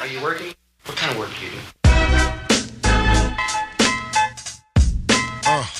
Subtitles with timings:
[0.00, 0.54] Are you working?
[0.84, 1.58] What kind of work do you do?
[5.44, 5.70] Oh.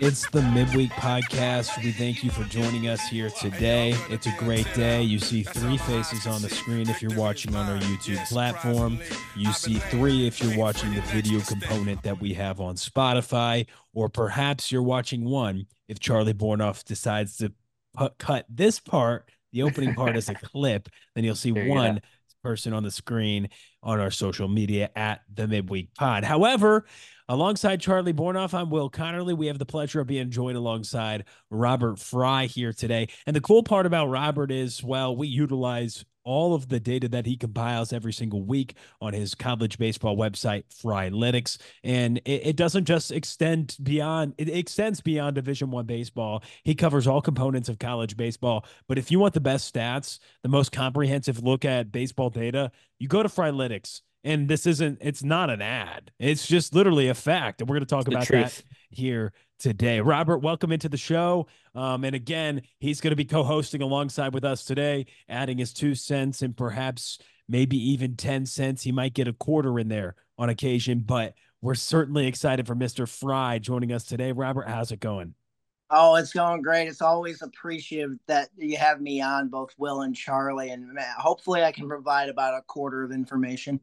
[0.00, 1.84] It's the Midweek Podcast.
[1.84, 3.94] We thank you for joining us here today.
[4.08, 5.02] It's a great day.
[5.02, 8.98] You see three faces on the screen if you're watching on our YouTube platform.
[9.36, 14.08] You see three if you're watching the video component that we have on Spotify, or
[14.08, 17.52] perhaps you're watching one if Charlie Bornoff decides to
[17.94, 20.88] pu- cut this part, the opening part, as a clip.
[21.14, 22.00] Then you'll see one go.
[22.42, 23.48] Person on the screen
[23.84, 26.24] on our social media at the Midweek Pod.
[26.24, 26.84] However,
[27.28, 29.36] alongside Charlie Bornoff, I'm Will Connerly.
[29.36, 33.06] We have the pleasure of being joined alongside Robert Frey here today.
[33.28, 37.26] And the cool part about Robert is, well, we utilize all of the data that
[37.26, 41.58] he compiles every single week on his college baseball website, Frylytics.
[41.82, 46.42] And it, it doesn't just extend beyond, it extends beyond Division One baseball.
[46.62, 48.64] He covers all components of college baseball.
[48.88, 53.08] But if you want the best stats, the most comprehensive look at baseball data, you
[53.08, 54.02] go to Frylytics.
[54.24, 56.12] And this isn't, it's not an ad.
[56.18, 57.60] It's just literally a fact.
[57.60, 58.58] And we're going to talk about truth.
[58.58, 60.00] that here today.
[60.00, 61.46] Robert, welcome into the show.
[61.74, 65.94] Um, and again, he's going to be co-hosting alongside with us today, adding his two
[65.94, 68.82] cents and perhaps maybe even 10 cents.
[68.82, 73.08] He might get a quarter in there on occasion, but we're certainly excited for Mr.
[73.08, 74.32] Frey joining us today.
[74.32, 75.34] Robert, how's it going?
[75.94, 76.88] Oh, it's going great.
[76.88, 81.62] It's always appreciative that you have me on, both Will and Charlie, and man, hopefully
[81.62, 83.78] I can provide about a quarter of information.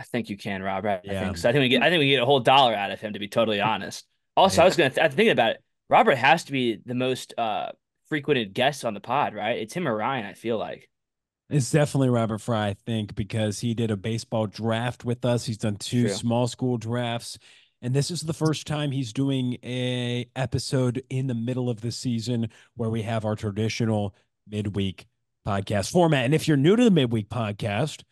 [0.00, 1.02] I think you can, Robert.
[1.04, 1.24] I Yeah.
[1.24, 1.48] think so.
[1.48, 1.82] I think we get.
[1.82, 3.12] I think we get a whole dollar out of him.
[3.12, 4.06] To be totally honest.
[4.36, 4.62] Also, Yeah.
[4.62, 4.90] I was gonna.
[4.90, 5.62] Th- I'm thinking about it.
[5.90, 7.70] Robert has to be the most uh
[8.08, 9.58] frequented guest on the pod, right?
[9.58, 10.24] It's him or Ryan.
[10.26, 10.88] I feel like.
[11.50, 15.44] It's definitely Robert Frey, I think, because he did a baseball draft with us.
[15.44, 16.12] He's done two True.
[16.14, 17.38] small school drafts.
[17.82, 21.90] And this is the first time he's doing a episode in the middle of the
[21.90, 24.14] season where we have our traditional
[24.48, 25.06] midweek
[25.46, 26.24] podcast format.
[26.24, 28.02] And if you're new to the midweek podcast,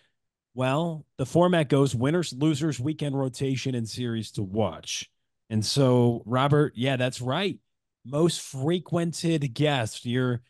[0.58, 5.08] well, the format goes winners, losers, weekend rotation, and series to watch.
[5.48, 7.60] And so, Robert, yeah, that's right.
[8.04, 10.04] Most frequented guest.
[10.04, 10.40] You're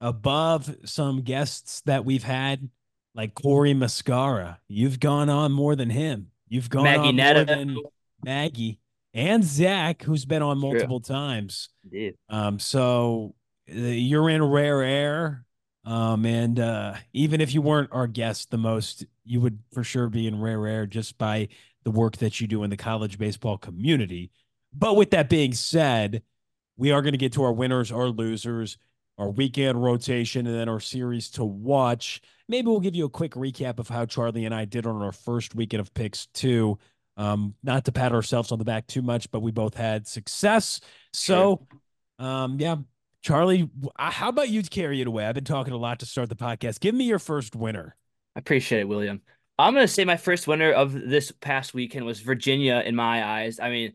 [0.00, 2.70] above some guests that we've had,
[3.14, 4.58] like Corey Mascara.
[4.66, 6.32] You've gone on more than him.
[6.48, 7.76] You've gone Maggie on more than
[8.24, 8.80] Maggie
[9.14, 10.72] and Zach, who's been on True.
[10.72, 11.68] multiple times.
[11.84, 12.16] Indeed.
[12.28, 13.36] Um, so
[13.70, 15.44] uh, you're in rare air.
[15.84, 20.08] Um, and uh, even if you weren't our guest the most, you would for sure
[20.08, 21.48] be in rare air just by
[21.84, 24.30] the work that you do in the college baseball community.
[24.72, 26.22] But with that being said,
[26.76, 28.78] we are going to get to our winners, our losers,
[29.18, 32.20] our weekend rotation, and then our series to watch.
[32.48, 35.12] Maybe we'll give you a quick recap of how Charlie and I did on our
[35.12, 36.78] first weekend of picks too.
[37.16, 40.80] Um, not to pat ourselves on the back too much, but we both had success.
[41.12, 41.66] So,
[42.18, 42.76] um, yeah,
[43.22, 45.26] Charlie, how about you carry it away?
[45.26, 46.80] I've been talking a lot to start the podcast.
[46.80, 47.96] Give me your first winner.
[48.34, 49.22] I appreciate it, William.
[49.58, 53.60] I'm gonna say my first winner of this past weekend was Virginia in my eyes.
[53.60, 53.92] I mean,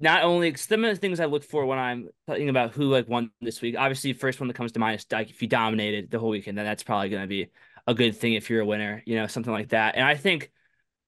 [0.00, 3.08] not only some of the things I look for when I'm thinking about who like
[3.08, 3.76] won this week.
[3.78, 6.58] Obviously, first one that comes to mind is like if you dominated the whole weekend,
[6.58, 7.50] then that's probably gonna be
[7.86, 9.94] a good thing if you're a winner, you know, something like that.
[9.94, 10.50] And I think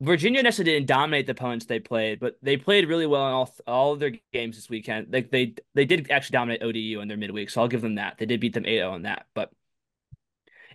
[0.00, 3.54] Virginia necessarily didn't dominate the opponents they played, but they played really well in all
[3.66, 5.12] all of their games this weekend.
[5.12, 8.16] Like they they did actually dominate ODU in their midweek, so I'll give them that.
[8.18, 9.50] They did beat them 8-0 on that, but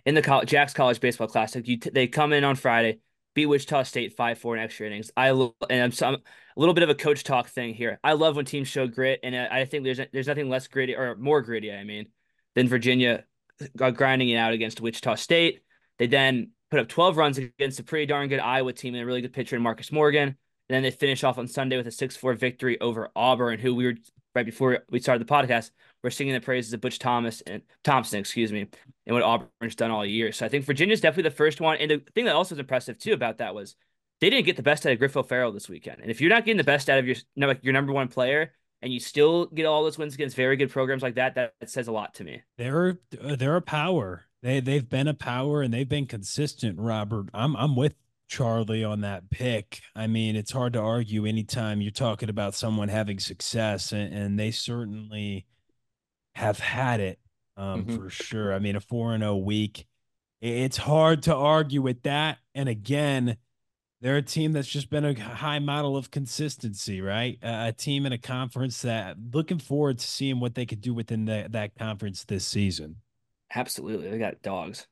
[0.04, 2.98] in the Jax College Baseball Classic, you t- they come in on Friday,
[3.34, 5.10] beat Wichita State 5-4 in extra innings.
[5.16, 6.20] I lo- and I'm, so I'm a
[6.56, 7.98] little bit of a coach talk thing here.
[8.04, 10.94] I love when teams show grit, and I I think there's there's nothing less gritty
[10.94, 12.08] or more gritty, I mean,
[12.54, 13.24] than Virginia
[13.80, 15.62] uh, grinding it out against Wichita State.
[15.98, 19.06] They then put up 12 runs against a pretty darn good Iowa team and a
[19.06, 20.28] really good pitcher in Marcus Morgan.
[20.68, 23.86] And then they finish off on Sunday with a 6-4 victory over Auburn, who we
[23.86, 23.94] were
[24.34, 25.70] right before we started the podcast,
[26.02, 28.66] we're singing the praises of Butch Thomas and Thompson, excuse me,
[29.06, 30.32] and what Auburn's done all year.
[30.32, 31.76] So I think Virginia's definitely the first one.
[31.78, 33.76] And the thing that also is impressive too about that was
[34.20, 36.00] they didn't get the best out of Griff O'Ferrall this weekend.
[36.00, 38.52] And if you're not getting the best out of your no, your number one player
[38.82, 41.70] and you still get all those wins against very good programs like that, that, that
[41.70, 42.42] says a lot to me.
[42.58, 44.24] They're uh, they're a power.
[44.44, 46.78] They they've been a power and they've been consistent.
[46.78, 47.94] Robert, I'm I'm with
[48.28, 49.80] Charlie on that pick.
[49.96, 54.38] I mean, it's hard to argue anytime you're talking about someone having success, and, and
[54.38, 55.46] they certainly
[56.34, 57.18] have had it
[57.56, 57.96] um, Mhm.
[57.96, 58.52] for sure.
[58.52, 59.86] I mean, a four and zero week.
[60.42, 62.36] It's hard to argue with that.
[62.54, 63.38] And again,
[64.02, 67.38] they're a team that's just been a high model of consistency, right?
[67.42, 70.92] A, a team in a conference that looking forward to seeing what they could do
[70.92, 72.96] within the, that conference this season.
[73.54, 74.10] Absolutely.
[74.10, 74.86] They got dogs.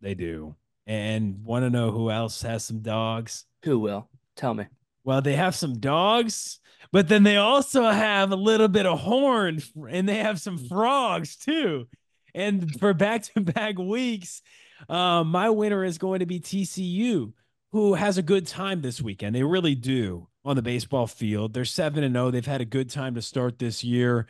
[0.00, 0.56] They do.
[0.86, 3.44] And want to know who else has some dogs?
[3.64, 4.08] Who will?
[4.36, 4.66] Tell me.
[5.04, 6.60] Well, they have some dogs,
[6.92, 9.60] but then they also have a little bit of horn
[9.90, 11.88] and they have some frogs too.
[12.34, 14.42] And for back to back weeks,
[14.88, 17.32] Uh, my winner is going to be TCU,
[17.70, 19.34] who has a good time this weekend.
[19.36, 21.54] They really do on the baseball field.
[21.54, 22.32] They're 7 and 0.
[22.32, 24.26] They've had a good time to start this year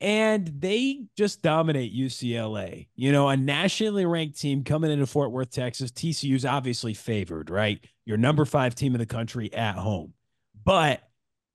[0.00, 2.88] and they just dominate UCLA.
[2.96, 5.90] You know, a nationally ranked team coming into Fort Worth, Texas.
[5.90, 7.82] TCU's obviously favored, right?
[8.04, 10.14] Your number five team in the country at home.
[10.64, 11.02] But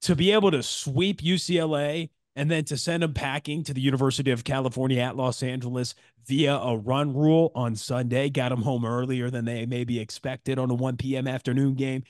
[0.01, 4.31] to be able to sweep UCLA and then to send them packing to the University
[4.31, 5.93] of California at Los Angeles
[6.25, 10.71] via a run rule on Sunday, got them home earlier than they maybe expected on
[10.71, 11.27] a 1 p.m.
[11.27, 12.03] afternoon game.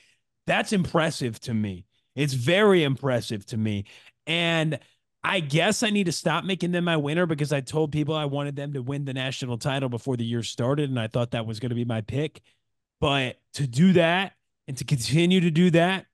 [0.46, 1.84] That's impressive to me.
[2.14, 3.84] It's very impressive to me.
[4.26, 4.78] And
[5.22, 8.24] I guess I need to stop making them my winner because I told people I
[8.24, 11.46] wanted them to win the national title before the year started, and I thought that
[11.46, 12.40] was going to be my pick.
[13.00, 14.32] But to do that
[14.66, 16.06] and to continue to do that,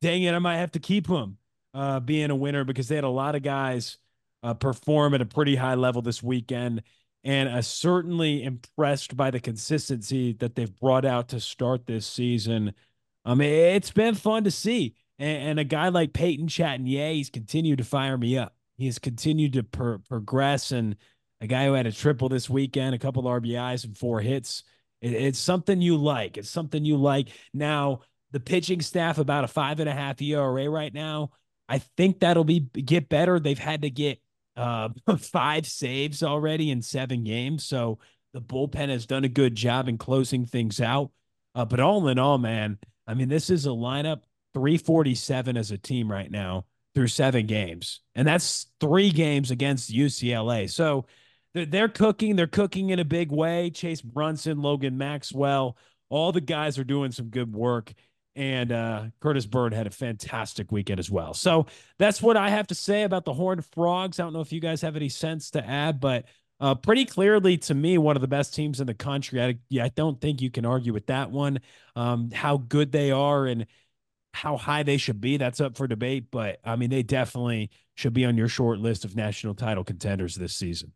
[0.00, 1.36] dang it, I might have to keep them
[1.74, 3.98] uh, being a winner because they had a lot of guys
[4.42, 6.82] uh, perform at a pretty high level this weekend,
[7.24, 12.72] and uh, certainly impressed by the consistency that they've brought out to start this season.
[13.24, 14.94] I mean, it's been fun to see.
[15.18, 18.54] And, and a guy like Peyton Chatagnier, he's continued to fire me up.
[18.76, 20.72] He's continued to per- progress.
[20.72, 20.96] And
[21.40, 24.62] a guy who had a triple this weekend, a couple RBIs and four hits.
[25.00, 26.36] It, it's something you like.
[26.36, 27.28] It's something you like.
[27.52, 28.00] Now,
[28.32, 31.30] the pitching staff about a five and a half ERA right now.
[31.68, 33.40] I think that'll be get better.
[33.40, 34.20] They've had to get
[34.56, 37.98] uh, five saves already in seven games, so
[38.32, 41.10] the bullpen has done a good job in closing things out.
[41.54, 44.22] Uh, but all in all, man, I mean, this is a lineup
[44.56, 46.64] 347 as a team right now
[46.94, 48.00] through seven games.
[48.14, 50.70] And that's three games against UCLA.
[50.70, 51.04] So
[51.52, 52.36] they're, they're cooking.
[52.36, 53.68] They're cooking in a big way.
[53.68, 55.76] Chase Brunson, Logan Maxwell,
[56.08, 57.92] all the guys are doing some good work.
[58.34, 61.34] And uh, Kurtis Byrne had a fantastic weekend as well.
[61.34, 61.66] So
[61.98, 64.18] that's what I have to say about the Horned Frogs.
[64.18, 66.24] I don't know if you guys have any sense to add, but
[66.60, 69.42] uh, pretty clearly to me, one of the best teams in the country.
[69.42, 71.60] I, I don't think you can argue with that one.
[71.94, 73.66] Um, how good they are and
[74.36, 76.26] how high they should be, that's up for debate.
[76.30, 80.34] But I mean, they definitely should be on your short list of national title contenders
[80.34, 80.92] this season.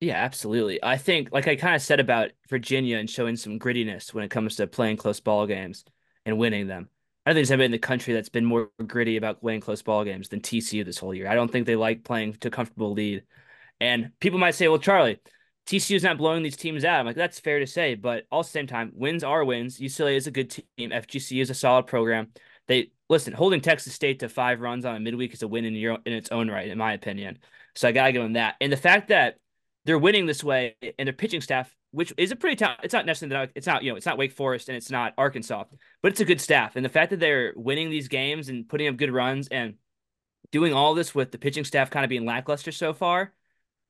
[0.00, 0.82] Yeah, absolutely.
[0.82, 4.30] I think, like I kind of said about Virginia and showing some grittiness when it
[4.30, 5.84] comes to playing close ball games
[6.24, 6.88] and winning them.
[7.24, 9.82] I don't think there's anybody in the country that's been more gritty about playing close
[9.82, 11.28] ball games than TCU this whole year.
[11.28, 13.24] I don't think they like playing to comfortable lead.
[13.80, 15.18] And people might say, well, Charlie,
[15.66, 17.00] TCU's not blowing these teams out.
[17.00, 19.80] I'm like, that's fair to say, but all the same time, wins are wins.
[19.80, 20.90] UCLA is a good team.
[20.90, 22.28] FGC is a solid program.
[22.68, 25.74] They listen, holding Texas State to five runs on a midweek is a win in
[25.74, 27.38] your in its own right, in my opinion.
[27.74, 28.56] So I gotta give them that.
[28.60, 29.38] And the fact that
[29.84, 33.06] they're winning this way and their pitching staff, which is a pretty tough, it's not
[33.06, 35.64] necessarily that it's not you know it's not Wake Forest and it's not Arkansas,
[36.02, 36.76] but it's a good staff.
[36.76, 39.74] And the fact that they're winning these games and putting up good runs and
[40.50, 43.32] doing all this with the pitching staff kind of being lackluster so far,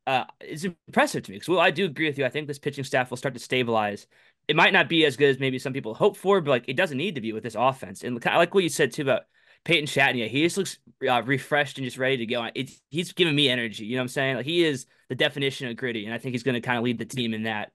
[0.06, 1.36] uh, is impressive to me.
[1.36, 2.24] Because well, I do agree with you.
[2.24, 4.06] I think this pitching staff will start to stabilize
[4.48, 6.76] it might not be as good as maybe some people hope for, but like it
[6.76, 8.02] doesn't need to be with this offense.
[8.02, 9.22] And I like what you said too about
[9.64, 10.28] Peyton Chatagnier.
[10.28, 10.78] He just looks
[11.08, 12.48] uh, refreshed and just ready to go.
[12.54, 13.84] It's, he's giving me energy.
[13.84, 14.36] You know what I'm saying?
[14.36, 16.84] Like he is the definition of gritty, and I think he's going to kind of
[16.84, 17.72] lead the team in that.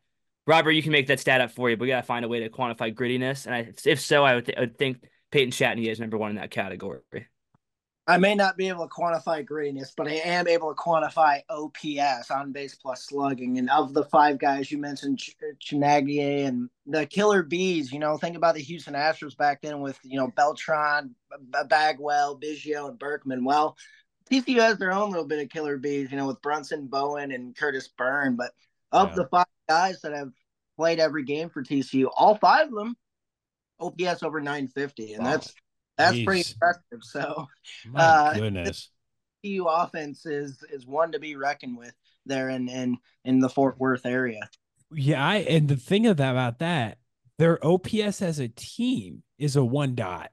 [0.47, 2.27] Robert, you can make that stat up for you, but we got to find a
[2.27, 3.45] way to quantify grittiness.
[3.45, 6.31] And I, if so, I would, th- I would think Peyton Chatagnier is number one
[6.31, 7.01] in that category.
[8.07, 12.31] I may not be able to quantify grittiness, but I am able to quantify OPS
[12.31, 13.59] on base plus slugging.
[13.59, 15.35] And of the five guys you mentioned, Ch-
[15.71, 20.17] and the killer bees, you know, think about the Houston Astros back then with, you
[20.17, 21.15] know, Beltran,
[21.67, 23.45] Bagwell, Biggio, and Berkman.
[23.45, 23.77] Well,
[24.31, 27.55] TCU has their own little bit of killer bees, you know, with Brunson, Bowen, and
[27.55, 28.35] Kurtis Byrne.
[28.35, 28.51] But
[28.91, 29.15] of yeah.
[29.15, 30.31] the five guys that have
[30.75, 32.95] played every game for TCU, all five of them
[33.79, 35.13] OPS over 950.
[35.13, 35.31] And wow.
[35.31, 35.53] that's
[36.01, 36.25] that's Jeez.
[36.25, 37.03] pretty impressive.
[37.03, 37.47] So,
[37.87, 38.89] My uh, goodness,
[39.43, 41.93] TCU offense is is one to be reckoned with
[42.25, 44.49] there in in in the Fort Worth area.
[44.91, 46.97] Yeah, I and the thing about that,
[47.37, 50.31] their OPS as a team is a one dot.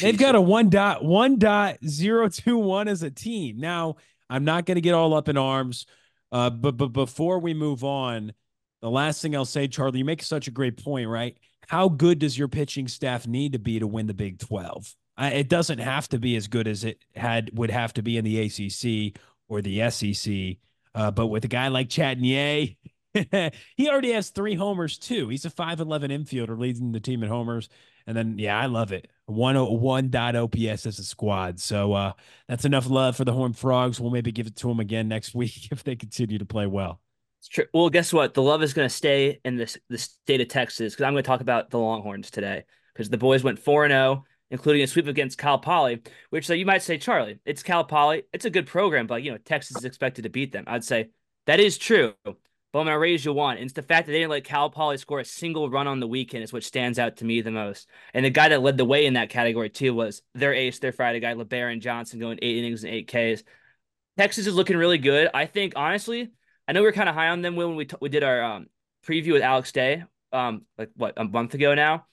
[0.00, 3.58] They've got a one dot one dot zero two one as a team.
[3.58, 3.96] Now,
[4.30, 5.86] I'm not going to get all up in arms,
[6.30, 8.32] uh, but but before we move on,
[8.80, 11.36] the last thing I'll say, Charlie, you make such a great point, right?
[11.68, 14.94] How good does your pitching staff need to be to win the Big Twelve?
[15.18, 18.24] It doesn't have to be as good as it had would have to be in
[18.24, 20.56] the ACC or the SEC.
[20.94, 22.76] Uh, but with a guy like Chatagnier,
[23.76, 25.28] he already has three homers too.
[25.28, 27.68] He's a 5'11 infielder leading the team in homers.
[28.06, 29.08] And then, yeah, I love it.
[29.26, 31.60] One one dot OPS as a squad.
[31.60, 32.12] So uh,
[32.48, 34.00] that's enough love for the Horned Frogs.
[34.00, 37.00] We'll maybe give it to them again next week if they continue to play well.
[37.38, 37.64] It's true.
[37.72, 38.34] Well, guess what?
[38.34, 41.22] The love is going to stay in this the state of Texas because I'm going
[41.22, 44.00] to talk about the Longhorns today because the boys went four and zero.
[44.02, 47.84] Oh including a sweep against Cal Poly, which so you might say, Charlie, it's Cal
[47.84, 48.24] Poly.
[48.34, 50.64] It's a good program, but you know, Texas is expected to beat them.
[50.66, 51.08] I'd say
[51.46, 52.14] that is true.
[52.24, 52.34] but
[52.78, 53.56] I'm gonna raise you one.
[53.56, 56.06] It's the fact that they didn't let Cal Poly score a single run on the
[56.06, 57.88] weekend is what stands out to me the most.
[58.12, 60.92] And the guy that led the way in that category too was their ace, their
[60.92, 63.42] Friday guy, Lebarron Johnson, going eight innings and eight Ks.
[64.18, 65.30] Texas is looking really good.
[65.32, 66.30] I think honestly,
[66.68, 68.42] I know we are kind of high on them when we t- we did our
[68.42, 68.66] um,
[69.06, 72.04] preview with Alex Day, um, like what a month ago now.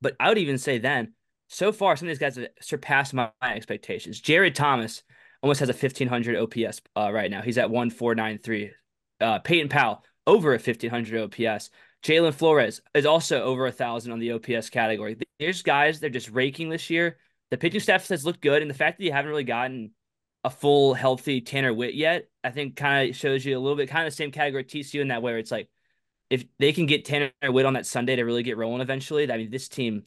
[0.00, 1.12] But I would even say then,
[1.48, 4.20] so far, some of these guys have surpassed my, my expectations.
[4.20, 5.02] Jared Thomas
[5.42, 7.42] almost has a 1500 OPS uh, right now.
[7.42, 8.70] He's at 1493.
[9.20, 11.70] Uh, Peyton Powell over a 1500 OPS.
[12.02, 15.16] Jalen Flores is also over a thousand on the OPS category.
[15.40, 17.16] There's guys they're just raking this year.
[17.50, 19.92] The pitching staff has looked good, and the fact that you haven't really gotten
[20.44, 23.88] a full healthy Tanner Witt yet, I think kind of shows you a little bit
[23.88, 25.68] kind of the same category TCU in that way where it's like
[26.30, 29.36] if they can get Tanner Witt on that Sunday to really get rolling eventually, I
[29.36, 30.04] mean this team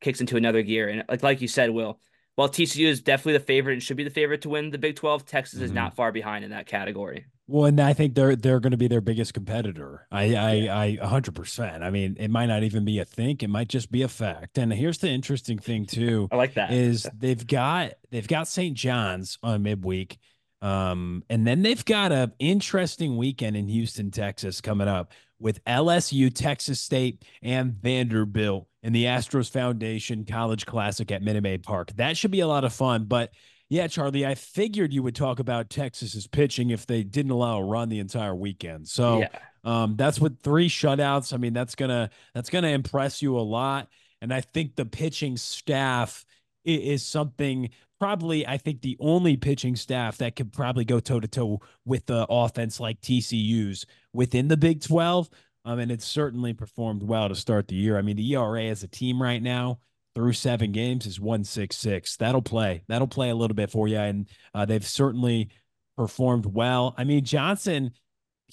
[0.00, 0.88] kicks into another gear.
[0.88, 2.00] And like like you said, Will,
[2.36, 4.96] while TCU is definitely the favorite and should be the favorite to win the Big
[4.96, 5.64] 12, Texas mm-hmm.
[5.64, 7.26] is not far behind in that category.
[7.46, 10.06] Well, and I think they're they're going to be their biggest competitor.
[10.10, 11.82] I I I hundred percent.
[11.82, 14.56] I mean, it might not even be a think; it might just be a fact.
[14.56, 16.28] And here's the interesting thing too.
[16.32, 18.74] I like that is they've got they've got St.
[18.74, 20.18] John's on midweek,
[20.62, 26.32] um, and then they've got a interesting weekend in Houston, Texas, coming up with LSU,
[26.32, 31.92] Texas State, and Vanderbilt in the Astros Foundation College Classic at Minute Maid Park.
[31.96, 33.04] That should be a lot of fun.
[33.04, 33.32] But
[33.68, 37.64] yeah, Charlie, I figured you would talk about Texas's pitching if they didn't allow a
[37.64, 38.86] run the entire weekend.
[38.88, 39.28] So yeah.
[39.64, 41.32] um, that's with three shutouts.
[41.32, 43.88] I mean, that's gonna that's gonna impress you a lot.
[44.20, 46.24] And I think the pitching staff
[46.64, 51.28] is something probably I think the only pitching staff that could probably go toe to
[51.28, 55.28] toe with the offense like TCU's within the Big 12.
[55.66, 57.96] Um, and it's certainly performed well to start the year.
[57.96, 59.78] I mean, the ERA as a team right now
[60.14, 62.16] through seven games is one six six.
[62.16, 62.82] That'll play.
[62.88, 65.48] That'll play a little bit for you, and uh, they've certainly
[65.96, 66.94] performed well.
[66.98, 67.92] I mean, Johnson,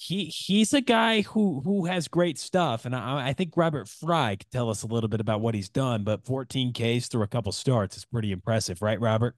[0.02, 4.36] he he's a guy who who has great stuff, and I, I think Robert Frey
[4.38, 6.02] could tell us a little bit about what he's done.
[6.02, 9.36] But 14 Ks through a couple starts is pretty impressive, right, Robert?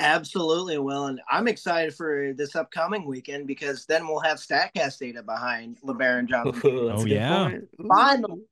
[0.00, 5.22] Absolutely, Will, and I'm excited for this upcoming weekend because then we'll have Statcast data
[5.22, 6.60] behind Lebarron Johnson.
[6.64, 7.50] oh yeah,
[7.88, 8.42] finally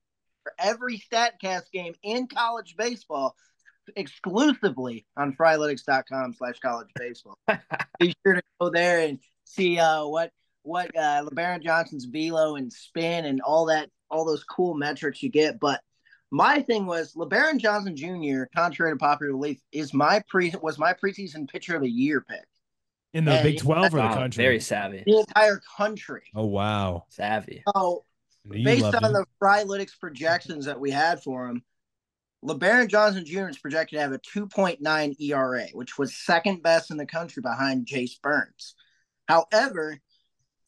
[0.42, 3.36] for every Statcast game in college baseball
[3.96, 7.36] exclusively on frylytics.com slash college baseball.
[8.00, 10.32] Be sure to go there and see uh, what
[10.62, 15.30] what uh, Lebarron Johnson's velo and spin and all that all those cool metrics you
[15.30, 15.58] get.
[15.58, 15.80] But
[16.30, 20.94] my thing was Lebarron Johnson Jr., contrary to popular belief, is my pre was my
[20.94, 22.44] preseason pitcher of the year pick.
[23.12, 24.42] In the and Big 12 or the country?
[24.42, 25.02] Very savvy.
[25.04, 26.22] The entire country.
[26.34, 27.04] Oh wow.
[27.10, 27.62] Savvy.
[27.76, 28.04] So
[28.48, 29.12] based on him.
[29.12, 31.62] the Frylytics projections that we had for him,
[32.44, 33.48] Lebarron Johnson Jr.
[33.48, 37.86] is projected to have a 2.9 ERA, which was second best in the country behind
[37.86, 38.74] Chase Burns.
[39.28, 39.98] However,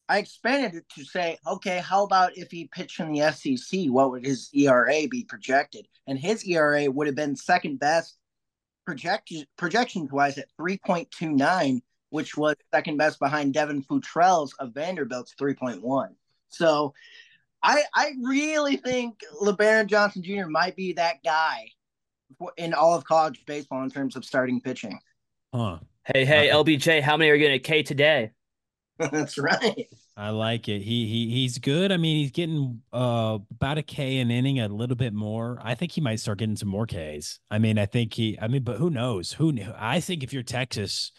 [0.09, 3.87] I expanded it to say, okay, how about if he pitched in the SEC?
[3.87, 5.87] What would his ERA be projected?
[6.07, 8.17] And his ERA would have been second best
[8.85, 11.81] projection projections wise at 3.29,
[12.11, 16.09] which was second best behind Devin Futrell's of Vanderbilt's 3.1.
[16.49, 16.93] So
[17.63, 20.47] I I really think Lebarron Johnson Jr.
[20.47, 21.71] might be that guy
[22.57, 24.99] in all of college baseball in terms of starting pitching.
[25.55, 25.79] Huh.
[26.05, 28.33] Hey, hey, LBJ, how many are you going to K today?
[29.11, 29.89] That's right.
[30.17, 30.81] I like it.
[30.81, 31.91] He he he's good.
[31.91, 35.59] I mean, he's getting uh about a K an inning, a little bit more.
[35.63, 37.41] I think he might start getting some more Ks.
[37.51, 38.39] I mean, I think he.
[38.41, 39.33] I mean, but who knows?
[39.33, 39.51] Who?
[39.53, 39.73] knew?
[39.77, 41.11] I think if you're Texas,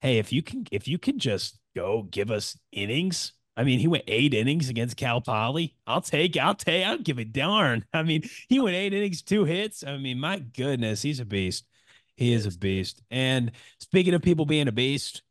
[0.00, 3.32] hey, if you can, if you can just go give us innings.
[3.56, 5.76] I mean, he went eight innings against Cal Poly.
[5.86, 6.36] I'll take.
[6.36, 6.84] I'll take.
[6.86, 7.84] I'll give a darn.
[7.92, 9.84] I mean, he went eight innings, two hits.
[9.84, 11.64] I mean, my goodness, he's a beast.
[12.16, 13.02] He is a beast.
[13.10, 15.22] And speaking of people being a beast,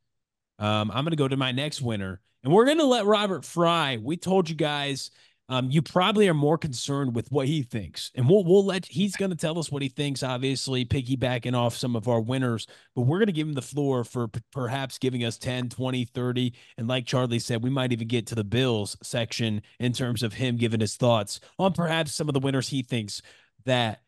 [0.63, 3.43] um, I'm going to go to my next winner, and we're going to let Robert
[3.43, 3.97] Frey.
[3.97, 5.11] We told you guys.
[5.49, 9.17] Um, you probably are more concerned with what he thinks, and we'll we'll let he's
[9.17, 10.23] going to tell us what he thinks.
[10.23, 12.65] Obviously, piggybacking off some of our winners,
[12.95, 16.05] but we're going to give him the floor for p- perhaps giving us 10, 20,
[16.05, 20.23] 30, and like Charlie said, we might even get to the Bills section in terms
[20.23, 23.21] of him giving his thoughts on perhaps some of the winners he thinks
[23.65, 24.02] that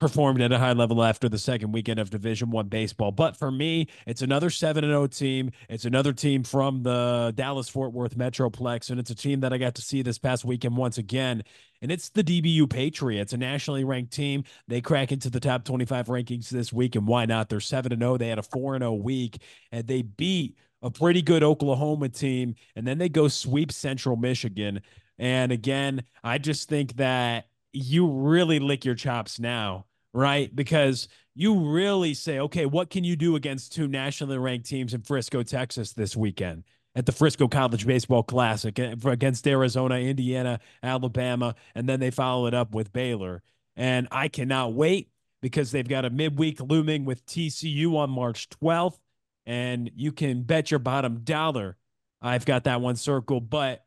[0.00, 3.12] performed at a high level after the second weekend of division one baseball.
[3.12, 5.50] But for me it's another 7-0 team.
[5.68, 9.58] It's another team from the dallas fort worth metroplex and it's a team that i
[9.58, 11.42] got to see this past weekend once again.
[11.82, 14.44] And it's the dbu patriots a nationally ranked team.
[14.66, 17.50] They crack into the top 25 rankings this week and why not?
[17.50, 22.54] They're 7-0 they had a 4-0 week and they beat a pretty good oklahoma team
[22.74, 24.80] and then they go sweep central michigan.
[25.18, 30.54] And again i just think that you really lick your chops now right?
[30.54, 35.02] Because you really say, okay, what can you do against two nationally ranked teams in
[35.02, 36.64] Frisco, Texas this weekend?
[36.96, 42.46] at the Frisco College Baseball Classic eh, against Arizona, Indiana, Alabama, and then they follow
[42.46, 43.44] it up with Baylor.
[43.76, 45.08] And I cannot wait
[45.40, 48.98] because they've got a midweek looming with TCU on March 12th.
[49.46, 51.76] And you can bet your bottom dollar
[52.22, 53.50] I've got that one circled.
[53.50, 53.84] But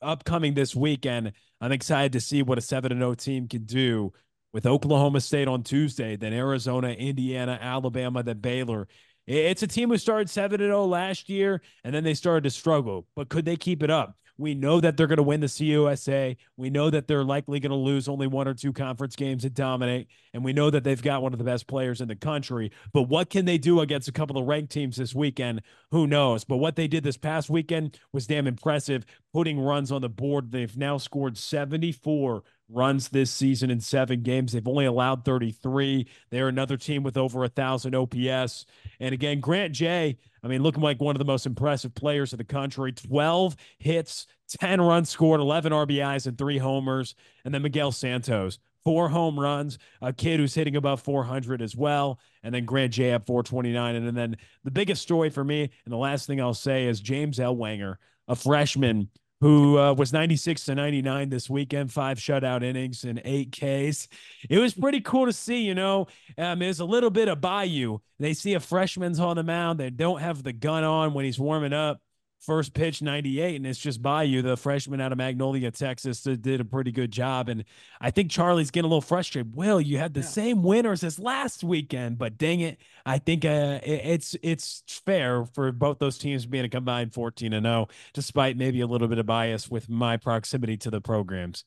[0.00, 4.12] upcoming this weekend, I'm excited to see what a 7 0 team can do
[4.54, 8.86] with Oklahoma State on Tuesday, then Arizona, Indiana, Alabama, then Baylor.
[9.26, 13.06] It's a team who started 7 0 last year and then they started to struggle.
[13.16, 14.16] But could they keep it up?
[14.36, 16.36] We know that they're going to win the CUSA.
[16.56, 19.54] We know that they're likely going to lose only one or two conference games and
[19.54, 20.08] dominate.
[20.32, 22.72] And we know that they've got one of the best players in the country.
[22.92, 25.62] But what can they do against a couple of ranked teams this weekend?
[25.92, 26.42] Who knows?
[26.44, 30.50] But what they did this past weekend was damn impressive, putting runs on the board.
[30.50, 34.52] They've now scored 74 runs this season in seven games.
[34.52, 36.06] They've only allowed 33.
[36.30, 38.66] They're another team with over a thousand OPS.
[39.00, 42.38] And again, Grant Jay, I mean, looking like one of the most impressive players in
[42.38, 42.92] the country.
[42.92, 44.26] 12 hits,
[44.58, 47.14] 10 runs scored, 11 RBIs, and three homers.
[47.44, 52.18] And then Miguel Santos, four home runs, a kid who's hitting above 400 as well.
[52.42, 53.94] And then Grant Jay at 429.
[53.94, 57.38] And then the biggest story for me, and the last thing I'll say is James
[57.38, 59.10] Ellwanger, a freshman
[59.40, 64.08] who uh, was 96 to 99 this weekend, five shutout innings and eight Ks.
[64.48, 66.06] It was pretty cool to see, you know.
[66.38, 67.98] Um, there's a little bit of Bayou.
[68.18, 69.80] They see a freshman's on the mound.
[69.80, 72.00] They don't have the gun on when he's warming up
[72.44, 76.64] first pitch 98 and it's just Bayou the freshman out of magnolia texas did a
[76.64, 77.64] pretty good job and
[78.00, 79.54] i think charlie's getting a little frustrated.
[79.54, 80.26] Will you had the yeah.
[80.26, 85.72] same winners as last weekend but dang it i think uh, it's it's fair for
[85.72, 89.26] both those teams being a combined 14 and 0 despite maybe a little bit of
[89.26, 91.64] bias with my proximity to the programs.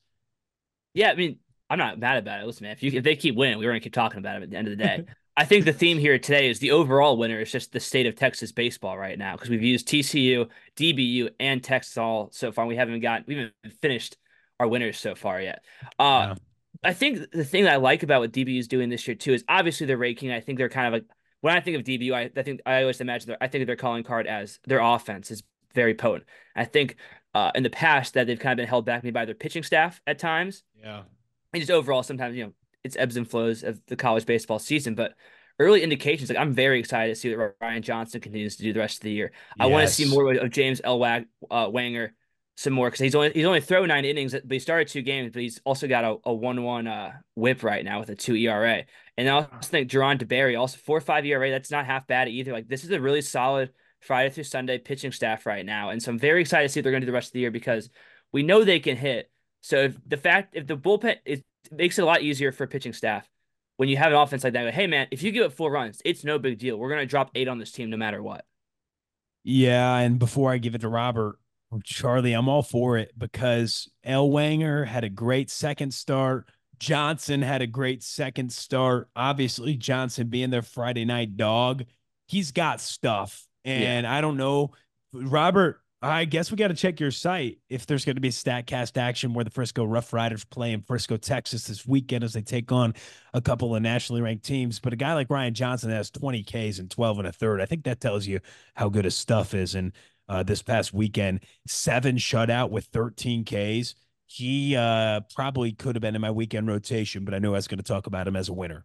[0.94, 2.46] Yeah i mean i'm not mad about it.
[2.46, 4.50] Listen man if you if they keep winning we're gonna keep talking about it at
[4.50, 5.04] the end of the day
[5.38, 8.16] I think the theme here today is the overall winner is just the state of
[8.16, 12.66] Texas baseball right now because we've used TCU, DBU, and Texas all so far.
[12.66, 14.16] We haven't gotten we haven't finished
[14.58, 15.62] our winners so far yet.
[15.96, 16.34] Uh, yeah.
[16.82, 19.32] I think the thing that I like about what DBU is doing this year too
[19.32, 20.32] is obviously their ranking.
[20.32, 21.04] I think they're kind of like
[21.40, 23.76] when I think of DBU, I, I think I always imagine I think of their
[23.76, 26.24] calling card as their offense is very potent.
[26.56, 26.96] I think
[27.32, 29.62] uh, in the past that they've kind of been held back maybe by their pitching
[29.62, 30.64] staff at times.
[30.82, 31.02] Yeah.
[31.52, 32.52] And just overall, sometimes you know
[32.84, 35.14] it's ebbs and flows of the college baseball season, but
[35.58, 38.80] early indications, like I'm very excited to see what Ryan Johnson continues to do the
[38.80, 39.32] rest of the year.
[39.56, 39.64] Yes.
[39.64, 40.98] I want to see more of James L.
[40.98, 42.10] Wag, uh, Wanger
[42.58, 45.30] some more because he's only he's only thrown nine innings, but he started two games,
[45.32, 48.34] but he's also got a, a one one uh, whip right now with a two
[48.34, 48.82] ERA.
[49.16, 51.50] And I also think Jerron DeBerry also four five ERA.
[51.52, 52.52] That's not half bad either.
[52.52, 56.10] Like this is a really solid Friday through Sunday pitching staff right now, and so
[56.10, 57.52] I'm very excited to see what they're going to do the rest of the year
[57.52, 57.90] because
[58.32, 59.30] we know they can hit.
[59.60, 61.18] So if the fact if the bullpen
[61.64, 63.28] it makes it a lot easier for pitching staff
[63.78, 66.02] when you have an offense like that, hey man, if you give it four runs,
[66.04, 66.76] it's no big deal.
[66.76, 68.44] We're gonna drop eight on this team no matter what.
[69.44, 71.38] Yeah, and before I give it to Robert,
[71.84, 76.48] Charlie, I'm all for it because Ellwanger had a great second start.
[76.80, 79.08] Johnson had a great second start.
[79.14, 81.84] Obviously, Johnson being their Friday night dog,
[82.26, 83.46] he's got stuff.
[83.64, 84.12] And yeah.
[84.12, 84.72] I don't know,
[85.12, 88.96] Robert, I guess we got to check your site if there's going to be StatCast
[88.96, 92.70] action where the Frisco Rough Riders play in Frisco, Texas this weekend as they take
[92.70, 92.94] on
[93.34, 94.78] a couple of nationally ranked teams.
[94.78, 97.60] But a guy like Ryan Johnson has 20 Ks and 12 and a third.
[97.60, 98.38] I think that tells you
[98.76, 99.74] how good his stuff is.
[99.74, 99.92] And
[100.28, 103.96] uh, this past weekend, seven shutout with 13 Ks.
[104.26, 107.66] He uh, probably could have been in my weekend rotation, but I knew I was
[107.66, 108.84] going to talk about him as a winner.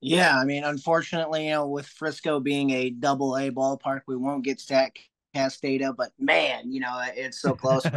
[0.00, 4.42] Yeah, I mean, unfortunately, you know, with Frisco being a double A ballpark, we won't
[4.42, 4.94] get stat
[5.34, 7.84] cast data, but man, you know, it's so close.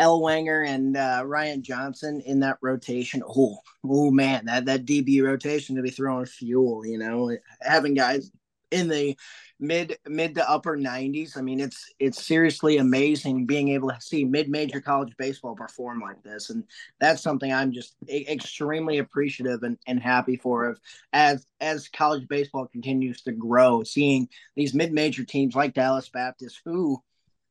[0.00, 3.22] Ellwanger and uh, Ryan Johnson in that rotation.
[3.26, 6.86] Oh, oh man, that that DB rotation to be throwing fuel.
[6.86, 8.30] You know, having guys
[8.70, 9.16] in the
[9.60, 11.36] mid mid to upper 90s.
[11.36, 16.00] I mean, it's it's seriously amazing being able to see mid major college baseball perform
[16.00, 16.64] like this, and
[16.98, 20.64] that's something I'm just extremely appreciative and, and happy for.
[20.64, 20.80] Of
[21.12, 26.60] as as college baseball continues to grow, seeing these mid major teams like Dallas Baptist,
[26.64, 27.02] who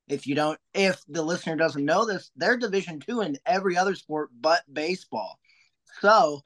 [0.08, 3.93] if you don't if the listener doesn't know this they're division two in every other
[3.93, 5.39] sport but baseball
[6.02, 6.41] so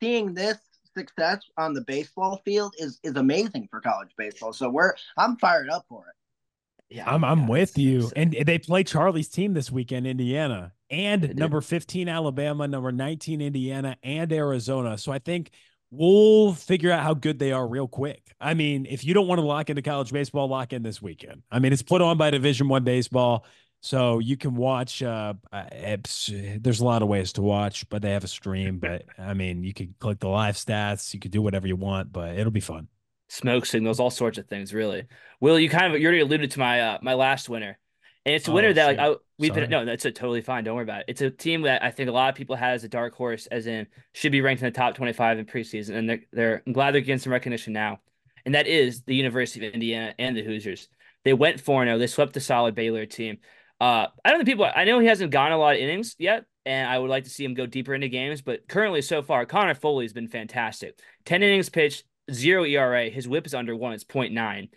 [0.00, 0.58] seeing this
[0.96, 4.52] success on the baseball field is is amazing for college baseball.
[4.52, 6.96] So we're I'm fired up for it.
[6.96, 8.10] Yeah, I'm I'm with you.
[8.14, 13.96] And they play Charlie's team this weekend, Indiana, and number 15 Alabama, number 19 Indiana,
[14.02, 14.96] and Arizona.
[14.96, 15.50] So I think
[15.90, 18.22] we'll figure out how good they are real quick.
[18.40, 21.42] I mean, if you don't want to lock into college baseball, lock in this weekend.
[21.50, 23.44] I mean, it's put on by Division One baseball.
[23.86, 25.00] So you can watch.
[25.00, 28.78] Uh, there's a lot of ways to watch, but they have a stream.
[28.80, 31.14] But I mean, you could click the live stats.
[31.14, 32.88] You could do whatever you want, but it'll be fun.
[33.28, 34.74] smoke signals, all sorts of things.
[34.74, 35.04] Really,
[35.40, 37.78] Will, you kind of you already alluded to my uh, my last winner,
[38.24, 38.98] and it's a winner Oh, that like.
[38.98, 39.62] I, we've Sorry.
[39.62, 40.64] been no, that's a totally fine.
[40.64, 41.06] Don't worry about it.
[41.08, 43.46] It's a team that I think a lot of people had as a dark horse,
[43.46, 46.62] as in should be ranked in the top twenty five in preseason, and they're they're
[46.66, 48.00] I'm glad they're getting some recognition now,
[48.44, 50.88] and that is the University of Indiana and the Hoosiers.
[51.24, 51.98] They went 4 0.
[51.98, 53.38] They swept the solid Baylor team.
[53.80, 54.68] Uh, I don't think people.
[54.74, 57.30] I know he hasn't gone a lot of innings yet, and I would like to
[57.30, 58.42] see him go deeper into games.
[58.42, 60.98] But currently, so far, Connor Foley has been fantastic.
[61.24, 63.08] Ten innings pitched, zero ERA.
[63.08, 63.92] His WHIP is under one.
[63.92, 64.68] It's 0.9.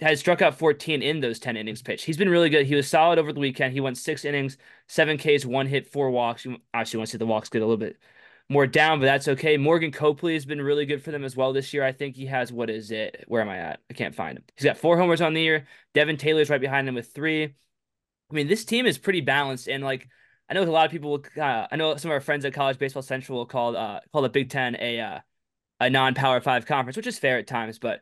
[0.00, 2.04] Has struck out 14 in those 10 innings pitched.
[2.04, 2.66] He's been really good.
[2.66, 3.72] He was solid over the weekend.
[3.72, 6.44] He went six innings, seven Ks, one hit, four walks.
[6.44, 7.96] You actually want to see the walks get a little bit
[8.48, 9.56] more down, but that's okay.
[9.56, 11.82] Morgan Copley has been really good for them as well this year.
[11.84, 13.24] I think he has what is it?
[13.26, 13.80] Where am I at?
[13.90, 14.44] I can't find him.
[14.56, 15.66] He's got four homers on the year.
[15.94, 17.54] Devin Taylor's right behind him with three.
[18.30, 20.08] I mean, this team is pretty balanced, and like
[20.48, 21.10] I know a lot of people.
[21.10, 24.00] Will, uh, I know some of our friends at College Baseball Central will call uh
[24.12, 25.18] call the Big Ten a uh,
[25.80, 28.00] a non Power Five conference, which is fair at times, but.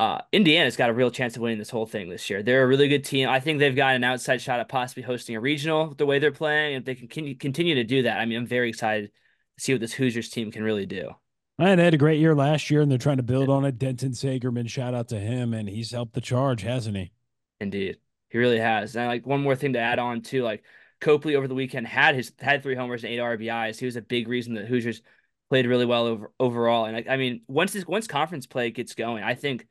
[0.00, 2.42] Uh, Indiana's got a real chance of winning this whole thing this year.
[2.42, 3.28] They're a really good team.
[3.28, 6.32] I think they've got an outside shot at possibly hosting a regional the way they're
[6.32, 6.74] playing.
[6.74, 9.12] If they can continue, to do that, I mean, I'm very excited
[9.58, 11.10] to see what this Hoosiers team can really do.
[11.58, 13.78] And they had a great year last year, and they're trying to build on it.
[13.78, 17.12] Denton Sagerman, shout out to him, and he's helped the charge, hasn't he?
[17.60, 17.98] Indeed,
[18.32, 18.96] he really has.
[18.96, 20.64] And like one more thing to add on too, like
[21.00, 23.78] Copley over the weekend had his had three homers and eight RBIs.
[23.78, 25.02] He was a big reason that Hoosiers
[25.50, 26.86] played really well over overall.
[26.86, 29.66] And like, I mean, once this once conference play gets going, I think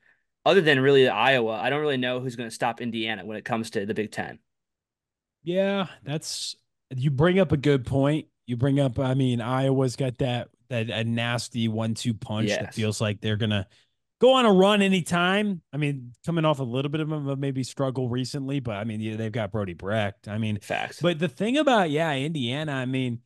[0.46, 3.44] other than really Iowa, I don't really know who's going to stop Indiana when it
[3.44, 4.38] comes to the Big Ten.
[5.42, 6.54] Yeah, that's
[6.94, 8.28] you bring up a good point.
[8.46, 13.00] You bring up, I mean, Iowa's got that that a nasty one-two punch that feels
[13.00, 13.66] like they're gonna
[14.22, 15.60] go on a run anytime.
[15.72, 19.00] I mean, coming off a little bit of a maybe struggle recently, but I mean,
[19.00, 20.28] yeah, they've got Brody Brecht.
[20.28, 21.00] I mean, Facts.
[21.02, 23.18] but the thing about yeah, Indiana, I mean,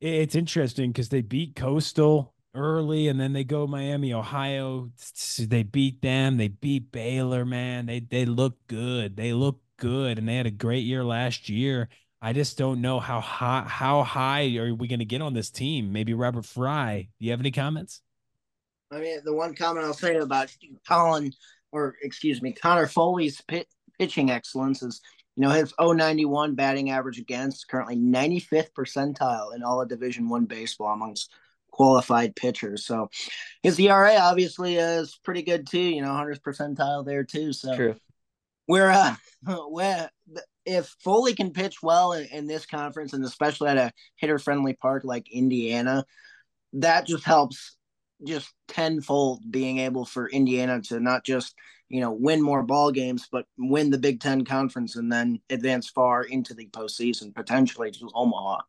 [0.00, 4.90] it's interesting because they beat Coastal early, and then they go Miami, Ohio.
[5.38, 6.36] They beat them.
[6.36, 7.44] They beat Baylor.
[7.44, 9.16] Man, they they look good.
[9.16, 11.88] They look good, and they had a great year last year.
[12.20, 15.50] I just don't know how high how high are we going to get on this
[15.50, 15.92] team?
[15.92, 17.08] Maybe Robert Frey.
[17.20, 18.02] Do you have any comments?
[18.90, 20.54] I mean, the one comment I'll say about
[20.86, 21.32] Colin,
[21.72, 25.00] or excuse me, Connor Foley's pit, pitching excellence is,
[25.36, 30.46] you know, his 091 batting average against currently 95th percentile in all of Division One
[30.46, 31.30] baseball amongst
[31.70, 32.84] qualified pitchers.
[32.86, 33.10] So
[33.62, 35.78] his ERA obviously is pretty good too.
[35.78, 37.52] You know, 100th percentile there too.
[37.52, 37.96] So True.
[38.66, 39.14] we're uh,
[39.68, 40.08] we're
[40.64, 44.74] if Foley can pitch well in, in this conference and especially at a hitter friendly
[44.74, 46.04] park like Indiana,
[46.74, 47.77] that just helps
[48.24, 51.54] just tenfold being able for Indiana to not just
[51.88, 55.88] you know win more ball games, but win the Big Ten conference and then advance
[55.88, 58.62] far into the postseason, potentially to Omaha.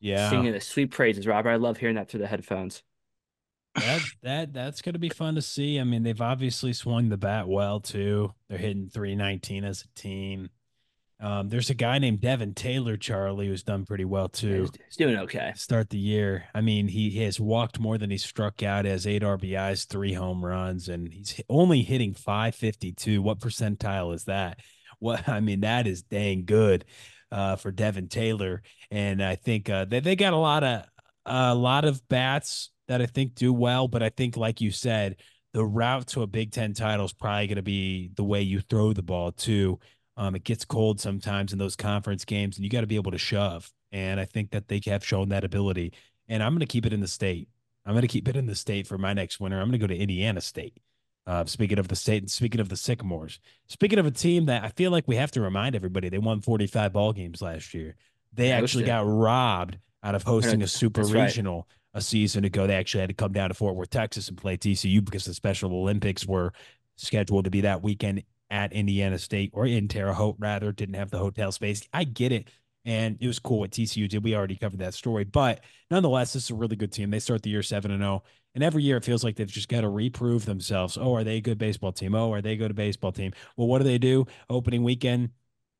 [0.00, 1.50] Yeah, Singing the sweet praises, Robert.
[1.50, 2.82] I love hearing that through the headphones.
[3.74, 5.78] that that that's going to be fun to see.
[5.78, 8.32] I mean, they've obviously swung the bat well too.
[8.48, 10.48] They're hitting 319 as a team.
[11.20, 14.62] Um, there's a guy named Devin Taylor, Charlie, who's done pretty well too.
[14.62, 15.52] He's, he's doing okay.
[15.54, 16.44] Start the year.
[16.54, 18.86] I mean, he, he has walked more than he struck out.
[18.86, 23.20] Has eight RBIs, three home runs, and he's only hitting 552.
[23.20, 24.60] What percentile is that?
[24.98, 26.86] What I mean, that is dang good
[27.30, 28.62] uh, for Devin Taylor.
[28.90, 30.84] And I think uh, they they got a lot of
[31.26, 33.88] a lot of bats that I think do well.
[33.88, 35.16] But I think, like you said,
[35.52, 38.60] the route to a Big Ten title is probably going to be the way you
[38.60, 39.78] throw the ball too.
[40.20, 43.10] Um, it gets cold sometimes in those conference games, and you got to be able
[43.10, 43.72] to shove.
[43.90, 45.94] And I think that they have shown that ability.
[46.28, 47.48] And I'm going to keep it in the state.
[47.86, 49.58] I'm going to keep it in the state for my next winner.
[49.58, 50.76] I'm going to go to Indiana State.
[51.26, 54.62] Uh, speaking of the state, and speaking of the Sycamores, speaking of a team that
[54.62, 57.96] I feel like we have to remind everybody, they won 45 ball games last year.
[58.34, 61.24] They actually got robbed out of hosting a super That's right.
[61.24, 62.66] regional a season ago.
[62.66, 65.32] They actually had to come down to Fort Worth, Texas, and play TCU because the
[65.32, 66.52] Special Olympics were
[66.96, 71.10] scheduled to be that weekend at Indiana State or in Terre Haute, rather, didn't have
[71.10, 71.86] the hotel space.
[71.92, 72.48] I get it.
[72.84, 74.24] And it was cool what TCU did.
[74.24, 75.24] We already covered that story.
[75.24, 75.60] But
[75.90, 77.10] nonetheless, this is a really good team.
[77.10, 78.22] They start the year 7 and 0.
[78.54, 80.98] And every year it feels like they've just got to reprove themselves.
[81.00, 82.14] Oh, are they a good baseball team?
[82.14, 83.32] Oh, are they a good baseball team?
[83.56, 84.26] Well, what do they do?
[84.48, 85.30] Opening weekend,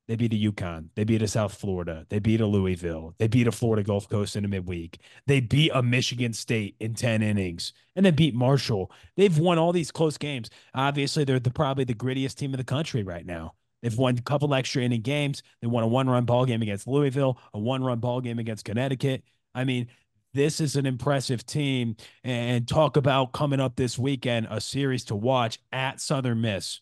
[0.08, 0.88] they beat a UConn.
[0.96, 2.04] They beat a South Florida.
[2.08, 3.14] They beat a Louisville.
[3.18, 4.98] They beat a Florida Gulf Coast in a midweek.
[5.26, 8.90] They beat a Michigan State in 10 innings and then beat Marshall.
[9.16, 10.50] They've won all these close games.
[10.74, 13.54] Obviously, they're the, probably the grittiest team in the country right now.
[13.82, 15.42] They've won a couple extra inning games.
[15.60, 18.64] They won a one run ball game against Louisville, a one run ball game against
[18.64, 19.22] Connecticut.
[19.54, 19.88] I mean,
[20.34, 21.96] this is an impressive team.
[22.24, 26.80] And talk about coming up this weekend, a series to watch at Southern Miss.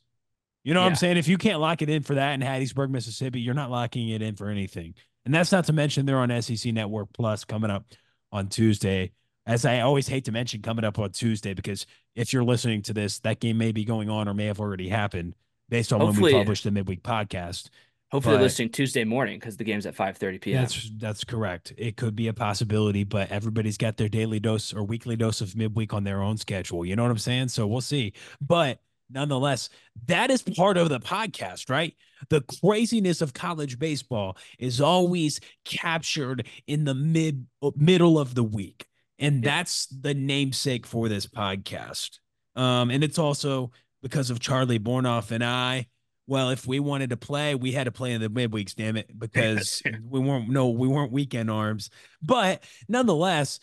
[0.64, 1.16] You know what I'm saying?
[1.16, 4.20] If you can't lock it in for that in Hattiesburg, Mississippi, you're not locking it
[4.22, 4.94] in for anything.
[5.24, 7.84] And that's not to mention they're on SEC Network Plus coming up
[8.32, 9.12] on Tuesday
[9.48, 12.92] as I always hate to mention, coming up on Tuesday, because if you're listening to
[12.92, 15.34] this, that game may be going on or may have already happened
[15.70, 17.70] based on Hopefully- when we publish the midweek podcast.
[18.10, 20.62] Hopefully, But- listening Tuesday morning because the game's at 5:30 p.m.
[20.62, 21.72] That's that's correct.
[21.76, 25.54] It could be a possibility, but everybody's got their daily dose or weekly dose of
[25.56, 26.84] midweek on their own schedule.
[26.86, 27.48] You know what I'm saying?
[27.48, 28.14] So we'll see.
[28.40, 29.68] But nonetheless,
[30.06, 31.94] that is part of the podcast, right?
[32.28, 38.86] The craziness of college baseball is always captured in the mid middle of the week.
[39.18, 42.18] And that's the namesake for this podcast.
[42.54, 45.86] Um, and it's also because of Charlie Bornoff and I.
[46.26, 49.18] Well, if we wanted to play, we had to play in the midweeks, damn it,
[49.18, 51.88] because we weren't no, we weren't weekend arms.
[52.20, 53.60] But nonetheless,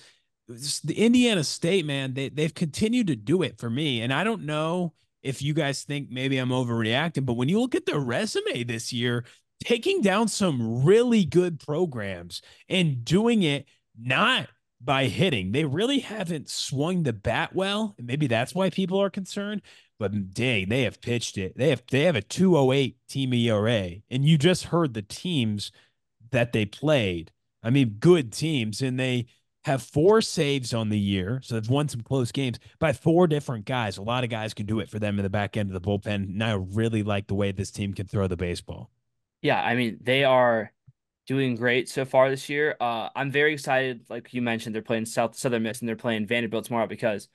[0.47, 4.45] the Indiana State man, they they've continued to do it for me, and I don't
[4.45, 4.93] know
[5.25, 8.93] if you guys think maybe I'm overreacting, but when you look at their resume this
[8.93, 9.25] year,
[9.63, 13.65] taking down some really good programs and doing it
[13.99, 14.47] not
[14.79, 19.09] by hitting, they really haven't swung the bat well, and maybe that's why people are
[19.09, 19.63] concerned.
[19.97, 21.57] But dang, they have pitched it.
[21.57, 23.91] They have they have a 208 team ERA.
[24.11, 25.71] And you just heard the teams
[26.31, 27.31] that they played.
[27.63, 28.81] I mean, good teams.
[28.81, 29.27] And they
[29.65, 31.41] have four saves on the year.
[31.43, 33.97] So they've won some close games by four different guys.
[33.97, 35.81] A lot of guys can do it for them in the back end of the
[35.81, 36.29] bullpen.
[36.29, 38.91] And I really like the way this team can throw the baseball.
[39.41, 40.71] Yeah, I mean, they are
[41.25, 42.75] doing great so far this year.
[42.79, 44.05] Uh, I'm very excited.
[44.07, 47.27] Like you mentioned, they're playing South Southern Miss and they're playing Vanderbilt tomorrow because,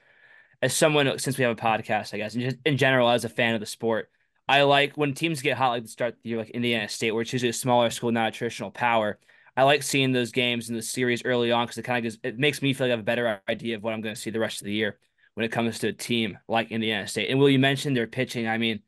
[0.63, 3.29] as someone since we have a podcast, I guess, and just in general as a
[3.29, 4.09] fan of the sport,
[4.49, 7.23] I like when teams get hot like the start the year, like Indiana State, where
[7.23, 9.19] it's usually a smaller school, not a traditional power.
[9.61, 12.19] I like seeing those games in the series early on because it kind of gives
[12.23, 14.21] it makes me feel like I have a better idea of what I'm going to
[14.21, 14.99] see the rest of the year
[15.35, 17.29] when it comes to a team like Indiana State.
[17.29, 18.49] And will you mention their pitching?
[18.49, 18.81] I mean,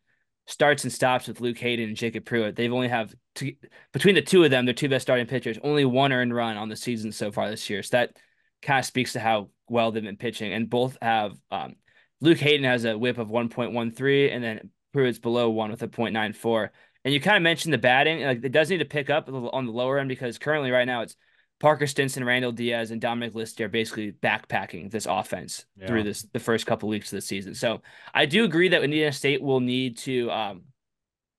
[0.46, 2.56] starts and stops with Luke Hayden and Jacob Pruitt.
[2.56, 3.52] They've only have two,
[3.92, 6.70] between the two of them, their two best starting pitchers, only one earned run on
[6.70, 7.82] the season so far this year.
[7.82, 8.16] So that
[8.62, 10.54] kind of speaks to how well they've been pitching.
[10.54, 11.74] And both have um,
[12.22, 16.70] Luke Hayden has a whip of 1.13, and then Pruitt's below one with a 0.94.
[17.04, 18.22] And you kind of mentioned the batting.
[18.22, 21.02] Like it does need to pick up on the lower end because currently right now
[21.02, 21.16] it's
[21.60, 25.86] Parker Stinson, Randall Diaz, and Dominic Lister are basically backpacking this offense Yeah.
[25.86, 27.54] through this the first couple weeks of the season.
[27.54, 30.62] So I do agree that Indiana State will need to um,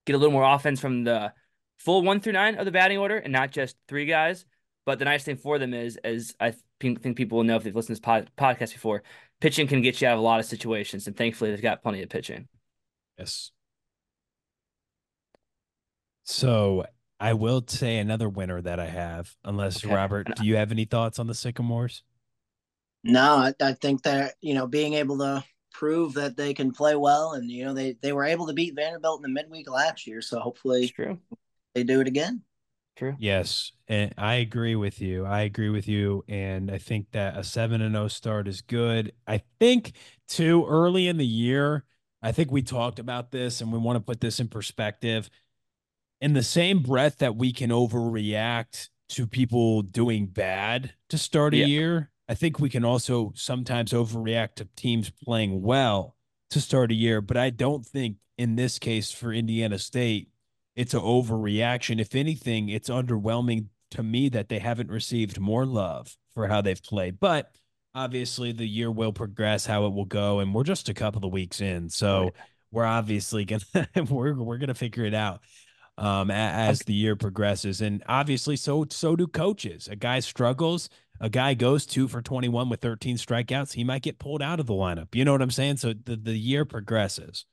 [0.05, 1.33] get a little more offense from the
[1.79, 4.45] full one through nine of the batting order and not just three guys.
[4.85, 7.63] But the nice thing for them is, as I think think people will know if
[7.63, 9.03] they've listened to this pod, podcast before,
[9.39, 12.01] pitching can get you out of a lot of situations, and thankfully they've got plenty
[12.03, 12.49] of pitching.
[13.17, 13.51] Yes.
[16.23, 16.85] So
[17.19, 19.93] I will say another winner that I have, unless Okay.
[19.93, 22.03] Robert, do you have any thoughts on the Sycamores?
[23.03, 26.95] No, I, I think that you know being able to prove that they can play
[26.95, 30.07] well, and you know they they were able to beat Vanderbilt in the midweek last
[30.07, 31.19] year, so It's hopefully true.
[31.75, 32.43] they do it again.
[32.95, 33.15] True.
[33.17, 35.25] Yes, and I agree with you.
[35.25, 39.13] I agree with you, and I think that a seven and zero start is good.
[39.27, 39.93] I think
[40.27, 41.85] too early in the year.
[42.21, 45.29] I think we talked about this, and we want to put this in perspective.
[46.23, 51.57] In the same breath that we can overreact to people doing bad to start a
[51.57, 51.65] Yeah.
[51.65, 56.15] year, I think we can also sometimes overreact to teams playing well
[56.51, 57.19] to start a year.
[57.19, 60.29] But I don't think in this case for Indiana State,
[60.77, 61.99] it's an overreaction.
[61.99, 66.81] If anything, it's underwhelming to me that they haven't received more love for how they've
[66.81, 67.19] played.
[67.19, 67.53] But
[67.93, 71.33] obviously, the year will progress how it will go, and we're just a couple of
[71.33, 72.33] weeks in, so Right.
[72.71, 73.63] we're obviously gonna
[74.09, 75.41] we're we're gonna figure it out
[75.97, 79.87] um as the year progresses, and obviously, so so do coaches.
[79.87, 80.89] A guy struggles.
[81.19, 83.73] A guy goes two for 21 with 13 strikeouts.
[83.73, 85.15] He might get pulled out of the lineup.
[85.15, 85.77] You know what I'm saying?
[85.77, 87.45] So the, the year progresses.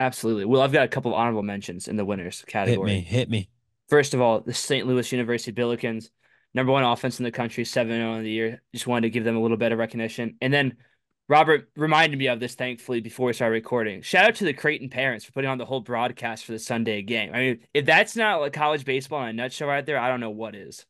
[0.00, 0.46] Absolutely.
[0.46, 2.90] Well, I've got a couple of honorable mentions in the winners category.
[2.90, 3.48] Hit me, hit me.
[3.88, 4.86] First of all, the St.
[4.86, 6.08] Louis University Billikens,
[6.54, 8.62] number one offense in the country, 7 0 in the year.
[8.72, 10.36] Just wanted to give them a little bit of recognition.
[10.40, 10.76] And then
[11.32, 14.02] Robert reminded me of this, thankfully, before we started recording.
[14.02, 17.00] Shout out to the Creighton parents for putting on the whole broadcast for the Sunday
[17.00, 17.30] game.
[17.32, 20.20] I mean, if that's not like college baseball in a nutshell right there, I don't
[20.20, 20.84] know what is.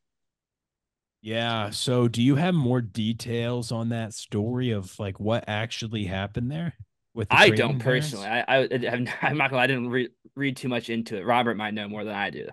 [1.21, 1.71] Yeah.
[1.71, 6.75] So, do you have more details on that story of like what actually happened there?
[7.15, 8.11] With the I don't parents?
[8.11, 8.27] personally.
[8.27, 9.63] I, I, I'm I'm not gonna.
[9.63, 11.25] I didn't re- read too much into it.
[11.25, 12.49] Robert might know more than I do.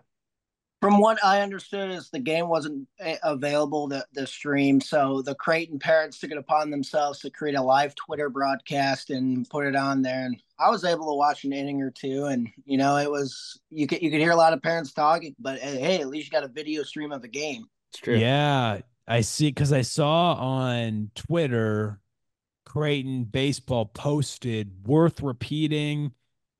[0.82, 5.36] From what I understood, is the game wasn't eh, available to the stream, so the
[5.36, 9.76] Creighton parents took it upon themselves to create a live Twitter broadcast and put it
[9.76, 10.26] on there.
[10.26, 13.60] And I was able to watch an inning or two, and you know, it was
[13.70, 16.28] you could you could hear a lot of parents talking, but hey, hey, at least
[16.28, 17.66] you got a video stream of a game.
[17.92, 18.16] It's true.
[18.16, 19.50] Yeah, I see.
[19.50, 22.00] Because I saw on Twitter,
[22.66, 26.14] Creighton baseball posted worth repeating.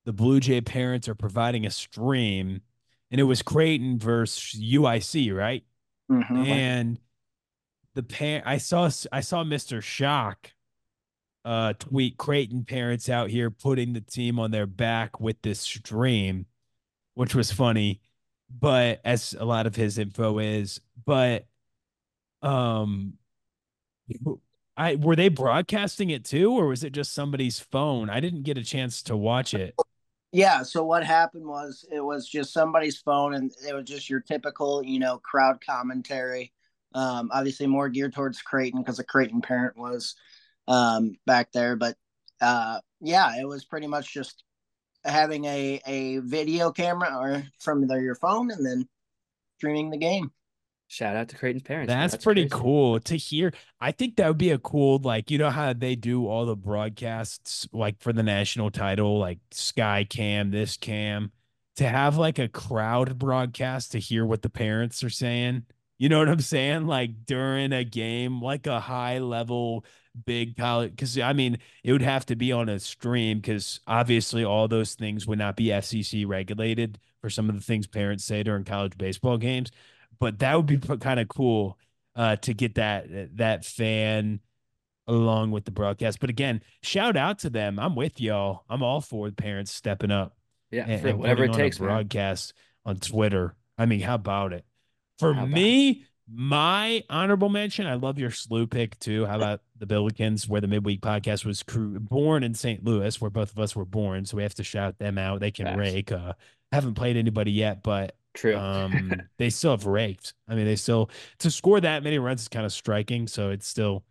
[0.04, 2.62] The Blue Jay parents are providing a stream,
[3.10, 5.64] and it was Creighton versus UIC, right?
[6.10, 6.46] Mhm.
[6.46, 7.00] And
[7.94, 9.82] the parent I saw I saw Mr.
[9.82, 10.52] Shock
[11.44, 16.46] uh tweet Creighton parents out here putting the team on their back with this stream,
[17.14, 18.00] which was funny,
[18.50, 21.46] but as a lot of his info is, but
[22.42, 23.14] um
[24.76, 28.08] I were they broadcasting it too, or was it just somebody's phone?
[28.10, 29.74] I didn't get a chance to watch it.
[30.32, 30.62] Yeah.
[30.62, 34.82] So what happened was it was just somebody's phone, and it was just your typical,
[34.84, 36.52] you know, crowd commentary.
[36.94, 40.14] Um, obviously more geared towards Creighton because a Creighton parent was
[40.68, 41.96] um, back there, but
[42.40, 44.44] uh, yeah, it was pretty much just
[45.04, 48.88] having a a video camera or from their, your phone and then
[49.58, 50.32] streaming the game.
[50.90, 51.88] Shout out to Creighton's parents.
[51.88, 52.62] That's, That's pretty crazy.
[52.64, 53.52] cool to hear.
[53.80, 56.56] I think that would be a cool, like, you know how they do all the
[56.56, 61.30] broadcasts, like for the national title, like Sky Cam, this cam,
[61.76, 65.62] to have like a crowd broadcast to hear what the parents are saying.
[65.96, 66.88] You know what I'm saying?
[66.88, 69.84] Like during a game, like a high level
[70.26, 70.90] big college.
[70.90, 74.94] Because I mean, it would have to be on a stream because obviously all those
[74.94, 78.98] things would not be FCC regulated for some of the things parents say during college
[78.98, 79.70] baseball games
[80.20, 81.78] but that would be kind of cool
[82.14, 84.40] uh, to get that that fan
[85.08, 86.20] along with the broadcast.
[86.20, 87.78] But again, shout out to them.
[87.78, 88.64] I'm with y'all.
[88.68, 90.36] I'm all for the parents stepping up.
[90.70, 91.78] Yeah, and, and whatever it takes.
[91.78, 92.54] broadcast
[92.84, 92.94] man.
[92.94, 93.56] on Twitter.
[93.76, 94.64] I mean, how about it?
[95.18, 97.86] For me, my honorable mention.
[97.86, 99.26] I love your SLU pick too.
[99.26, 102.84] How about the Billikens, where the midweek podcast was crew, born in St.
[102.84, 104.24] Louis, where both of us were born.
[104.26, 105.40] So we have to shout them out.
[105.40, 105.78] They can Facts.
[105.78, 106.12] rake.
[106.12, 106.34] Uh,
[106.70, 108.56] haven't played anybody yet, but True.
[108.56, 110.32] Um, they still have raked.
[110.48, 113.26] I mean, they still to score that many runs is kind of striking.
[113.26, 114.02] So it's still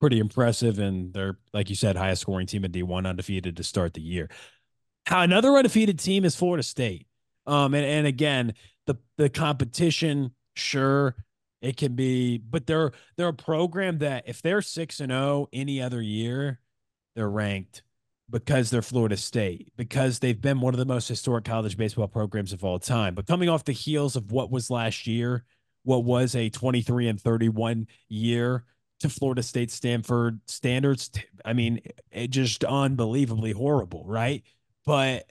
[0.00, 0.80] pretty impressive.
[0.80, 4.00] And they're like you said, highest scoring team in D one, undefeated to start the
[4.00, 4.28] year.
[5.06, 7.06] How Another undefeated team is Florida State.
[7.46, 8.54] Um, and, and again,
[8.86, 11.14] the the competition, sure,
[11.62, 15.48] it can be, but they're they're a program that if they're six and zero oh
[15.52, 16.58] any other year,
[17.14, 17.84] they're ranked
[18.34, 22.52] because they're Florida State, because they've been one of the most historic college baseball programs
[22.52, 23.14] of all time.
[23.14, 25.44] But coming off the heels of what was last year,
[25.84, 28.64] what was a 23 and 31 year
[28.98, 31.12] to Florida State Stanford standards,
[31.44, 34.42] I mean, it just unbelievably horrible, right?
[34.84, 35.30] But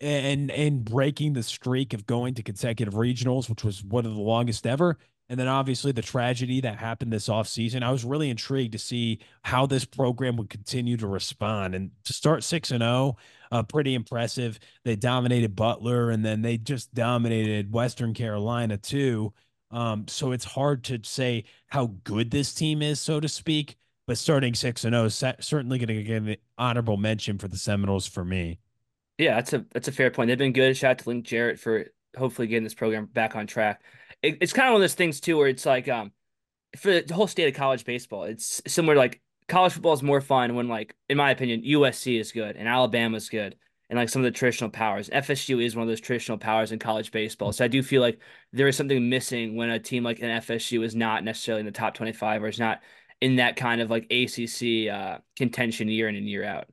[0.00, 4.20] and and breaking the streak of going to consecutive regionals, which was one of the
[4.20, 4.98] longest ever,
[5.30, 7.84] and then obviously the tragedy that happened this offseason.
[7.84, 11.76] I was really intrigued to see how this program would continue to respond.
[11.76, 13.16] And to start 6 and 0,
[13.52, 14.58] uh, pretty impressive.
[14.84, 19.32] They dominated Butler and then they just dominated Western Carolina too.
[19.70, 23.76] Um, so it's hard to say how good this team is, so to speak.
[24.08, 27.56] But starting 6 and 0 is certainly going to get an honorable mention for the
[27.56, 28.58] Seminoles for me.
[29.16, 30.26] Yeah, that's a that's a fair point.
[30.26, 30.76] They've been good.
[30.76, 31.86] Shout out to Link Jarrett for
[32.18, 33.82] hopefully getting this program back on track
[34.22, 36.12] it, it's kind of one of those things too where it's like um
[36.76, 40.54] for the whole state of college baseball, it's similar like college football is more fun
[40.54, 43.56] when like in my opinion USC is good and Alabama's good
[43.88, 45.10] and like some of the traditional powers.
[45.10, 47.52] FSU is one of those traditional powers in college baseball.
[47.52, 48.20] So I do feel like
[48.52, 51.72] there is something missing when a team like an FSU is not necessarily in the
[51.72, 52.80] top 25 or is not
[53.20, 56.68] in that kind of like ACC uh, contention year in and year out.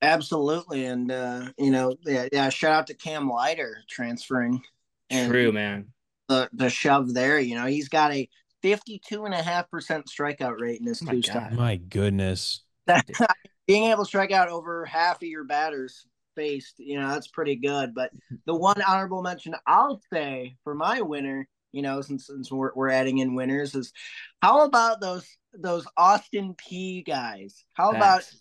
[0.00, 0.86] Absolutely.
[0.86, 4.62] And, uh, you know, yeah, yeah, shout out to Cam Leiter transferring
[5.10, 5.88] and True, man.
[6.28, 8.28] The the shove there, you know, he's got a
[8.62, 11.54] 52 and a half percent strikeout rate in his oh two starts.
[11.54, 12.62] My goodness.
[13.66, 17.56] Being able to strike out over half of your batters faced, you know, that's pretty
[17.56, 17.94] good.
[17.94, 18.10] But
[18.46, 22.90] the one honorable mention I'll say for my winner, you know, since since we're, we're
[22.90, 23.92] adding in winners, is
[24.40, 27.64] how about those those Austin Peay guys?
[27.74, 27.96] How Thanks.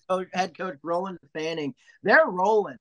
[0.07, 1.73] about coach, head coach Roland Fanning?
[2.03, 2.77] They're rolling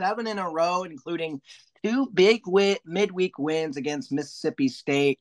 [0.00, 1.40] seven in a row, including
[1.82, 5.20] two big win- midweek wins against Mississippi State.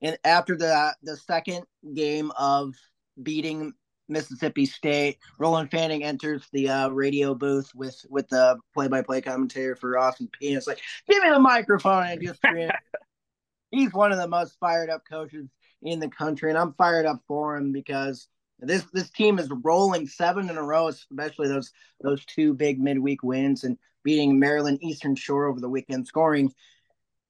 [0.00, 2.74] And after the the second game of
[3.22, 3.72] beating
[4.08, 9.20] Mississippi State, Roland Fanning enters the uh, radio booth with with the play by play
[9.20, 10.56] commentator for Austin Peay.
[10.56, 12.40] It's like, give me the microphone and just
[13.70, 15.48] he's one of the most fired up coaches
[15.82, 18.28] in the country, and I'm fired up for him because
[18.68, 23.22] this this team is rolling seven in a row, especially those those two big midweek
[23.22, 23.64] wins.
[23.64, 26.52] And beating Maryland Eastern Shore over the weekend, scoring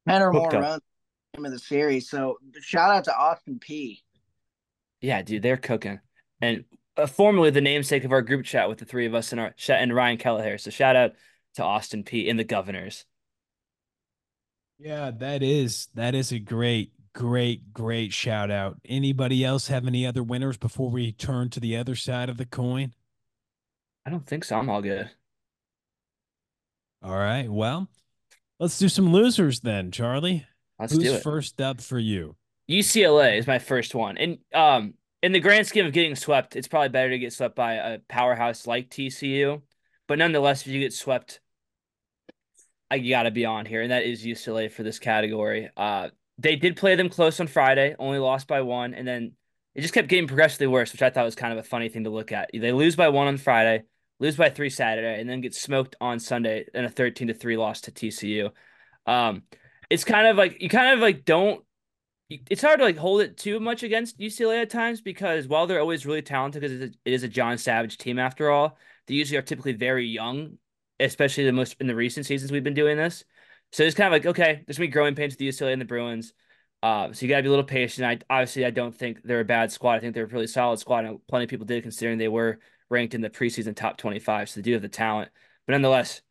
[0.09, 0.83] 10 or more runs
[1.35, 2.09] in the series.
[2.09, 3.99] So shout out to Austin Peay.
[5.01, 6.01] Yeah, dude, they're cooking.
[6.41, 6.64] And
[6.97, 9.55] uh, formerly the namesake of our group chat with the three of us and our
[9.68, 10.59] and Ryan Kelleher.
[10.59, 11.12] So shout out
[11.55, 13.05] to Austin Peay and the Governors.
[14.78, 18.79] Yeah, that is that is a great, great, great shout out.
[18.85, 22.47] Anybody else have any other winners before we turn to the other side of the
[22.47, 22.95] coin?
[24.05, 24.57] I don't think so.
[24.57, 25.11] I'm all good.
[27.03, 27.49] All right.
[27.51, 27.89] Well,
[28.59, 30.47] let's do some losers then, Charlie.
[30.79, 31.23] Let's Who's do it.
[31.23, 32.37] first up for you?
[32.71, 36.69] UCLA is my first one, and um, in the grand scheme of getting swept, it's
[36.69, 39.63] probably better to get swept by a powerhouse like TCU.
[40.09, 41.41] But nonetheless, if you get swept,
[42.91, 45.71] I got to be on here, and that is UCLA for this category.
[45.77, 46.11] Uh,
[46.43, 49.32] they did play them close on Friday, only lost by one, and then
[49.74, 52.05] it just kept getting progressively worse, which I thought was kind of a funny thing
[52.05, 52.51] to look at.
[52.53, 53.84] They lose by one on Friday,
[54.18, 57.57] lose by three Saturday, and then get smoked on Sunday in a thirteen to three
[57.57, 58.51] loss to TCU.
[59.07, 59.43] Um,
[59.88, 61.64] it's kind of like you kind of like don't.
[62.28, 65.80] It's hard to like hold it too much against UCLA at times because while they're
[65.80, 69.43] always really talented, because it is a John Savage team after all, they usually are
[69.43, 70.57] typically very young,
[70.99, 73.24] especially the most in the recent seasons we've been doing this.
[73.73, 75.81] So it's kind of like okay, there's gonna be growing pains with the UCLA and
[75.81, 76.33] the Bruins.
[76.83, 78.07] Uh, so you got to be a little patient.
[78.07, 79.95] I obviously I don't think they're a bad squad.
[79.95, 82.59] I think they're a really solid squad, and plenty of people did considering they were
[82.91, 84.51] ranked in the preseason top 25.
[84.51, 85.31] So they do have the talent,
[85.66, 86.23] but nonetheless,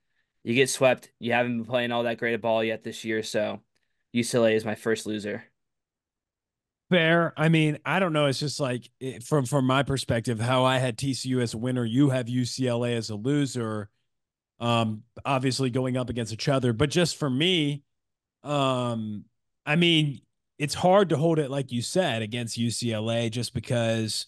[0.44, 1.10] you get swept.
[1.20, 3.62] You haven't been playing all that great a ball yet this year, so
[4.14, 5.46] UCLA is my first loser.
[6.90, 7.34] Fair.
[7.38, 8.26] I mean, I don't know.
[8.26, 8.90] It's just like
[9.24, 13.10] from from my perspective, how I had TCU as a winner, you have UCLA as
[13.10, 13.90] a loser.
[14.62, 17.84] Um, obviously going up against each other, but just for me,
[18.44, 19.26] um,
[19.66, 20.22] I mean,
[20.58, 24.28] it's hard to hold it like you said against UCLA just because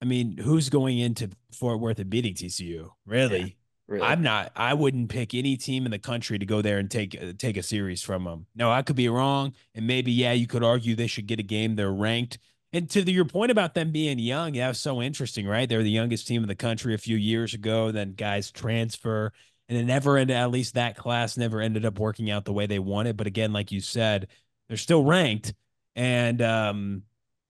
[0.00, 2.90] I mean, who's going into Fort Worth and beating TCU?
[3.04, 3.40] Really?
[3.40, 3.46] Yeah,
[3.86, 4.06] really?
[4.06, 4.52] I'm not.
[4.54, 7.56] I wouldn't pick any team in the country to go there and take uh, take
[7.56, 8.46] a series from them.
[8.54, 11.44] No, I could be wrong, and maybe yeah, you could argue they should get a
[11.44, 11.74] game.
[11.76, 12.38] They're ranked.
[12.72, 15.66] And to the, your point about them being young, yeah, so interesting, right?
[15.68, 17.92] They're the youngest team in the country a few years ago.
[17.92, 19.32] Then guys transfer,
[19.68, 20.36] and it never ended.
[20.36, 23.16] At least that class never ended up working out the way they wanted.
[23.16, 24.28] But again, like you said,
[24.68, 25.54] they're still ranked.
[25.96, 27.02] And um,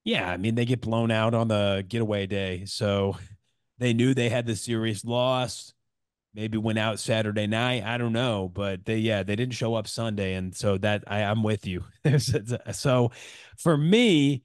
[0.05, 2.64] yeah, I mean, they get blown out on the getaway day.
[2.66, 3.16] So
[3.79, 5.75] they knew they had the serious loss.
[6.33, 7.83] Maybe went out Saturday night.
[7.83, 8.49] I don't know.
[8.49, 10.35] But they, yeah, they didn't show up Sunday.
[10.35, 11.85] And so that I, I'm with you.
[12.73, 13.11] so
[13.57, 14.45] for me,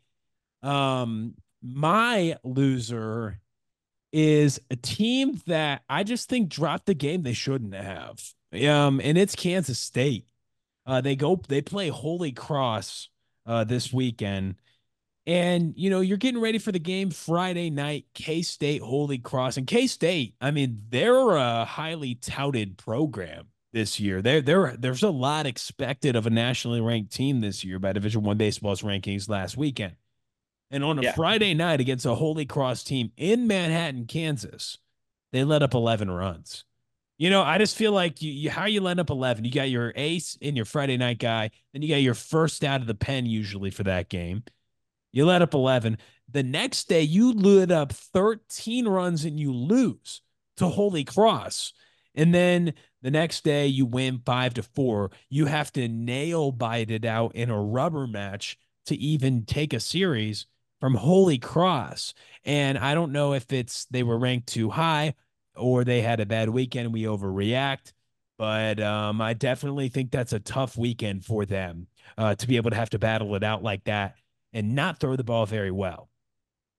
[0.63, 3.39] um, my loser
[4.11, 8.21] is a team that I just think dropped the game they shouldn't have.
[8.53, 10.25] Um, and it's Kansas State.
[10.85, 13.09] Uh, they go, they play Holy Cross
[13.45, 14.55] uh, this weekend.
[15.25, 19.57] And, you know, you're getting ready for the game Friday night, K State Holy Cross.
[19.57, 24.21] And K State, I mean, they're a highly touted program this year.
[24.21, 28.21] There, there, there's a lot expected of a nationally ranked team this year by Division
[28.23, 29.95] One baseball's rankings last weekend.
[30.73, 31.13] And on a yeah.
[31.13, 34.79] Friday night against a Holy Cross team in Manhattan, Kansas,
[35.31, 36.65] they let up 11 runs.
[37.19, 39.45] You know, I just feel like you, you how you land up 11.
[39.45, 42.81] You got your ace in your Friday night guy, then you got your first out
[42.81, 44.43] of the pen usually for that game.
[45.11, 45.99] You let up 11.
[46.31, 50.21] The next day, you lit up 13 runs and you lose
[50.57, 51.73] to Holy Cross.
[52.15, 55.11] And then the next day, you win five to four.
[55.29, 58.57] You have to nail bite it out in a rubber match
[58.87, 60.47] to even take a series
[60.83, 62.13] from Holy Cross.
[62.43, 65.13] And I don't know if it's they were ranked too high
[65.55, 66.91] or they had a bad weekend.
[66.91, 67.93] We overreact.
[68.37, 72.71] But um, I definitely think that's a tough weekend for them uh, to be able
[72.71, 74.15] to have to battle it out like that
[74.51, 76.09] and not throw the ball very well.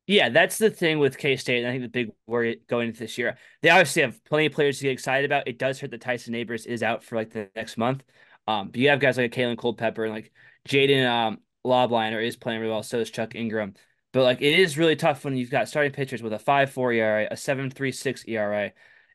[0.06, 1.64] Yeah, that's the thing with K State.
[1.64, 4.76] I think the big worry going into this year, they obviously have plenty of players
[4.80, 5.48] to get excited about.
[5.48, 8.04] It does hurt that Tyson Neighbors is out for like the next month.
[8.46, 10.30] Um, but you have guys like Kalen Culpepper and like
[10.68, 12.82] Jaden um, Lobliner is playing really well.
[12.82, 13.72] So is Chuck Ingram.
[14.14, 17.28] But like it is really tough when you've got starting pitchers with a 5-4 ERA,
[17.32, 18.72] a 7.36 ERA.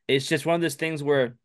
[0.09, 1.35] It's just one of those things where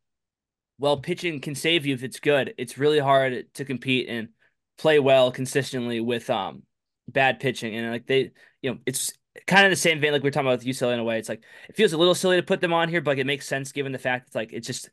[0.78, 2.52] well, pitching can save you if it's good.
[2.59, 4.30] It's really hard to compete and
[4.76, 6.64] play well consistently with um
[7.07, 7.76] bad pitching.
[7.76, 9.12] And like they, you know, it's
[9.46, 11.20] kind of the same vein like we are talking about with UCLA in a way.
[11.20, 13.26] It's like it feels a little silly to put them on here, but like, it
[13.26, 14.90] makes sense given the fact it's like it's just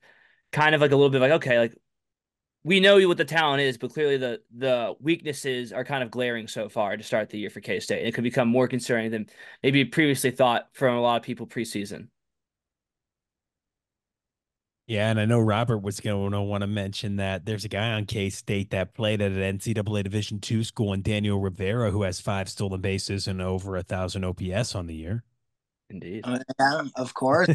[0.51, 1.76] kind of like a little bit like okay, like
[2.64, 6.47] we know what the talent is, but clearly the the weaknesses are kind of glaring
[6.47, 8.05] so far to start the year for K State.
[8.05, 9.28] It could become more concerning than
[9.64, 12.07] maybe previously thought from a lot of people preseason.
[14.88, 17.93] Yeah, and I know Robert was going to want to mention that there's a guy
[17.93, 22.03] on K State that played at an NCAA Division two school, and Daniel Rivera, who
[22.03, 25.24] has five stolen bases and over a thousand OPS on the year.
[25.89, 27.49] Indeed, uh, yeah, of course,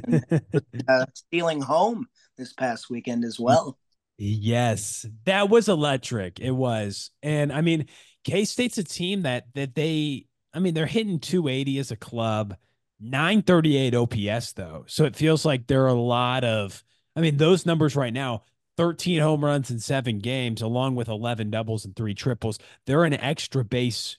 [0.89, 3.79] uh, stealing home this past weekend as well.
[4.19, 6.41] Yes, that was electric.
[6.41, 7.11] It was.
[7.23, 7.87] And I mean,
[8.25, 12.57] K State's a team that that they I mean, they're hitting 280 as a club,
[12.99, 14.85] 938 OPS though.
[14.89, 16.83] So it feels like there are a lot of
[17.15, 18.45] I mean, those numbers right now,
[18.77, 22.59] 13 home runs in 7 games along with 11 doubles and 3 triples.
[22.87, 24.19] They're an extra base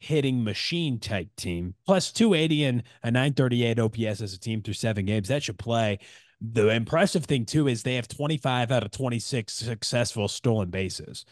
[0.00, 1.74] hitting machine type team.
[1.86, 5.28] Plus 280 and a 938 OPS as a team through 7 games.
[5.28, 5.98] That should play
[6.40, 11.24] the impressive thing too is they have 25 out of 26 successful stolen bases.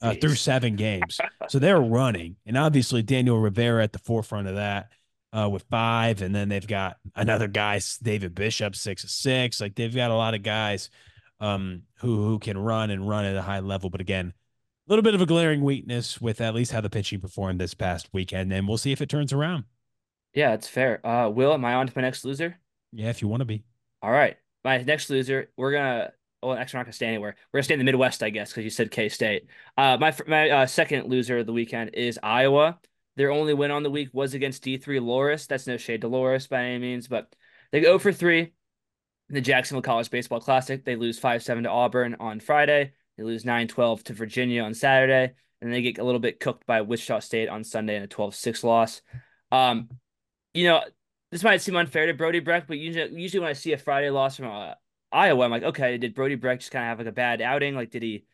[0.00, 1.20] uh, through seven games.
[1.48, 4.90] so they're running, and obviously Daniel Rivera at the forefront of that
[5.32, 9.60] uh, with five, and then they've got another guy, David Bishop, six of six.
[9.60, 10.90] Like they've got a lot of guys
[11.40, 13.90] um, who who can run and run at a high level.
[13.90, 14.32] But again,
[14.88, 17.74] a little bit of a glaring weakness with at least how the pitching performed this
[17.74, 19.64] past weekend, and we'll see if it turns around.
[20.34, 21.04] Yeah, it's fair.
[21.06, 22.58] Uh, Will, am I on to my next loser?
[22.92, 23.62] Yeah, if you want to be.
[24.02, 25.50] All right, my next loser.
[25.56, 26.12] We're gonna.
[26.42, 27.36] Well, actually, we're not gonna stay anywhere.
[27.52, 29.46] We're gonna stay in the Midwest, I guess, because you said K State.
[29.76, 32.78] Uh, my my uh, second loser of the weekend is Iowa.
[33.16, 35.46] Their only win on the week was against D3 Loras.
[35.46, 37.34] That's no shade to Loras by any means, but
[37.70, 40.84] they go for three in the Jacksonville College Baseball Classic.
[40.84, 42.92] They lose 5 7 to Auburn on Friday.
[43.16, 45.34] They lose 9 12 to Virginia on Saturday.
[45.60, 48.34] And they get a little bit cooked by Wichita State on Sunday in a 12
[48.34, 49.00] 6 loss.
[49.50, 49.88] Um,
[50.54, 50.82] you know,
[51.32, 54.10] this might seem unfair to Brody Brecht, but usually, usually when I see a Friday
[54.10, 54.74] loss from uh,
[55.10, 57.74] Iowa, I'm like, okay, did Brody Brecht just kind of have like a bad outing?
[57.74, 58.26] Like, did he,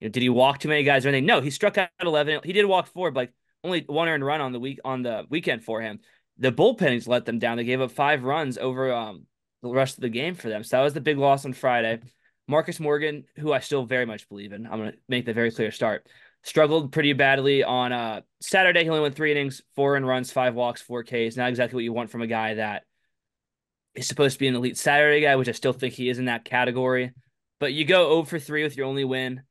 [0.00, 1.26] you know, did he walk too many guys or anything?
[1.26, 2.40] No, he struck out 11.
[2.42, 3.32] He did walk four, but like
[3.62, 6.00] only one earned run on the week on the weekend for him.
[6.38, 7.56] The bullpens let them down.
[7.56, 9.26] They gave up five runs over um,
[9.62, 10.64] the rest of the game for them.
[10.64, 12.00] So that was the big loss on Friday.
[12.48, 15.52] Marcus Morgan, who I still very much believe in, I'm going to make the very
[15.52, 16.08] clear start.
[16.42, 18.82] Struggled pretty badly on uh, Saturday.
[18.82, 21.36] He only went three innings, four in runs, five walks, four Ks.
[21.36, 22.84] Not exactly what you want from a guy that
[23.94, 26.26] is supposed to be an elite Saturday guy, which I still think he is in
[26.26, 27.12] that category.
[27.58, 29.42] But you go 0 for 3 with your only win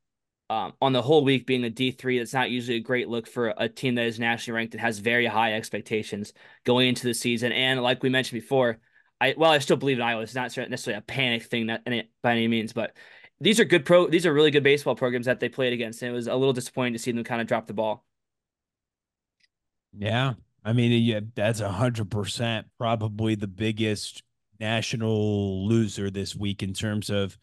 [0.50, 3.54] um, on the whole week being a D3, that's not usually a great look for
[3.56, 6.32] a team that is nationally ranked and has very high expectations
[6.64, 7.52] going into the season.
[7.52, 8.78] And like we mentioned before,
[9.20, 10.22] I well, I still believe in Iowa.
[10.22, 11.84] It's not necessarily a panic thing that,
[12.20, 12.96] by any means, but
[13.40, 14.06] these are good pro.
[14.06, 16.52] These are really good baseball programs that they played against, and it was a little
[16.52, 18.04] disappointing to see them kind of drop the ball.
[19.92, 20.34] Yeah,
[20.64, 24.22] I mean, yeah, that's a hundred percent probably the biggest
[24.58, 27.36] national loser this week in terms of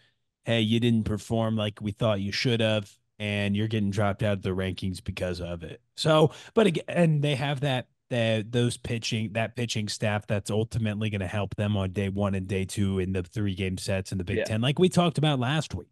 [0.46, 2.90] hey, you didn't perform like we thought you should have,
[3.20, 5.82] and you're getting dropped out of the rankings because of it.
[5.96, 11.10] So, but again, and they have that that those pitching that pitching staff that's ultimately
[11.10, 14.12] going to help them on day one and day two in the three game sets
[14.12, 14.44] in the Big yeah.
[14.46, 15.90] Ten, like we talked about last week.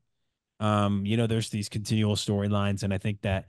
[0.60, 3.46] Um, you know, there's these continual storylines, and I think that.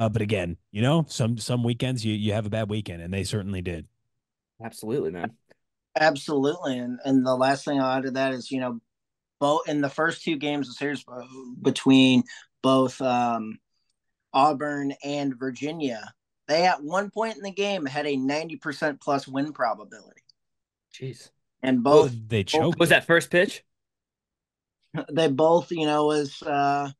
[0.00, 3.12] Uh, but again, you know, some some weekends you you have a bad weekend, and
[3.12, 3.86] they certainly did.
[4.62, 5.32] Absolutely, man.
[5.98, 8.80] Absolutely, and and the last thing I'll add to that is you know
[9.40, 11.04] both in the first two games of series
[11.62, 12.24] between
[12.62, 13.58] both um,
[14.32, 16.12] Auburn and Virginia,
[16.48, 20.22] they at one point in the game had a 90% plus win probability.
[20.92, 21.30] Jeez.
[21.62, 22.78] And both oh, they choked.
[22.78, 23.64] Was that first pitch?
[25.12, 26.90] They both, you know, was uh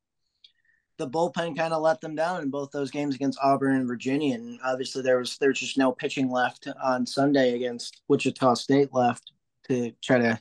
[0.98, 4.34] the bullpen kind of let them down in both those games against Auburn and Virginia.
[4.34, 9.32] And obviously there was there's just no pitching left on Sunday against Wichita State left
[9.68, 10.38] to try to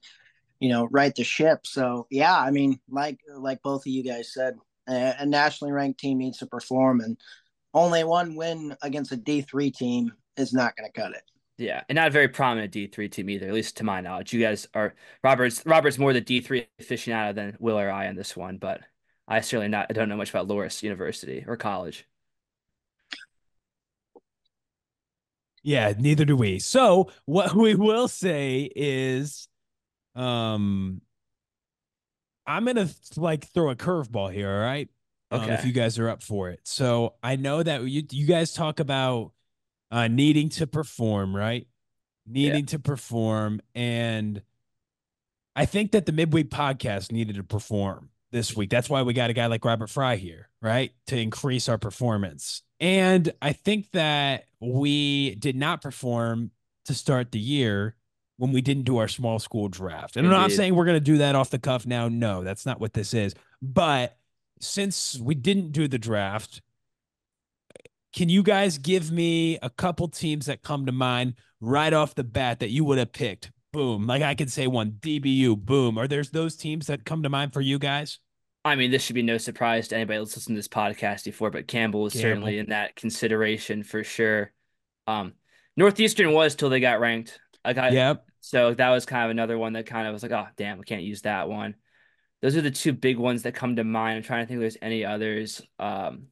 [0.60, 1.66] you know, right the ship.
[1.66, 6.00] So yeah, I mean, like like both of you guys said, a, a nationally ranked
[6.00, 7.18] team needs to perform, and
[7.78, 11.22] only one win against a D three team is not going to cut it.
[11.58, 14.34] Yeah, and not a very prominent D three team either, at least to my knowledge.
[14.34, 15.64] You guys are Roberts.
[15.66, 18.82] Robert's more the D three aficionado than Will or I on this one, but
[19.28, 19.88] I certainly not.
[19.90, 22.08] I don't know much about Loras University or college.
[25.64, 26.60] Yeah, neither do we.
[26.60, 29.48] So what we will say is
[30.16, 31.02] um,
[32.46, 34.50] I'm gonna like throw a curveball here.
[34.50, 34.90] All right.
[35.32, 35.44] Okay.
[35.44, 36.62] Um, if you guys are up for it.
[36.64, 39.32] So I know that you you guys talk about
[39.92, 41.68] uh needing to perform, right?
[42.26, 42.72] Needing yeah.
[42.72, 44.42] to perform, and
[45.56, 48.70] I think that the midweek podcast needed to perform this week.
[48.70, 50.92] That's why we got a guy like Robert Frey here, right?
[51.08, 52.62] To increase our performance.
[52.80, 56.52] And I think that we did not perform
[56.86, 57.96] to start the year
[58.38, 60.16] when we didn't do our small school draft.
[60.16, 60.36] And Indeed.
[60.36, 62.08] I'm not saying we're going to do that off the cuff now.
[62.08, 63.34] No, that's not what this is.
[63.62, 64.16] But
[64.60, 66.62] since we didn't do the draft,
[68.14, 72.24] can you guys give me a couple teams that come to mind right off the
[72.24, 73.52] bat that you would have picked?
[73.74, 74.08] Boom.
[74.08, 75.98] Like I could say one DBU, boom.
[75.98, 78.20] Are there's those teams that come to mind for you guys?
[78.66, 81.52] I mean, this should be no surprise to anybody that's listened to this podcast before,
[81.52, 82.30] but Campbell is Campbell.
[82.30, 84.52] certainly in that consideration for sure.
[85.06, 85.34] Um,
[85.78, 87.40] Northeastern was till they got ranked.
[87.64, 88.26] Like I, yep.
[88.42, 90.86] So that was kind of another one that kind of was like, oh damn, we
[90.86, 91.76] can't use that one.
[92.42, 94.18] Those are the two big ones that come to mind.
[94.18, 95.62] I'm trying to think if there's any others.
[95.80, 96.28] Um,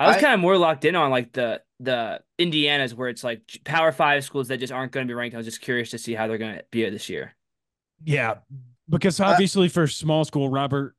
[0.00, 3.22] I was I, kind of more locked in on like the the Indianas where it's
[3.22, 5.34] like Power Five schools that just aren't going to be ranked.
[5.34, 7.34] I was just curious to see how they're going to be this year.
[8.02, 8.36] Yeah,
[8.88, 10.96] because uh, obviously uh, for small school, Robert,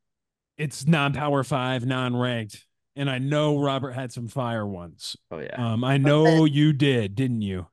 [0.58, 2.66] it's non-Power Five, non-ranked,
[2.96, 5.18] and I know Robert had some fire ones.
[5.32, 7.68] Oh yeah, um, I know you did, didn't you?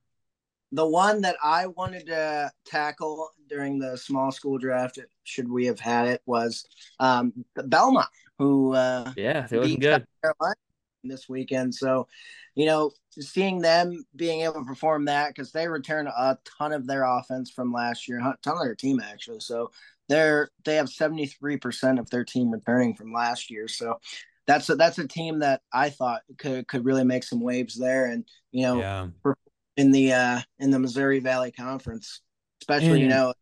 [0.72, 5.78] The one that I wanted to tackle during the small school draft, should we have
[5.78, 6.66] had it, was
[6.98, 8.08] um, Belmont,
[8.38, 10.06] who uh, yeah, they looking good.
[11.04, 11.74] this weekend.
[11.74, 12.08] So,
[12.54, 16.86] you know, seeing them being able to perform that because they return a ton of
[16.86, 19.40] their offense from last year, a ton of their team actually.
[19.40, 19.70] So
[20.08, 23.68] they're they have seventy three percent of their team returning from last year.
[23.68, 23.98] So
[24.46, 28.06] that's a, that's a team that I thought could could really make some waves there,
[28.06, 29.06] and you know, yeah.
[29.76, 32.20] In the uh in the Missouri Valley Conference,
[32.62, 33.34] especially and, you know,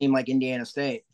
[0.00, 1.04] team like Indiana State.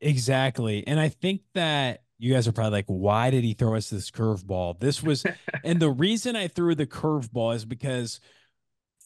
[0.00, 3.88] Exactly, and I think that you guys are probably like, why did he throw us
[3.88, 4.78] this curveball?
[4.78, 5.24] This was,
[5.64, 8.20] and the reason I threw the curveball is because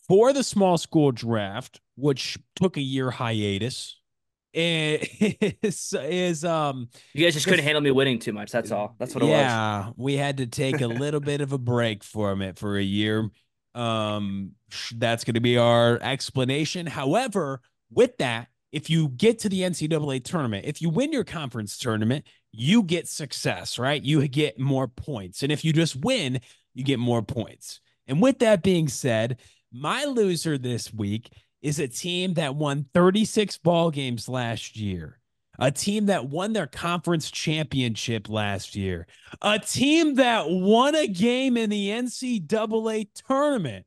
[0.09, 4.01] for the small school draft, which took a year hiatus,
[4.55, 8.95] is is um you guys just couldn't handle me winning too much that's all.
[9.01, 9.87] That's what it yeah, was.
[9.89, 12.83] Yeah we had to take a little bit of a break from it for a
[12.83, 13.31] year
[13.75, 14.53] um
[14.97, 16.87] that's going to be our explanation.
[16.87, 17.61] However
[17.91, 22.27] with that if you get to the ncaa tournament if you win your conference tournament
[22.53, 24.03] you get success right?
[24.03, 25.43] You get more points.
[25.43, 26.41] And if you just win
[26.75, 27.81] you get more points.
[28.07, 29.41] And with that being said
[29.72, 31.31] my loser this week
[31.62, 35.18] is a team that won 36 ball games last year.
[35.59, 39.07] A team that won their conference championship last year.
[39.41, 43.87] A team that won a game in the NCAA tournament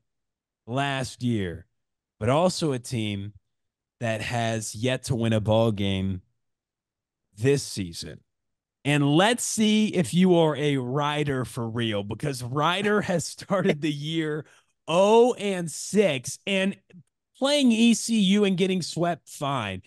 [0.66, 1.66] last year.
[2.18, 3.34] But also a team
[4.00, 6.22] that has yet to win a ball game
[7.36, 8.20] this season.
[8.84, 13.92] And let's see if you are a rider for real because Rider has started the
[13.92, 14.46] year
[14.90, 16.76] 0 and 6 and
[17.36, 19.82] playing ECU and getting swept, fine.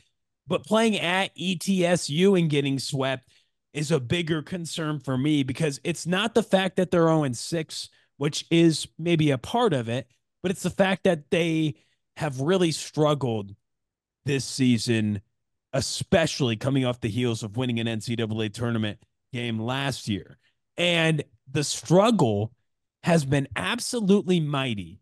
[0.51, 3.29] But playing at ETSU and getting swept
[3.73, 7.89] is a bigger concern for me because it's not the fact that they're 0 6,
[8.17, 10.07] which is maybe a part of it,
[10.43, 11.75] but it's the fact that they
[12.17, 13.55] have really struggled
[14.25, 15.21] this season,
[15.71, 18.99] especially coming off the heels of winning an NCAA tournament
[19.31, 20.37] game last year.
[20.77, 22.51] And the struggle
[23.03, 25.01] has been absolutely mighty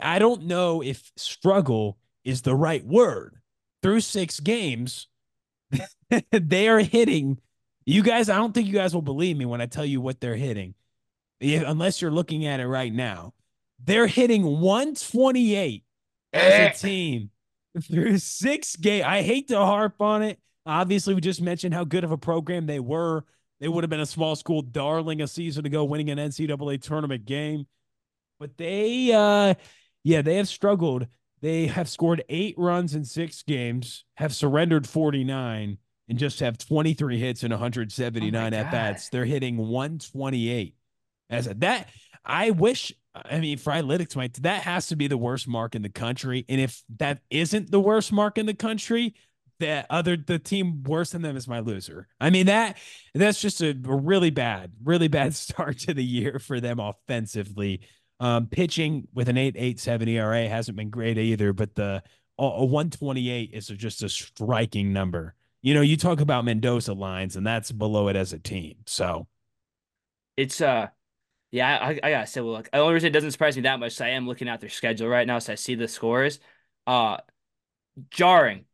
[0.00, 3.41] I don't know if struggle is the right word.
[3.82, 5.08] Through six games,
[6.30, 7.38] they are hitting.
[7.84, 10.20] You guys, I don't think you guys will believe me when I tell you what
[10.20, 10.74] they're hitting,
[11.40, 13.34] unless you're looking at it right now.
[13.84, 15.84] They're hitting 128
[16.32, 16.70] as a eh.
[16.70, 17.30] team
[17.82, 19.04] through six games.
[19.04, 20.38] I hate to harp on it.
[20.64, 23.24] Obviously, we just mentioned how good of a program they were.
[23.58, 27.24] They would have been a small school darling a season ago, winning an NCAA tournament
[27.24, 27.66] game
[28.42, 29.54] but they uh
[30.02, 31.06] yeah, they have struggled.
[31.42, 35.76] They have scored 8 runs in 6 games, have surrendered 49
[36.08, 39.08] and just have 23 hits and 179 oh at bats.
[39.08, 40.76] They're hitting 128.
[41.30, 41.88] As a, that
[42.24, 45.88] I wish I mean, Frylytics might that has to be the worst mark in the
[45.88, 46.44] country.
[46.48, 49.14] And if that isn't the worst mark in the country,
[49.58, 52.08] the other the team worse than them is my loser.
[52.20, 52.78] I mean that
[53.14, 57.82] that's just a really bad, really bad start to the year for them offensively.
[58.20, 62.02] Um, pitching with an 8.87 ERA hasn't been great either, but the
[62.38, 65.34] a 128 is just a striking number.
[65.60, 68.76] You know, you talk about Mendoza lines, and that's below it as a team.
[68.86, 69.26] So
[70.36, 70.88] it's uh
[71.50, 73.78] yeah, I, I gotta say, well, look, the only reason it doesn't surprise me that
[73.78, 76.40] much, so I am looking at their schedule right now, so I see the scores.
[76.86, 77.18] Uh,
[78.10, 78.64] jarring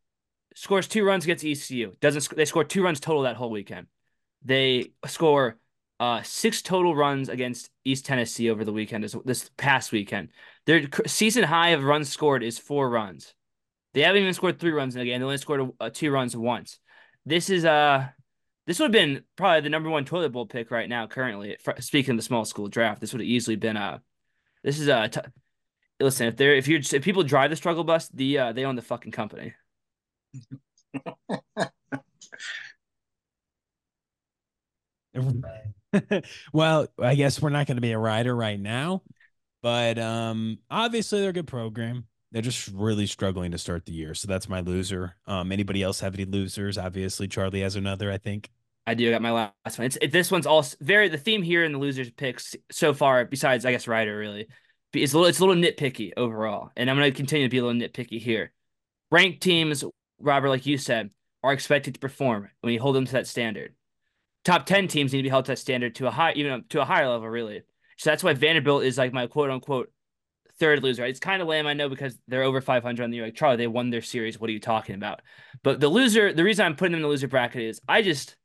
[0.55, 1.95] scores two runs against ECU.
[2.01, 3.89] Doesn't they score two runs total that whole weekend?
[4.45, 5.59] They score
[6.01, 10.29] uh, six total runs against East Tennessee over the weekend, this, past weekend.
[10.67, 13.35] Their season high of runs scored is four runs.
[13.95, 15.21] They haven't even scored three runs in the game.
[15.21, 16.79] They only scored a two runs once.
[17.27, 18.09] This is uh
[18.67, 21.07] this would have been probably the number one toilet bowl pick right now.
[21.07, 23.81] Currently, speaking of the small school draft, this would have easily been a.
[23.81, 23.99] Uh,
[24.63, 25.09] this is a.
[25.09, 25.21] T-
[25.99, 28.77] listen, if they're if you if people drive the struggle bus, the uh, they own
[28.77, 29.55] the fucking company.
[36.53, 39.03] well, I guess we're not going to be a rider right now,
[39.63, 42.07] but um, obviously they're a good program.
[42.31, 45.17] They're just really struggling to start the year, so that's my loser.
[45.27, 46.77] Um, anybody else have any losers?
[46.77, 48.13] Obviously, Charlie has another.
[48.13, 48.51] I think
[48.87, 49.09] I do.
[49.09, 49.87] I got my last one.
[49.87, 53.25] It's it, this one's all very the theme here in the losers picks so far.
[53.25, 54.49] Besides, I guess Rider really,
[54.93, 57.59] it's a little it's a little nitpicky overall, and I'm going to continue to be
[57.59, 58.53] a little nitpicky here.
[59.11, 59.83] Ranked teams,
[60.21, 61.09] Robert, like you said,
[61.43, 63.73] are expected to perform when you hold them to that standard
[64.45, 66.81] top 10 teams need to be held to that standard to a high even to
[66.81, 67.63] a higher level really.
[67.97, 69.93] So that's why vanderbilt is like my quote unquote
[70.59, 71.05] third loser.
[71.05, 73.27] It's kind of lame i know because they're over 500 on the year.
[73.27, 74.39] Like charlie they won their series.
[74.39, 75.21] What are you talking about?
[75.63, 78.37] But the loser the reason i'm putting them in the loser bracket is i just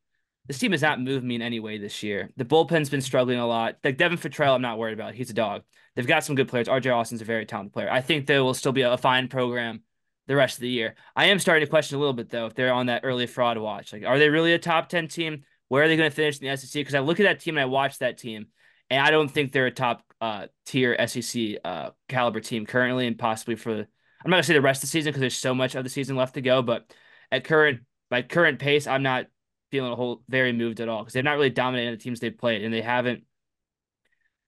[0.47, 2.29] this team has not moved me in any way this year.
[2.35, 3.77] The bullpen's been struggling a lot.
[3.83, 5.15] Like devin Futrell, i'm not worried about.
[5.15, 5.63] He's a dog.
[5.95, 6.67] They've got some good players.
[6.67, 7.89] Rj austin's a very talented player.
[7.89, 9.83] I think they will still be a fine program
[10.27, 10.95] the rest of the year.
[11.15, 13.57] I am starting to question a little bit though if they're on that early fraud
[13.57, 13.93] watch.
[13.93, 16.47] Like are they really a top 10 team where are they going to finish in
[16.47, 16.81] the SEC?
[16.81, 18.45] Because I look at that team and I watch that team,
[18.91, 23.17] and I don't think they're a top uh, tier SEC uh, caliber team currently, and
[23.17, 23.79] possibly for the.
[24.23, 25.89] I'm not gonna say the rest of the season because there's so much of the
[25.89, 26.93] season left to go, but
[27.31, 27.79] at current
[28.11, 29.25] by current pace, I'm not
[29.71, 32.37] feeling a whole very moved at all because they've not really dominated the teams they've
[32.37, 33.23] played, and they haven't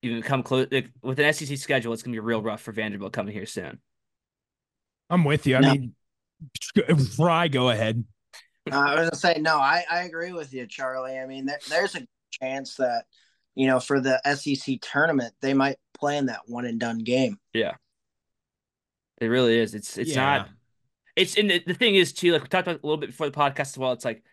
[0.03, 1.91] even come close like, with an SEC schedule.
[1.91, 3.79] It's gonna be real rough for Vanderbilt coming here soon.
[5.09, 5.55] I'm with you.
[5.55, 5.71] I No.
[5.71, 5.95] mean,
[7.17, 8.03] Frey, go ahead.
[8.71, 9.57] Uh, I was gonna say no.
[9.57, 11.17] I, I agree with you, Charlie.
[11.19, 13.05] I mean, there, there's a chance that
[13.53, 17.37] you know for the SEC tournament they might play in that one and done game.
[17.53, 17.73] Yeah,
[19.19, 19.73] it really is.
[19.75, 20.37] It's it's Yeah.
[20.37, 20.49] not.
[21.15, 22.31] It's and the, the thing is too.
[22.33, 23.91] Like we talked about a little bit before the podcast as well.
[23.93, 24.23] It's like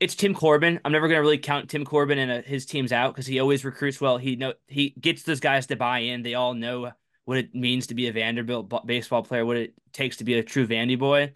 [0.00, 0.80] it's Tim Corbin.
[0.84, 3.64] I'm never gonna really count Tim Corbin and uh, his teams out because he always
[3.64, 4.18] recruits well.
[4.18, 6.22] He know he gets those guys to buy in.
[6.22, 6.92] They all know
[7.24, 10.34] what it means to be a Vanderbilt b- baseball player, what it takes to be
[10.34, 11.32] a true Vandy boy.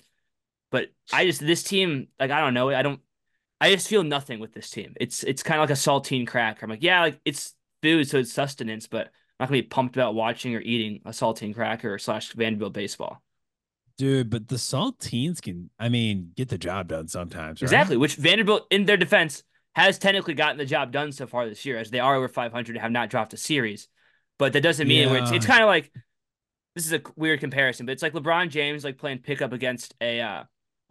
[0.75, 2.99] But I just this team, like I don't know, I don't.
[3.61, 4.95] I just feel nothing with this team.
[4.99, 6.67] It's it's kind of like a saltine cracker.
[6.67, 9.95] I'm like, yeah, like it's food, so it's sustenance, but I'm not gonna be pumped
[9.95, 13.23] about watching or eating a saltine cracker slash Vanderbilt baseball.
[13.99, 17.63] Dude, but the saltines can, I mean, get the job done sometimes.
[17.63, 17.67] Right?
[17.67, 19.45] Exactly, which Vanderbilt, in their defense,
[19.77, 22.75] has technically gotten the job done so far this year, as they are over 500
[22.75, 23.87] and have not dropped a series.
[24.41, 25.93] But that doesn't mean where it's, it's kind of like
[26.75, 30.21] this is a weird comparison, but it's like LeBron James like playing pickup against a
[30.21, 30.45] uh,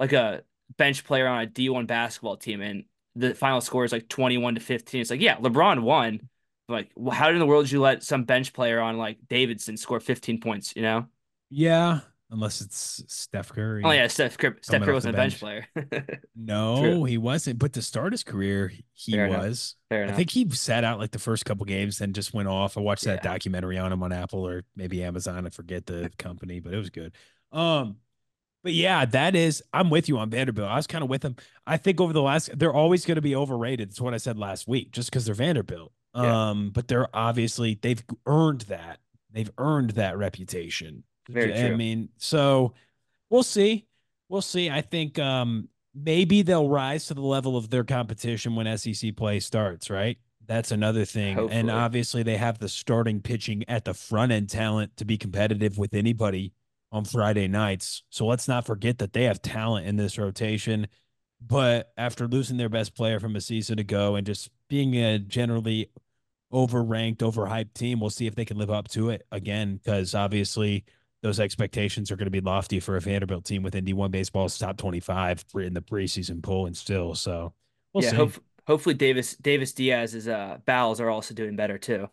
[0.03, 0.43] like a
[0.77, 2.85] bench player on a D1 basketball team, and
[3.15, 5.01] the final score is like 21 to 15.
[5.01, 6.29] It's like, yeah, LeBron won.
[6.69, 9.99] Like, how in the world did you let some bench player on like Davidson score
[9.99, 10.73] 15 points?
[10.75, 11.05] You know?
[11.49, 11.99] Yeah.
[12.31, 13.83] Unless it's Steph Curry.
[13.85, 15.67] Oh yeah, Steph Curry, Steph Curry wasn't a bench player.
[16.35, 17.03] No, True.
[17.03, 17.59] he wasn't.
[17.59, 19.75] But to start his career, he Fair was.
[19.91, 22.75] I think he sat out like the first couple games, then just went off.
[22.75, 23.31] I watched that Yeah.
[23.33, 25.45] documentary on him on Apple or maybe Amazon.
[25.45, 27.13] I forget the company, but it was good.
[27.51, 27.97] Um,
[28.63, 29.61] but yeah, that is.
[29.73, 30.69] I'm with you on Vanderbilt.
[30.69, 31.35] I was kind of with them.
[31.67, 33.89] I think over the last, they're always going to be overrated.
[33.89, 35.91] It's what I said last week, just because they're Vanderbilt.
[36.15, 36.49] Yeah.
[36.49, 38.99] Um, but they're obviously they've earned that.
[39.31, 41.03] They've earned that reputation.
[41.27, 41.77] Very I true.
[41.77, 42.73] mean, so
[43.29, 43.87] we'll see.
[44.29, 44.69] We'll see.
[44.69, 49.39] I think um maybe they'll rise to the level of their competition when SEC play
[49.39, 50.17] starts, right?
[50.45, 51.35] That's another thing.
[51.35, 51.59] Hopefully.
[51.59, 55.77] And obviously they have the starting pitching at the front end talent to be competitive
[55.77, 56.53] with anybody
[56.93, 58.03] on Friday nights.
[58.11, 60.87] So let's not forget that they have talent in this rotation.
[61.45, 65.89] But after losing their best player from a season ago and just being a generally
[66.53, 69.81] overranked, overhyped team, we'll see if they can live up to it again.
[69.83, 70.85] Because obviously,
[71.23, 74.57] those expectations are going to be lofty for a Vanderbilt team with Indy One Baseball's
[74.57, 77.15] top 25 in the preseason poll and still.
[77.15, 77.53] So
[77.91, 78.15] we'll yeah, see.
[78.17, 78.33] hope,
[78.67, 82.07] hopefully Davis Davis Diaz's uh, bowels are also doing better too.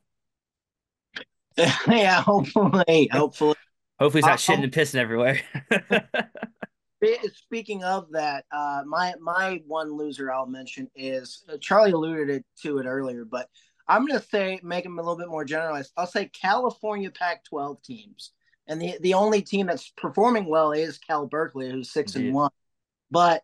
[1.57, 3.57] yeah, hopefully, hopefully.
[4.01, 5.41] Hopefully he's not Uh, shitting um, and pissing everywhere.
[7.35, 12.45] Speaking of that, uh, my my one loser I'll mention is uh, Charlie alluded it,
[12.63, 13.49] to it earlier, but
[13.89, 15.93] I'm going to say make them a little bit more generalized.
[15.97, 18.33] I'll say California Pac-12 teams,
[18.67, 22.29] and the the only team that's performing well is Cal Berkeley, who's six Indeed.
[22.29, 22.51] and one.
[23.11, 23.43] But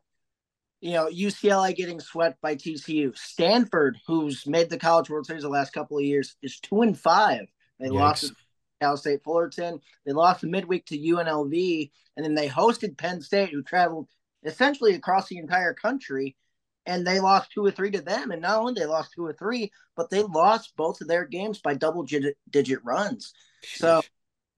[0.80, 3.16] you know, UCLA getting swept by TCU.
[3.16, 6.98] Stanford, who's made the College World Series the last couple of years, is two and
[6.98, 7.46] five.
[7.80, 8.34] They lost Yikes.
[8.80, 9.80] Cal State Fullerton.
[10.04, 14.08] They lost the midweek to UNLV, and then they hosted Penn State, who traveled
[14.44, 16.36] essentially across the entire country,
[16.84, 18.30] and they lost two or three to them.
[18.30, 21.60] And not only they lost two or three, but they lost both of their games
[21.60, 23.32] by double digit digit runs.
[23.64, 24.02] So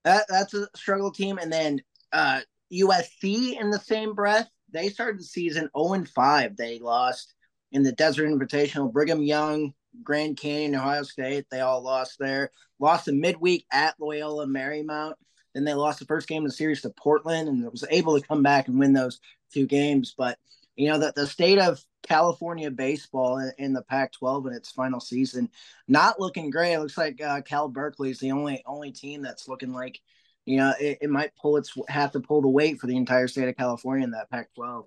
[0.04, 1.38] that that's a struggle team.
[1.38, 1.80] And then
[2.12, 2.40] uh,
[2.72, 6.56] USC in the same breath, they started the season 0 and 5.
[6.56, 7.34] They lost
[7.72, 8.92] in the Desert Invitational.
[8.92, 12.50] Brigham Young, Grand Canyon, Ohio State, they all lost there.
[12.78, 15.14] Lost the midweek at Loyola Marymount.
[15.54, 18.26] Then they lost the first game of the series to Portland and was able to
[18.26, 19.20] come back and win those
[19.52, 20.14] two games.
[20.16, 20.38] But
[20.76, 25.00] you know that the state of California baseball in, in the Pac-12 in its final
[25.00, 25.50] season
[25.88, 26.74] not looking great.
[26.74, 30.00] It looks like uh, Cal Berkeley is the only only team that's looking like
[30.46, 33.26] you know it, it might pull its have to pull the weight for the entire
[33.26, 34.84] state of California in that Pac-12.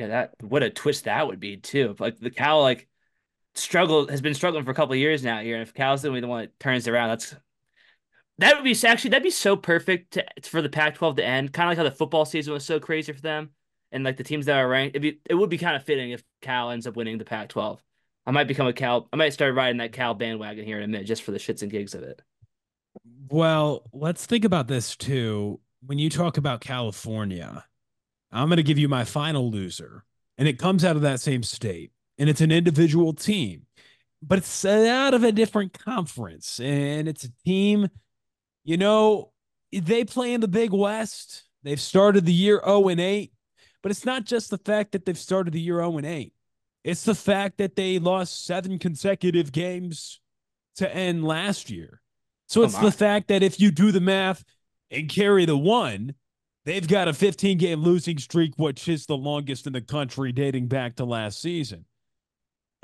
[0.00, 1.94] yeah, that what a twist that would be too.
[2.00, 2.88] Like the Cal like
[3.54, 6.24] struggle has been struggling for a couple years now here, and if Cal's the only
[6.24, 7.34] one that turns around, that's
[8.38, 11.52] that would be actually that'd be so perfect to, for the Pac-12 to end.
[11.52, 13.50] Kind of like how the football season was so crazy for them,
[13.92, 14.96] and like the teams that are ranked.
[14.96, 17.78] It'd be, it would be kind of fitting if Cal ends up winning the Pac-12.
[18.26, 19.08] I might become a Cal.
[19.12, 21.62] I might start riding that Cal bandwagon here in a minute, just for the shits
[21.62, 22.22] and gigs of it.
[23.28, 25.60] Well, let's think about this too.
[25.86, 27.64] When you talk about California,
[28.32, 30.04] I'm going to give you my final loser,
[30.38, 33.62] and it comes out of that same state, and it's an individual team,
[34.22, 37.88] but it's out of a different conference, and it's a team,
[38.64, 39.32] you know,
[39.72, 41.44] they play in the Big West.
[41.62, 43.32] They've started the year 0 and 8,
[43.82, 46.32] but it's not just the fact that they've started the year 0 and 8.
[46.84, 50.20] It's the fact that they lost seven consecutive games
[50.76, 52.02] to end last year.
[52.46, 54.44] So Oh it's the fact that if you do the math
[54.90, 56.14] and carry the one,
[56.66, 60.68] they've got a 15 game losing streak, which is the longest in the country dating
[60.68, 61.86] back to last season.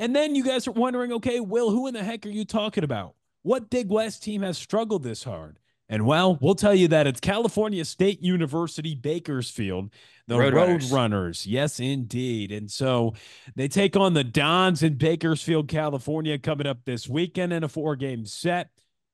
[0.01, 2.85] And then you guys are wondering, okay, Will, who in the heck are you talking
[2.85, 3.17] about?
[3.43, 5.59] What Big West team has struggled this hard?
[5.91, 9.91] And well, we'll tell you that it's California State University Bakersfield,
[10.27, 11.47] the Road Road, Runners.
[11.47, 12.51] Yes, indeed.
[12.51, 13.13] And so
[13.57, 17.95] they take on the Dons in Bakersfield, California, coming up this weekend in a four
[17.95, 18.71] game set.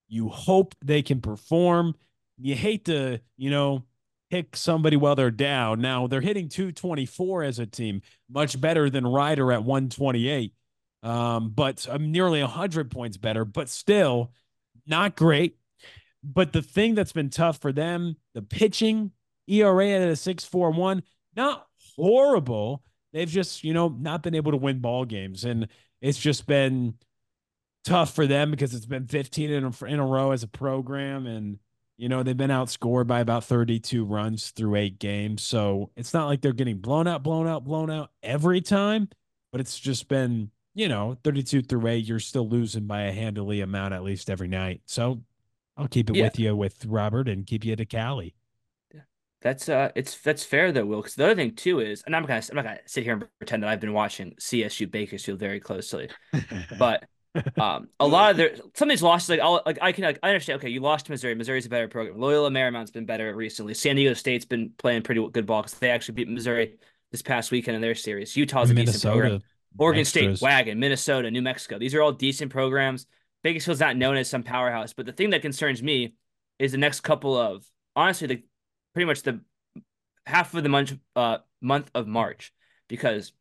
[0.06, 1.96] You hope they can perform.
[2.38, 3.82] You hate to, you know,
[4.30, 5.80] pick somebody while they're down.
[5.80, 10.52] Now they're hitting 224 as a team, much better than Rider at 128.
[11.06, 14.32] Um, but um, nearly 100 points better, but still
[14.86, 15.56] not great.
[16.24, 19.12] But the thing that's been tough for them, the pitching
[19.46, 21.04] ERA at a 641,
[21.36, 22.82] not horrible.
[23.12, 25.44] They've just, you know, not been able to win ball games.
[25.44, 25.68] And
[26.02, 26.94] it's just been
[27.84, 31.28] tough for them because it's been 15 in a, in a row as a program.
[31.28, 31.60] And,
[31.96, 35.44] you know, they've been outscored by about 32 runs through eight games.
[35.44, 39.08] So it's not like they're getting blown out, blown out, blown out every time,
[39.52, 42.04] but it's just been, you know, 32 through eight.
[42.04, 44.82] You're still losing by a handily amount at least every night.
[44.84, 45.22] So
[45.76, 46.24] I'll keep it Yeah.
[46.24, 48.34] with you with Robert and keep you to Cali.
[48.94, 49.00] Yeah.
[49.40, 51.00] That's uh, it's that's fair though, Will.
[51.00, 53.26] Because the other thing too is, and I'm gonna I'm not gonna sit here and
[53.38, 56.10] pretend that I've been watching CSU Bakersfield very closely,
[56.78, 57.04] but
[57.58, 60.18] um, a lot of their some of these losses, like I'll, like I can like,
[60.22, 60.60] I understand.
[60.60, 61.34] Okay, you lost to Missouri.
[61.34, 62.18] Missouri's a better program.
[62.18, 63.72] Loyola Marymount's been better recently.
[63.72, 66.76] San Diego State's been playing pretty good ball because they actually beat Missouri
[67.12, 68.36] this past weekend in their series.
[68.36, 69.42] Utah's a decent program.
[69.78, 70.38] Oregon extras.
[70.38, 71.78] State, Wagon, Minnesota, New Mexico.
[71.78, 73.06] These are all decent programs.
[73.42, 76.14] Bakersfield's not known as some powerhouse, but the thing that concerns me
[76.58, 77.64] is the next couple of
[77.94, 78.42] honestly the
[78.92, 79.40] pretty much the
[80.24, 82.52] half of the month uh month of March
[82.88, 83.32] because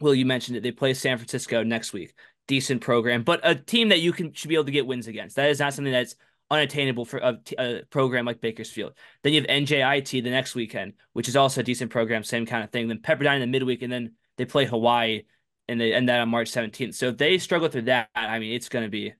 [0.00, 2.14] Will you mentioned it they play San Francisco next week.
[2.46, 5.36] Decent program, but a team that you can should be able to get wins against.
[5.36, 6.16] That is not something that's
[6.50, 8.94] unattainable for a program like Bakersfield.
[9.22, 12.64] Then you have NJIT the next weekend, which is also a decent program, same kind
[12.64, 12.88] of thing.
[12.88, 15.24] Then Pepperdine in the midweek, and then they play Hawaii
[15.68, 16.94] and they end that on March 17th.
[16.94, 19.14] So if they struggle through that, I mean, it's going to be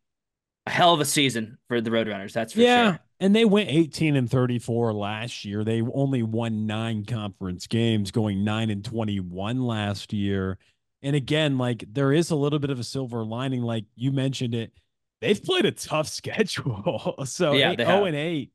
[0.66, 2.32] a hell of a season for the Roadrunners.
[2.32, 2.98] That's for yeah, sure.
[3.20, 5.64] and they went 18 and 34 last year.
[5.64, 10.58] They only won nine conference games, going nine and 21 last year.
[11.02, 14.54] And again, like there is a little bit of a silver lining, like you mentioned
[14.54, 14.72] it.
[15.20, 17.14] They've played a tough schedule.
[17.24, 18.06] so Yeah, eight, they 0 have.
[18.06, 18.50] and 8.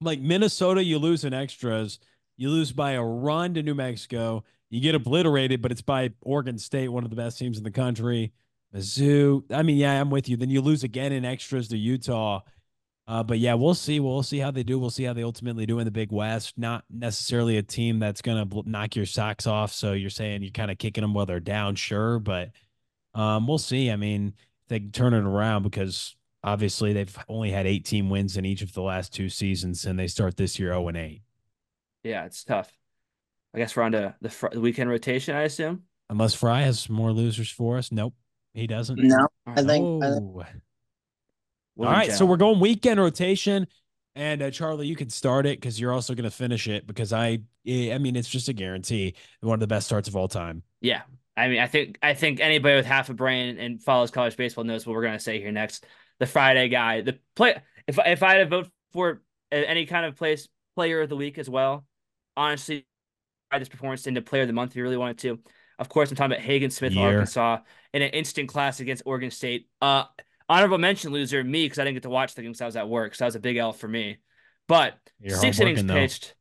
[0.00, 1.98] Like Minnesota, you lose in extras.
[2.36, 4.44] You lose by a run to New Mexico.
[4.70, 7.70] You get obliterated, but it's by Oregon State, one of the best teams in the
[7.70, 8.32] country.
[8.74, 9.44] Mizzou.
[9.52, 10.36] I mean, yeah, I'm with you.
[10.36, 12.40] Then you lose again in extras to Utah.
[13.06, 14.00] Uh, but yeah, we'll see.
[14.00, 14.78] We'll see how they do.
[14.78, 16.54] We'll see how they ultimately do in the Big West.
[16.56, 19.72] Not necessarily a team that's gonna bl- knock your socks off.
[19.72, 22.50] So you're saying you're kind of kicking them while they're down, sure, but
[23.14, 23.90] um, we'll see.
[23.90, 24.34] I mean,
[24.68, 28.72] they can turn it around because obviously they've only had 18 wins in each of
[28.72, 31.22] the last two seasons, and they start this year 0 and 8.
[32.04, 32.70] Yeah, it's tough.
[33.54, 35.82] I guess we're on to the, fr- the weekend rotation, I assume.
[36.10, 37.90] Unless Frey has more losers for us.
[37.90, 38.14] Nope,
[38.52, 39.00] he doesn't.
[39.00, 40.44] No, I think, I think Oh.
[41.76, 43.66] Will All and right, so we're going weekend rotation,
[44.14, 47.12] and uh, Charlie, you can start it because you're also going to finish it because
[47.12, 49.14] I, I mean, it's just a guarantee.
[49.40, 50.62] One of the best starts of all time.
[50.80, 51.02] Yeah.
[51.36, 54.62] I mean, I think I think anybody with half a brain and follows college baseball
[54.62, 55.84] knows what we're gonna say here next.
[56.20, 57.56] The Friday guy, the play.
[57.88, 60.46] If if I had to vote for any kind of place
[60.76, 61.84] player of the week as well,
[62.36, 62.86] honestly,
[63.58, 65.38] this performance into player of the month if you really wanted to.
[65.78, 67.06] Of course, I'm talking about Hagen Smith, Year.
[67.06, 67.58] Arkansas,
[67.92, 69.68] in an instant class against Oregon State.
[69.80, 70.04] Uh,
[70.48, 72.76] honorable mention loser me because I didn't get to watch the game because I was
[72.76, 74.18] at work, so that was a big L for me.
[74.68, 75.94] But You're six innings though.
[75.94, 76.34] pitched,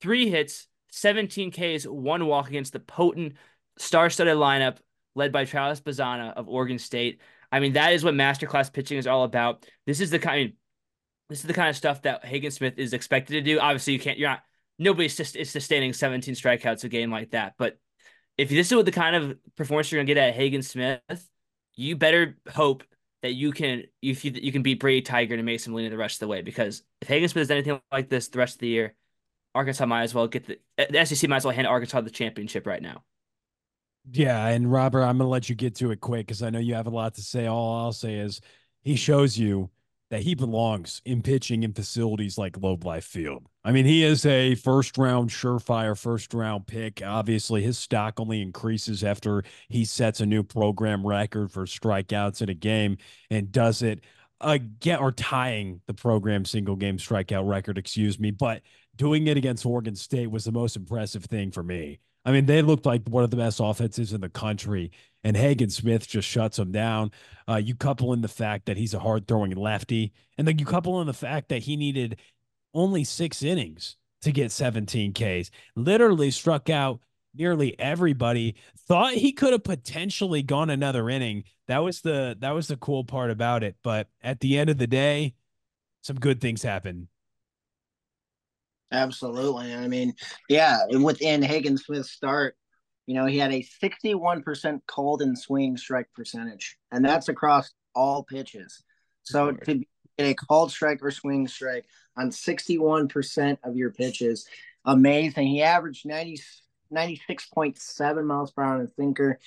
[0.00, 3.34] three hits, 17 Ks, one walk against the potent
[3.78, 4.78] star-studded lineup
[5.14, 7.20] led by Travis Bazzana of Oregon State.
[7.50, 9.66] I mean, that is what masterclass pitching is all about.
[9.86, 10.52] This is the kind
[11.28, 13.60] this is the kind of stuff that Hagen Smith is expected to do.
[13.60, 14.42] Obviously, you can't you're not
[14.78, 17.54] nobody's just is sustaining 17 strikeouts a game like that.
[17.58, 17.78] But
[18.36, 21.00] if this is the kind of performance you're gonna get at Hagen Smith,
[21.74, 22.84] you better hope
[23.22, 26.16] that you can if you, you can beat Brady Tygart and Mason Molina the rest
[26.16, 26.42] of the way.
[26.42, 28.94] Because if Hagen Smith does anything like this the rest of the year,
[29.54, 32.66] Arkansas might as well get the the SEC might as well hand Arkansas the championship
[32.66, 33.02] right now.
[34.10, 36.74] Yeah, and Robert, I'm gonna let you get to it quick because I know you
[36.74, 37.46] have a lot to say.
[37.46, 38.40] All I'll say is
[38.82, 39.70] he shows you
[40.10, 43.46] that he belongs in pitching in facilities like Globe Life Field.
[43.64, 47.02] I mean, he is a first round surefire first round pick.
[47.04, 52.48] Obviously, his stock only increases after he sets a new program record for strikeouts in
[52.48, 52.96] a game
[53.30, 54.00] and does it
[54.40, 58.62] again or tying the program single game strikeout record, excuse me, but
[58.96, 61.98] doing it against Oregon State was the most impressive thing for me.
[62.24, 64.90] I mean, they looked like one of the best offenses in the country,
[65.24, 67.10] and Hagen Smith just shuts him down.
[67.48, 70.64] Uh, you couple in the fact that he's a hard throwing lefty, and then you
[70.64, 72.18] couple in the fact that he needed
[72.74, 75.50] only six innings to get 17 Ks.
[75.76, 77.00] Literally struck out
[77.34, 78.56] nearly everybody.
[78.86, 81.44] Thought he could have potentially gone another inning.
[81.66, 83.76] That was the that was the cool part about it.
[83.82, 85.34] But at the end of the day,
[86.02, 87.08] some good things happen.
[88.90, 89.74] Absolutely.
[89.74, 90.14] I mean,
[90.48, 92.56] yeah, within Hagen Smith's start,
[93.08, 98.22] you know, he had a 61% called and swing strike percentage, and that's across all
[98.22, 98.84] pitches.
[99.22, 99.76] So to
[100.18, 101.86] get a called strike or swing strike
[102.18, 104.46] on 61% of your pitches,
[104.84, 105.46] amazing.
[105.46, 106.38] He averaged 90,
[106.92, 109.38] 96.7 miles per hour on a sinker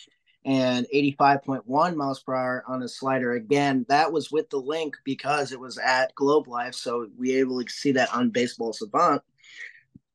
[0.43, 3.33] and 85.1 miles per hour on a slider.
[3.33, 6.73] Again, that was with the link because it was at Globe Life.
[6.73, 9.21] So we able to see that on Baseball Savant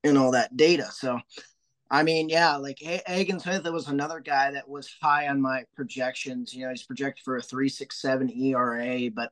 [0.02, 0.86] and all that data.
[0.90, 1.20] So,
[1.90, 5.64] I mean, yeah, like Hagen Smith, it was another guy that was high on my
[5.76, 6.52] projections.
[6.52, 9.30] You know, he's projected for a 367 ERA, but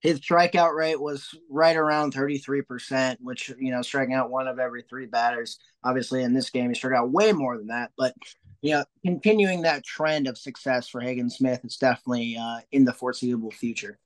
[0.00, 4.82] his strikeout rate was right around 33%, which, you know, striking out one of every
[4.82, 5.58] three batters.
[5.84, 7.92] Obviously, in this game, he struck out way more than that.
[7.96, 8.14] But,
[8.60, 12.92] you know, continuing that trend of success for Hagen Smith is definitely uh, in the
[12.92, 13.98] foreseeable future.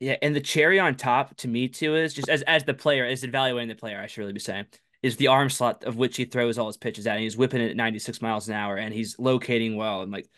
[0.00, 0.16] Yeah.
[0.20, 3.22] And the cherry on top to me, too, is just as, as the player, as
[3.24, 4.66] evaluating the player, I should really be saying,
[5.02, 7.14] is the arm slot of which he throws all his pitches at.
[7.14, 10.02] And he's whipping it at 96 miles an hour and he's locating well.
[10.02, 10.28] And like,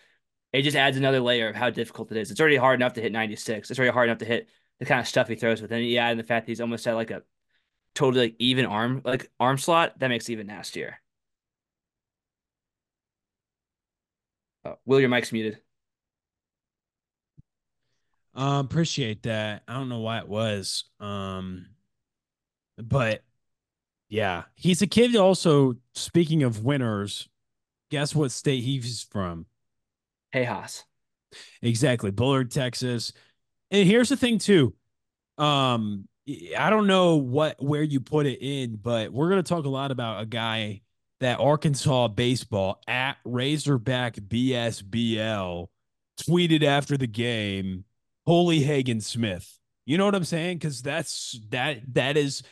[0.53, 2.31] it just adds another layer of how difficult it is.
[2.31, 3.71] It's already hard enough to hit 96.
[3.71, 4.49] It's already hard enough to hit
[4.79, 5.61] the kind of stuff he throws.
[5.61, 7.23] Then you add in the fact that he's almost at like a
[7.95, 11.01] totally like even arm like arm slot that makes it even nastier.
[14.65, 15.59] Oh, Will, your mic's muted.
[18.35, 19.63] Um, appreciate that.
[19.67, 20.85] I don't know why it was.
[21.01, 21.67] Um,
[22.77, 23.25] but
[24.09, 25.15] yeah, he's a kid.
[25.17, 27.29] Also, speaking of winners,
[27.91, 29.47] guess what state he's from?
[30.35, 30.85] Tejas.
[31.63, 33.13] Exactly, Bullard, Texas.
[33.71, 34.75] And here's the thing too.
[35.37, 36.09] Um,
[36.59, 39.91] I don't know what where you put it in, but we're gonna talk a lot
[39.91, 40.83] about a guy
[41.21, 45.67] that Arkansas baseball at Razorback BSBL
[46.21, 47.85] tweeted after the game,
[48.27, 49.59] Holy Hagen Smith.
[49.85, 50.59] You know what I'm saying?
[50.59, 52.43] Because that's that that is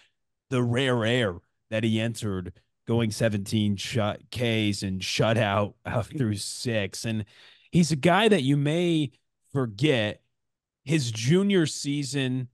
[0.50, 1.36] the rare air
[1.70, 2.52] that he entered
[2.86, 7.04] going 17 shot Ks and shut out, out through six.
[7.04, 7.24] And
[7.70, 9.10] he's a guy that you may
[9.52, 10.20] forget
[10.84, 12.48] his junior season,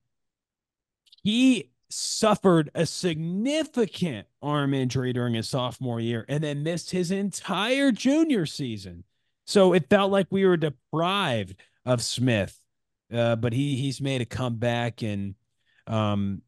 [1.23, 7.93] he suffered a significant arm injury during his sophomore year and then missed his entire
[7.93, 9.05] junior season.
[9.47, 12.59] So it felt like we were deprived of Smith.
[13.13, 15.35] Uh, but he he's made a comeback and
[15.87, 16.41] um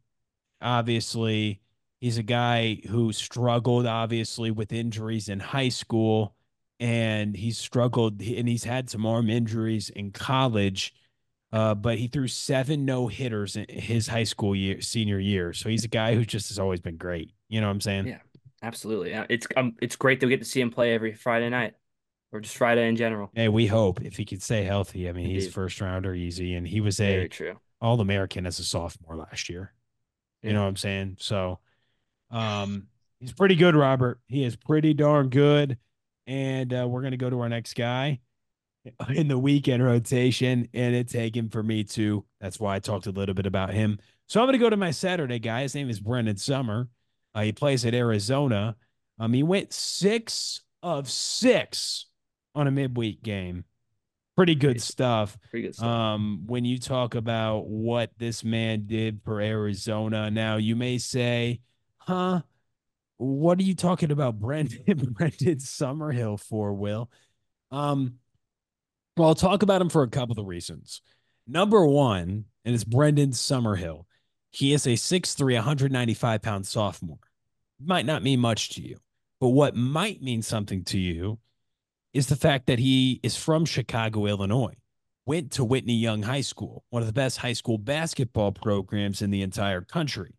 [0.62, 1.60] obviously
[2.04, 6.34] he's a guy who struggled obviously with injuries in high school
[6.78, 10.94] and he's struggled and he's had some arm injuries in college
[11.54, 15.52] uh, but he threw seven no hitters in his high school year, senior year.
[15.52, 17.30] So he's a guy who just has always been great.
[17.48, 18.08] You know what I'm saying?
[18.08, 18.18] Yeah,
[18.60, 19.12] absolutely.
[19.28, 21.74] It's um, it's great that we get to see him play every Friday night,
[22.32, 23.30] or just Friday in general.
[23.34, 25.08] Hey, we hope if he could stay healthy.
[25.08, 25.42] I mean, Indeed.
[25.42, 27.30] he's first rounder easy, and he was a
[27.80, 29.72] All American as a sophomore last year.
[30.42, 30.48] Yeah.
[30.48, 31.18] You know what I'm saying?
[31.20, 31.60] So,
[32.30, 32.88] um,
[33.20, 34.20] he's pretty good, Robert.
[34.26, 35.78] He is pretty darn good.
[36.26, 38.20] And uh, we're gonna go to our next guy.
[39.14, 42.24] in the weekend rotation, and it's taken for me too.
[42.40, 43.98] That's why I talked a little bit about him.
[44.26, 45.62] So I'm going to go to my Saturday guy.
[45.62, 46.88] His name is Brendan Summer.
[47.34, 48.76] Uh, he plays at Arizona.
[49.18, 52.06] Um, he went six of six
[52.54, 53.64] on a midweek game.
[54.36, 55.38] Pretty good stuff.
[55.50, 55.86] Pretty good stuff.
[55.86, 61.60] Um, when you talk about what this man did for Arizona, now you may say,
[62.06, 62.42] "Huh,
[63.16, 67.10] what are you talking about, Brendan Brendan Summerhill for?" Will,
[67.70, 68.18] um,
[69.16, 71.00] well, I'll talk about him for a couple of reasons.
[71.46, 74.06] Number one, and it's Brendan Summerhill.
[74.50, 77.18] He is a 6'3, 195 pound sophomore.
[77.80, 78.98] Might not mean much to you,
[79.40, 81.38] but what might mean something to you
[82.12, 84.76] is the fact that he is from Chicago, Illinois,
[85.26, 89.30] went to Whitney Young High School, one of the best high school basketball programs in
[89.30, 90.34] the entire country.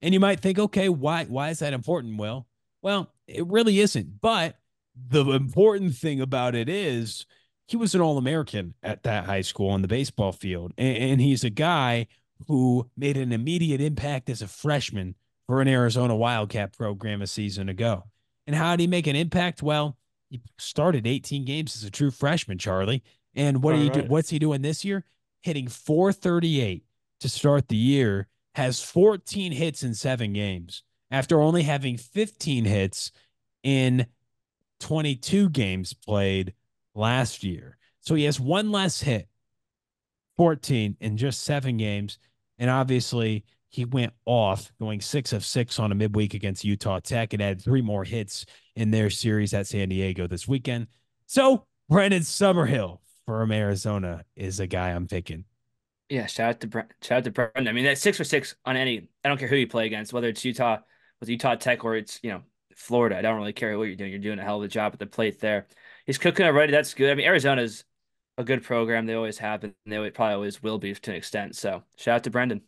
[0.00, 2.18] And you might think, okay, why why is that important?
[2.18, 2.46] Well,
[2.82, 4.20] well, it really isn't.
[4.20, 4.56] But
[4.94, 7.26] the important thing about it is
[7.66, 10.72] he was an All American at that high school on the baseball field.
[10.78, 12.06] And, and, he's a guy
[12.46, 15.14] who made an immediate impact as a freshman
[15.46, 18.04] for an Arizona Wildcat program a season ago.
[18.46, 19.62] And how did he make an impact?
[19.62, 19.96] Well,
[20.30, 23.02] he started 18 games as a true freshman, Charlie.
[23.34, 24.02] And what All do you right.
[24.02, 24.08] do?
[24.08, 25.04] What's he doing this year?
[25.42, 26.84] Hitting 438
[27.20, 28.28] to start the year,
[28.58, 30.82] has 14 hits in seven games.
[31.12, 33.12] after only having 15 hits
[33.62, 34.04] in
[34.80, 36.52] 22 games played
[36.94, 37.78] last year.
[38.00, 39.28] So he has one less hit,
[40.36, 42.18] 14 in just seven games.
[42.58, 47.32] And obviously, he went off going six of six on a midweek against Utah Tech
[47.32, 48.44] and had three more hits
[48.74, 50.88] in their series at San Diego this weekend.
[51.26, 55.44] So Brendan Summerhill from Arizona is a guy I'm picking.
[56.08, 57.68] Yeah, shout out to Brent, shout out to Brendan.
[57.68, 59.08] I mean, that six for six on any.
[59.24, 60.78] I don't care who you play against, whether it's Utah
[61.20, 62.42] with Utah Tech or it's you know
[62.76, 63.18] Florida.
[63.18, 64.10] I don't really care what you're doing.
[64.10, 65.66] You're doing a hell of a job at the plate there.
[66.06, 66.72] He's cooking already.
[66.72, 67.10] That's good.
[67.10, 67.84] I mean, Arizona's
[68.38, 69.04] a good program.
[69.04, 71.56] They always have, and they probably always will be to an extent.
[71.56, 72.62] So shout out to Brendan.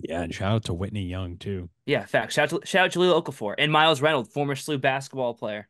[0.00, 1.68] Yeah, and shout out to Whitney Young too.
[1.86, 2.32] Yeah, fact.
[2.32, 5.68] Shout out to shout out to Jahlil Okafor and Miles Reynolds, former SLU basketball player.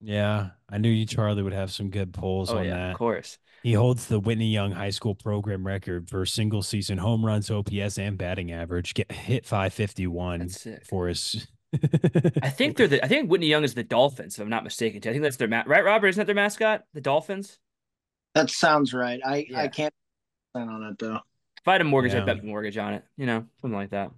[0.00, 2.90] Yeah, I knew you, Charlie, would have some good polls oh, on yeah, that.
[2.92, 3.38] Of course.
[3.62, 7.98] He holds the Whitney Young High School program record for single season home runs, OPS,
[7.98, 8.94] and batting average.
[8.94, 10.48] Get hit 551
[10.88, 11.46] for his.
[12.42, 13.04] I think they're the.
[13.04, 15.02] I think Whitney Young is the Dolphins, if I'm not mistaken.
[15.04, 15.84] I think that's their ma- right.
[15.84, 16.84] Robert, isn't that their mascot?
[16.94, 17.58] The Dolphins.
[18.34, 19.20] That sounds right.
[19.24, 19.60] I yeah.
[19.60, 19.94] I can't
[20.56, 21.16] sign on it though.
[21.60, 22.20] If I had a mortgage, yeah.
[22.20, 23.04] I'd bet a mortgage on it.
[23.16, 24.10] You know, something like that.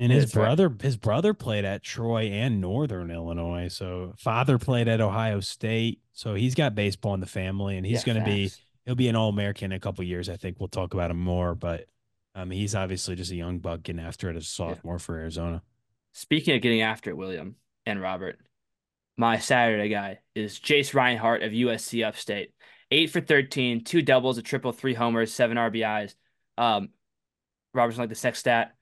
[0.00, 0.80] And his brother, right.
[0.80, 3.68] his brother played at Troy and Northern Illinois.
[3.68, 6.00] So father played at Ohio State.
[6.14, 8.50] So he's got baseball in the family, and he's yeah, going to be
[8.86, 10.30] he'll be an All American in a couple years.
[10.30, 11.84] I think we'll talk about him more, but
[12.34, 14.98] um, he's obviously just a young buck getting after it as a sophomore yeah.
[14.98, 15.62] for Arizona.
[16.12, 18.38] Speaking of getting after it, William and Robert,
[19.18, 22.54] my Saturday guy is Jace Reinhart of USC Upstate.
[22.90, 26.14] Eight for 13, two doubles, a triple, three homers, seven RBIs.
[26.56, 26.88] Um,
[27.74, 28.74] Robertson like the sex stat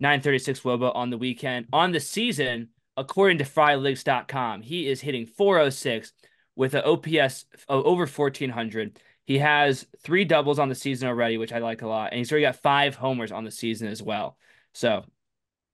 [0.00, 1.66] 936 wOBA on the weekend.
[1.72, 6.12] On the season, according to frylytics.com, he is hitting 406
[6.56, 8.98] with an OPS of over 1400.
[9.26, 12.10] He has three doubles on the season already, which I like a lot.
[12.10, 14.36] And he's already got five homers on the season as well.
[14.74, 15.04] So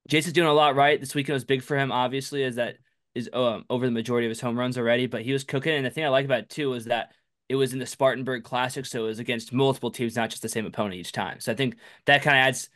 [0.08, 1.00] Jason's doing a lot right.
[1.00, 2.76] This weekend was big for him, obviously, as that
[3.14, 5.06] is um, over the majority of his home runs already.
[5.06, 5.74] But he was cooking.
[5.74, 7.12] And the thing I like about it too is that
[7.48, 8.86] it was in the Spartanburg Classic.
[8.86, 11.40] So it was against multiple teams, not just the same opponent each time.
[11.40, 12.70] So I think that kind of adds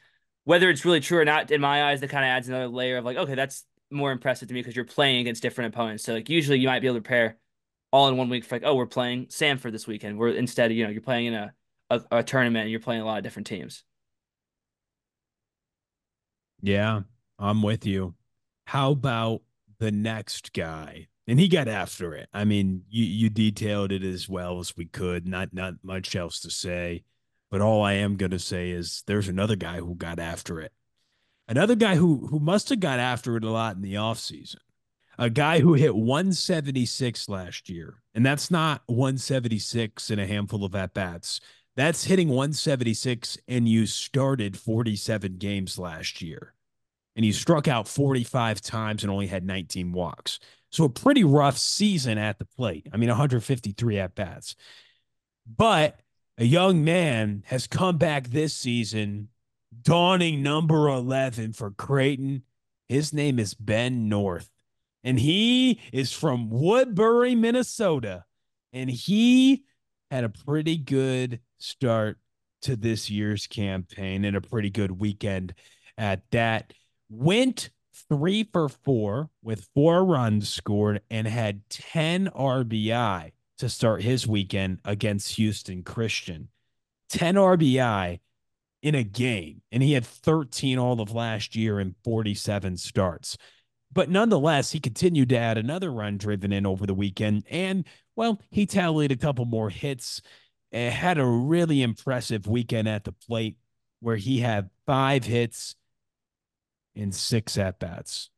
[0.45, 2.99] whether it's really true or not, in my eyes, that kind of adds another layer
[2.99, 6.05] of like, okay, that's more impressive to me because you're playing against different opponents.
[6.05, 7.39] So like usually you might be able to prepare
[7.93, 10.19] all in one week for like, oh, we're playing Sanford this weekend.
[10.19, 11.55] We're instead, you know, you're playing in a,
[11.91, 13.85] a, a tournament and you're playing a lot of different teams.
[16.61, 17.03] Yeah,
[17.39, 18.15] I'm with you.
[18.67, 19.43] How about
[19.79, 21.09] the next guy?
[21.27, 22.29] And he got after it.
[22.33, 25.27] I mean, you you detailed it as well as we could.
[25.27, 27.05] Not not much else to say.
[27.51, 30.73] But all I am going to say is there's another guy who got after it.
[31.47, 34.57] Another guy who who must have got after it a lot in the offseason.
[35.19, 38.03] A guy who hit 176 last year.
[38.15, 41.41] And that's not 176 in a handful of at bats.
[41.77, 46.55] That's hitting 176 and you started 47 games last year.
[47.17, 50.41] And you struck out 45 times and only had 19 walks.
[50.71, 52.89] So a pretty rough season at the plate.
[52.93, 54.57] I mean, 153 at bats.
[55.47, 56.01] But
[56.39, 59.29] a young man has come back this season,
[59.83, 62.43] dawning number 11 for Creighton.
[62.89, 64.51] His name is Ben North,
[65.03, 68.25] and he is from Woodbury, Minnesota.
[68.73, 69.65] And he
[70.11, 72.19] had a pretty good start
[72.63, 75.55] to this year's campaign and a pretty good weekend
[75.97, 76.73] at that.
[77.09, 77.71] Went
[78.09, 84.81] three for four with four runs scored and had 10 RBI to start his weekend
[84.85, 86.49] against Houston Christian.
[87.11, 88.21] 10 RBI
[88.83, 93.39] in a game, and he had 13 all of last year in 47 starts.
[93.93, 97.45] But nonetheless, he continued to add another run driven in over the weekend.
[97.49, 97.87] And,
[98.17, 100.21] well, he tallied a couple more hits.
[100.73, 103.57] and had a really impressive weekend at the plate
[104.01, 105.77] where he had five hits
[106.95, 108.29] in six at bats.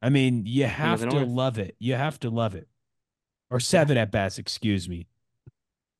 [0.00, 1.76] I mean, you have to love it.
[1.78, 2.69] You have to love it
[3.50, 5.06] or seven at bats, excuse me.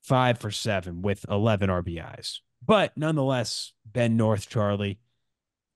[0.03, 2.39] Five for seven with 11 RBIs.
[2.65, 4.99] But nonetheless, Ben North, Charlie,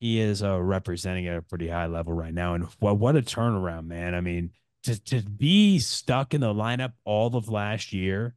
[0.01, 2.55] he is uh, representing at a pretty high level right now.
[2.55, 4.15] And what, what a turnaround, man.
[4.15, 4.51] I mean,
[4.85, 8.35] to, to be stuck in the lineup all of last year,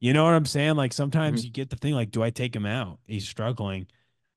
[0.00, 0.76] you know what I'm saying?
[0.76, 1.46] Like sometimes mm-hmm.
[1.46, 2.98] you get the thing like, do I take him out?
[3.06, 3.86] He's struggling.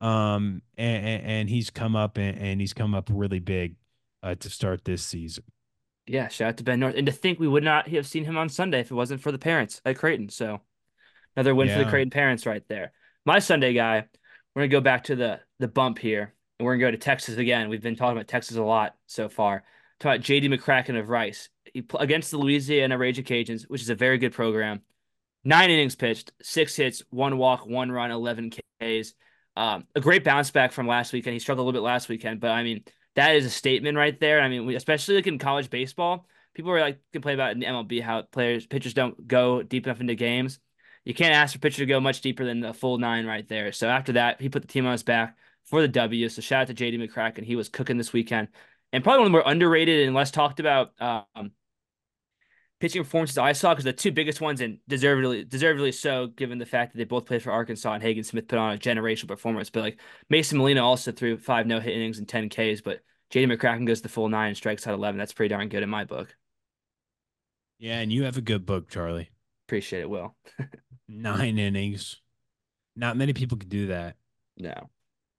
[0.01, 3.75] Um, and, and he's come up and, and he's come up really big
[4.23, 5.43] uh, to start this season.
[6.09, 6.95] Yeah, shout out to Ben North.
[6.95, 9.31] And to think we would not have seen him on Sunday if it wasn't for
[9.31, 10.29] the parents at Creighton.
[10.29, 10.59] So
[11.35, 11.77] another win yeah.
[11.77, 12.93] for the Creighton parents right there.
[13.27, 14.05] My Sunday guy,
[14.55, 17.37] we're gonna go back to the the bump here, and we're gonna go to Texas
[17.37, 17.69] again.
[17.69, 19.63] We've been talking about Texas a lot so far.
[19.99, 21.49] Talk about JD McCracken of Rice.
[21.71, 24.81] He against the Louisiana Raging Cajuns, which is a very good program.
[25.43, 29.13] Nine innings pitched, six hits, one walk, one run, eleven Ks.
[29.55, 31.33] Um, a great bounce back from last weekend.
[31.33, 32.83] He struggled a little bit last weekend, but I mean,
[33.15, 34.41] that is a statement right there.
[34.41, 37.65] I mean, we, especially like in college baseball, people are like complain about in the
[37.65, 40.59] MLB how players pitchers don't go deep enough into games.
[41.05, 43.71] You can't ask for pitcher to go much deeper than the full nine right there.
[43.71, 46.29] So after that, he put the team on his back for the W.
[46.29, 47.43] So shout out to JD McCracken.
[47.43, 48.49] He was cooking this weekend.
[48.91, 51.51] And probably one of the more underrated and less talked about um,
[52.79, 56.65] pitching performances I saw because the two biggest ones and deservedly deservedly so, given the
[56.65, 59.69] fact that they both played for Arkansas and Hagen Smith put on a generational performance.
[59.69, 59.99] But like
[60.29, 63.01] Mason Molina also threw five no hit innings and ten Ks, but
[63.31, 65.17] JD McCracken goes the full nine and strikes out eleven.
[65.17, 66.35] That's pretty darn good in my book.
[67.79, 69.29] Yeah, and you have a good book, Charlie.
[69.67, 70.35] Appreciate it, Will.
[71.07, 72.19] Nine innings.
[72.95, 74.15] Not many people could do that.
[74.57, 74.89] No.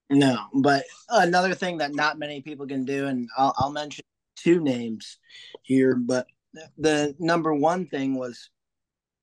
[0.08, 4.04] No, but another thing that not many people can do, and I'll, I'll mention
[4.36, 5.18] two names
[5.62, 6.26] here, but
[6.78, 8.50] the number one thing was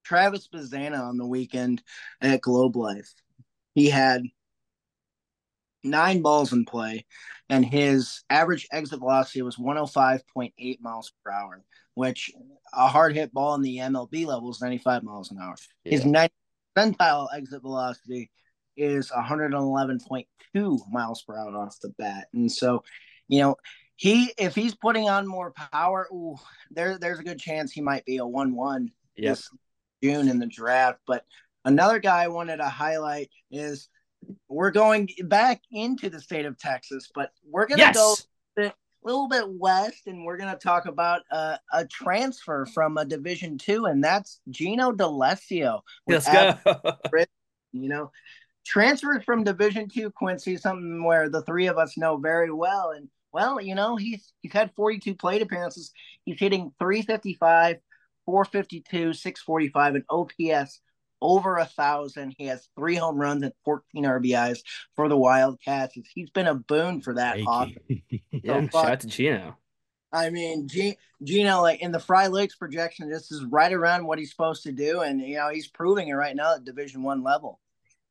[0.03, 1.81] Travis Bazzana on the weekend
[2.21, 3.13] at Globe Life.
[3.75, 4.23] He had
[5.83, 7.05] nine balls in play,
[7.49, 11.63] and his average exit velocity was 105.8 miles per hour,
[11.93, 12.31] which
[12.73, 15.55] a hard hit ball in the MLB level is 95 miles an hour.
[15.83, 15.91] Yeah.
[15.91, 16.33] His 90
[16.77, 18.31] percentile exit velocity
[18.75, 22.27] is 111.2 miles per hour off the bat.
[22.33, 22.83] And so,
[23.27, 23.55] you know,
[23.97, 26.37] he if he's putting on more power, ooh,
[26.71, 29.49] there there's a good chance he might be a one one yes.
[30.01, 30.99] June in the draft.
[31.07, 31.25] But
[31.65, 33.89] another guy I wanted to highlight is
[34.47, 37.95] we're going back into the state of Texas, but we're gonna yes.
[37.95, 38.15] go
[38.59, 38.71] a
[39.03, 43.85] little bit west, and we're gonna talk about uh, a transfer from a Division two,
[43.85, 45.81] and that's Gino D'Alessio.
[46.07, 46.55] Let's go.
[47.73, 48.11] you know,
[48.63, 52.91] transferred from Division Two Quincy, something where the three of us know very well.
[52.95, 55.91] And well, you know, he's he's had 42 plate appearances.
[56.25, 57.77] He's hitting 355,
[58.25, 60.81] 452, 645, and OPS
[61.21, 62.33] over a thousand.
[62.39, 64.61] He has three home runs and 14 RBIs
[64.95, 65.95] for the Wildcats.
[66.15, 67.77] He's been a boon for that offense.
[68.31, 69.55] yeah, so, shout out to Gino.
[70.11, 74.31] I mean, G- Gino, like in the Frylytics projection, this is right around what he's
[74.31, 77.59] supposed to do, and you know he's proving it right now at Division One level.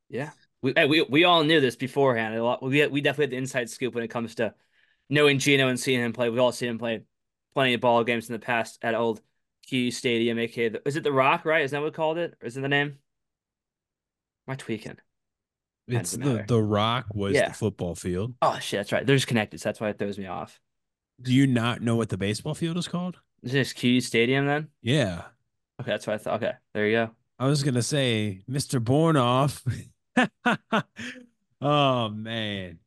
[0.08, 0.30] Yeah,
[0.62, 2.36] we, we we all knew this beforehand.
[2.36, 4.54] A lot, we we definitely had the inside scoop when it comes to
[5.08, 6.28] knowing Gino and seeing him play.
[6.28, 7.02] We've all seen him play
[7.54, 9.20] plenty of ball games in the past at old
[9.66, 11.44] Q Stadium, aka the, is it the Rock?
[11.44, 11.62] Right?
[11.62, 12.34] Is that what we called it?
[12.40, 12.98] Or is it the name?
[14.46, 14.98] Am I tweaking?
[15.88, 17.48] It's the the Rock was yeah.
[17.48, 18.34] the football field.
[18.42, 19.06] Oh shit, that's right.
[19.06, 19.60] They're just connected.
[19.60, 20.60] So that's why it throws me off.
[21.20, 23.18] Do you not know what the baseball field is called?
[23.42, 24.68] Is this Q Stadium then?
[24.82, 25.22] Yeah.
[25.80, 26.42] Okay, that's what I thought.
[26.42, 27.10] Okay, there you go.
[27.38, 28.80] I was gonna say, Mr.
[28.80, 29.62] Bornoff.
[31.60, 32.78] oh man.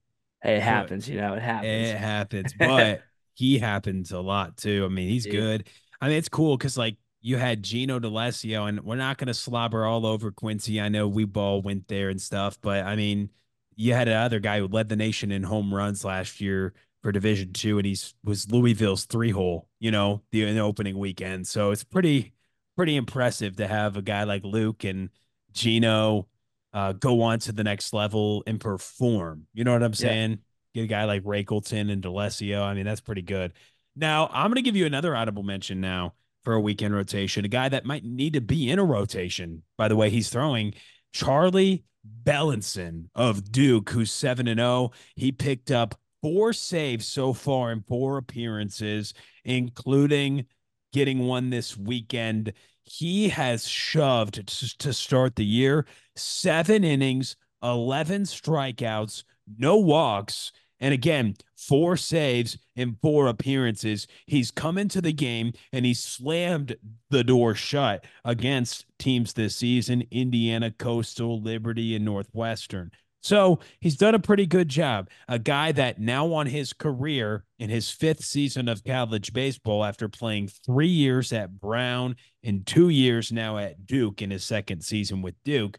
[0.43, 1.89] It happens, you know, it happens.
[1.89, 3.01] It happens, but
[3.33, 4.85] he happens a lot too.
[4.85, 5.33] I mean, he's Dude.
[5.33, 5.69] good.
[6.01, 9.85] I mean, it's cool because like you had Gino D'Alessio, and we're not gonna slobber
[9.85, 10.79] all over Quincy.
[10.79, 13.29] I know we ball went there and stuff, but I mean,
[13.75, 17.53] you had another guy who led the nation in home runs last year for Division
[17.53, 21.47] Two, and he's was Louisville's three hole, you know, the, the opening weekend.
[21.47, 22.33] So it's pretty
[22.75, 25.09] pretty impressive to have a guy like Luke and
[25.51, 26.27] Gino
[26.73, 29.47] uh, go on to the next level and perform.
[29.53, 30.31] You know what I'm saying?
[30.31, 30.37] Yeah.
[30.75, 32.61] Get a guy like Napleton and D'Alessio.
[32.61, 33.53] I mean, that's pretty good.
[33.95, 36.13] Now, I'm going to give you another audible mention now
[36.43, 39.63] for a weekend rotation, a guy that might need to be in a rotation.
[39.77, 40.73] By the way, he's throwing
[41.11, 41.83] Charlie
[42.23, 44.91] Beilenson of Duke, who's 7 and 0.
[45.15, 49.13] He picked up four saves so far in four appearances,
[49.43, 50.45] including
[50.93, 52.53] getting one this weekend
[52.89, 54.47] he has shoved
[54.79, 55.85] to start the year
[56.15, 59.23] seven innings, 11 strikeouts,
[59.57, 60.51] no walks.
[60.79, 64.07] And again, four saves in four appearances.
[64.25, 66.77] He's come into the game and he slammed
[67.09, 72.91] the door shut against teams this season Indiana, Coastal, Liberty, and Northwestern.
[73.21, 75.09] So he's done a pretty good job.
[75.27, 80.07] A guy that now on his career in his fifth season of college baseball, after
[80.07, 85.21] playing three years at Brown and two years now at Duke in his second season
[85.21, 85.77] with Duke,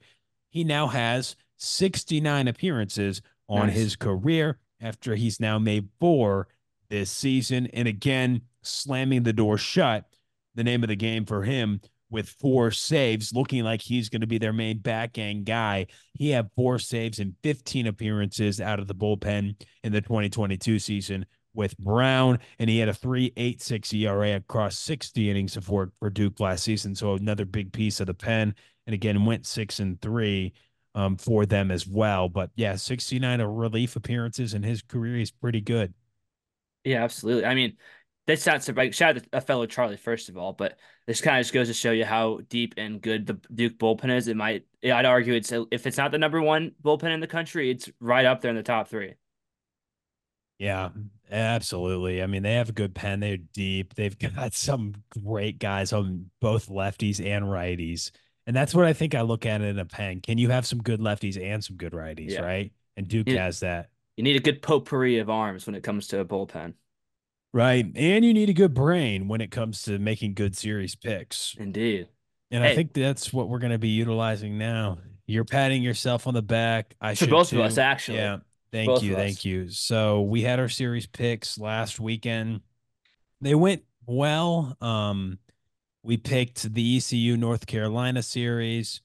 [0.51, 3.77] he now has 69 appearances on nice.
[3.77, 6.49] his career after he's now made four
[6.89, 7.69] this season.
[7.69, 10.05] And again, slamming the door shut,
[10.55, 11.81] the name of the game for him
[12.11, 15.87] with four saves, looking like he's going to be their main back end guy.
[16.15, 21.27] He had four saves in 15 appearances out of the bullpen in the 2022 season
[21.55, 26.39] with Brown, and he had a 3.86 ERA across 60 innings of work for Duke
[26.41, 26.95] last season.
[26.95, 28.55] So another big piece of the pen,
[28.87, 30.53] and again went six and three
[30.95, 32.29] um, for them as well.
[32.29, 35.17] But yeah, 69 relief appearances in his career.
[35.17, 35.95] is pretty good.
[36.85, 37.45] Yeah, absolutely.
[37.45, 37.77] I mean,
[38.31, 41.39] that's not like shout out to a fellow Charlie first of all, but this kind
[41.39, 44.29] of just goes to show you how deep and good the Duke bullpen is.
[44.29, 47.71] It might, I'd argue, it's if it's not the number one bullpen in the country,
[47.71, 49.15] it's right up there in the top three.
[50.59, 50.91] Yeah,
[51.31, 52.23] absolutely.
[52.23, 53.21] I mean, they have a good pen.
[53.21, 53.95] They're deep.
[53.95, 58.11] They've got some great guys on both lefties and righties.
[58.47, 60.21] And that's what I think I look at in a pen.
[60.21, 62.43] Can you have some good lefties and some good righties, Yeah.
[62.43, 62.73] right?
[62.97, 63.45] And Duke Yeah.
[63.45, 63.89] has that.
[64.17, 66.75] You need a good potpourri of arms when it comes to a bullpen.
[67.53, 67.85] Right.
[67.95, 71.57] And you need a good brain when it comes to making good series picks.
[71.59, 72.09] Indeed.
[72.53, 74.99] And I think that's what we're going to be utilizing now.
[75.27, 76.97] You're patting yourself on the back.
[77.01, 77.61] I For should both too.
[77.61, 78.19] of us, actually.
[78.19, 78.39] Yeah.
[78.73, 79.15] Thank Both you.
[79.15, 79.69] Thank you.
[79.71, 82.61] So we had our series picks last weekend.
[83.41, 84.77] They went well.
[84.81, 85.39] Um,
[86.03, 89.03] we picked the ECU North Carolina series.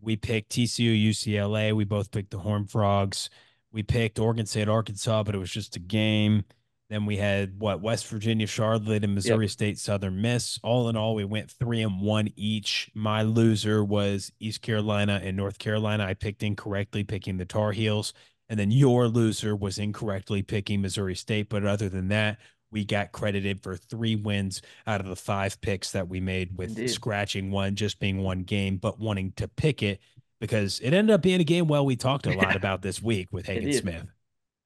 [0.00, 1.74] We picked TCU UCLA.
[1.74, 3.30] We both picked the Horn Frogs.
[3.70, 6.44] We picked Oregon State Arkansas, but it was just a game.
[6.92, 10.58] Then we had what West Virginia Charlotte and Missouri State Southern Miss.
[10.62, 12.90] All in all, we went three and one each.
[12.92, 16.04] My loser was East Carolina and North Carolina.
[16.04, 18.12] I picked incorrectly, picking the Tar Heels.
[18.50, 21.48] And then your loser was incorrectly picking Missouri State.
[21.48, 22.36] But other than that,
[22.70, 26.68] we got credited for three wins out of the five picks that we made with
[26.68, 26.88] Indeed.
[26.88, 29.98] scratching one, just being one game, but wanting to pick it
[30.42, 33.28] because it ended up being a game well we talked a lot about this week
[33.32, 33.80] with Hagen Indeed.
[33.80, 34.04] Smith.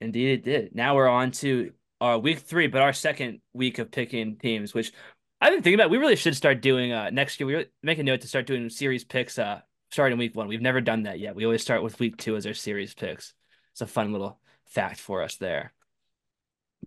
[0.01, 0.75] Indeed, it did.
[0.75, 4.93] Now we're on to our week three, but our second week of picking teams, which
[5.41, 5.91] I've been thinking about.
[5.91, 7.47] We really should start doing uh next year.
[7.47, 9.61] We really make a note to start doing series picks uh
[9.91, 10.49] starting week one.
[10.49, 11.35] We've never done that yet.
[11.35, 13.35] We always start with week two as our series picks.
[13.73, 15.73] It's a fun little fact for us there.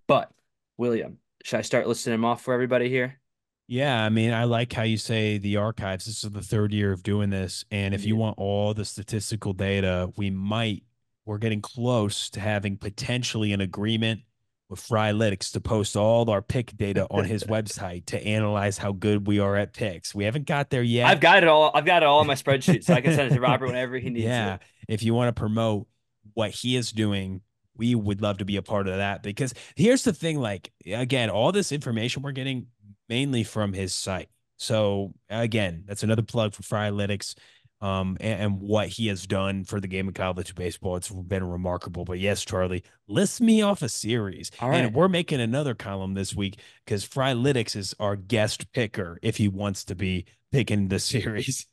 [0.08, 0.32] But
[0.78, 3.20] William, should I start listing them off for everybody here?
[3.68, 6.06] Yeah, I mean, I like how you say the archives.
[6.06, 7.64] This is the third year of doing this.
[7.70, 10.84] And if you want all the statistical data, we might,
[11.26, 14.22] we're getting close to having potentially an agreement
[14.70, 19.28] with Frylytics to post all our pick data on his website to analyze how good
[19.28, 20.14] we are at picks.
[20.14, 21.08] We haven't got there yet.
[21.08, 21.72] I've got it all.
[21.74, 23.98] I've got it all in my spreadsheet, so I can send it to Robert whenever
[23.98, 24.56] he needs yeah.
[24.56, 24.62] it.
[24.88, 25.88] Yeah, if you want to promote
[26.34, 27.42] what he is doing,
[27.76, 31.30] we would love to be a part of that because here's the thing like, again,
[31.30, 32.68] all this information we're getting
[33.08, 34.30] mainly from his site.
[34.58, 37.36] So, again, that's another plug for Frylytics
[37.82, 40.96] um, and, and what he has done for the game of college baseball.
[40.96, 42.06] It's been remarkable.
[42.06, 44.52] But yes, Charlie, list me off a series.
[44.60, 44.86] All right.
[44.86, 49.48] And we're making another column this week because Frylytics is our guest picker if he
[49.48, 51.68] wants to be picking the series.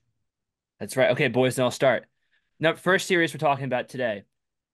[0.78, 1.10] That's right.
[1.10, 2.06] Okay, boys, then I'll start.
[2.60, 4.24] Now, first series we're talking about today.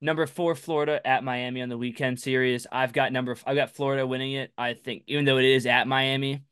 [0.01, 2.67] Number four, Florida at Miami on the weekend series.
[2.73, 4.53] I've got number I've got Florida winning it.
[4.59, 6.43] I think even though it is at Miami,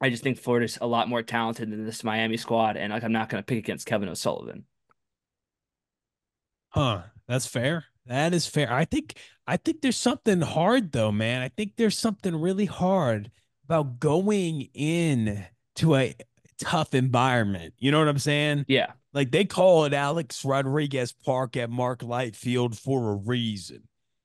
[0.00, 3.12] I just think Florida's a lot more talented than this Miami squad, and like I'm
[3.12, 4.64] not gonna pick against Kevin O'Sullivan.
[6.70, 7.02] Huh.
[7.28, 7.84] That's fair.
[8.06, 8.72] That is fair.
[8.72, 11.42] I think I think there's something hard though, man.
[11.42, 13.30] I think there's something really hard
[13.64, 15.44] about going in
[15.76, 16.14] to a
[16.58, 17.74] tough environment.
[17.78, 18.64] You know what I'm saying?
[18.66, 18.92] Yeah.
[19.12, 23.82] Like they call it Alex Rodriguez Park at Mark Light Field for a reason.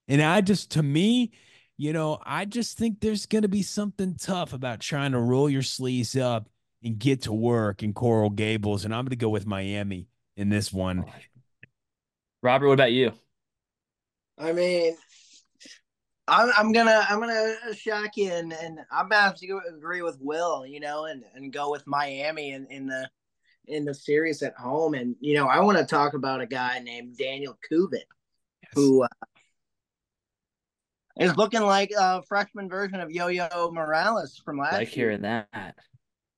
[0.08, 1.32] And I just to me,
[1.78, 5.50] you know, I just think there's going to be something tough about trying to roll
[5.50, 6.50] your sleeves up
[6.84, 10.50] and get to work in Coral Gables and I'm going to go with Miami in
[10.50, 11.06] this one.
[12.41, 13.14] Robert, what about you?
[14.38, 14.95] I mean,
[16.28, 20.18] I'm I'm gonna I'm gonna shock you, and, and I'm gonna have to agree with
[20.20, 23.10] Will, you know, and, and go with Miami in, in the
[23.68, 24.94] in the series at home.
[24.94, 28.04] And you know, I want to talk about a guy named Daniel Kuvit,
[28.74, 29.08] who uh,
[31.19, 35.07] is looking like a freshman version of Yo-Yo Morales from last Like year.
[35.10, 35.76] hearing that.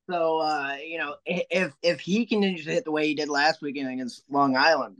[0.10, 3.62] So uh, you know, if if he continues to hit the way he did last
[3.62, 4.98] weekend against Long Island,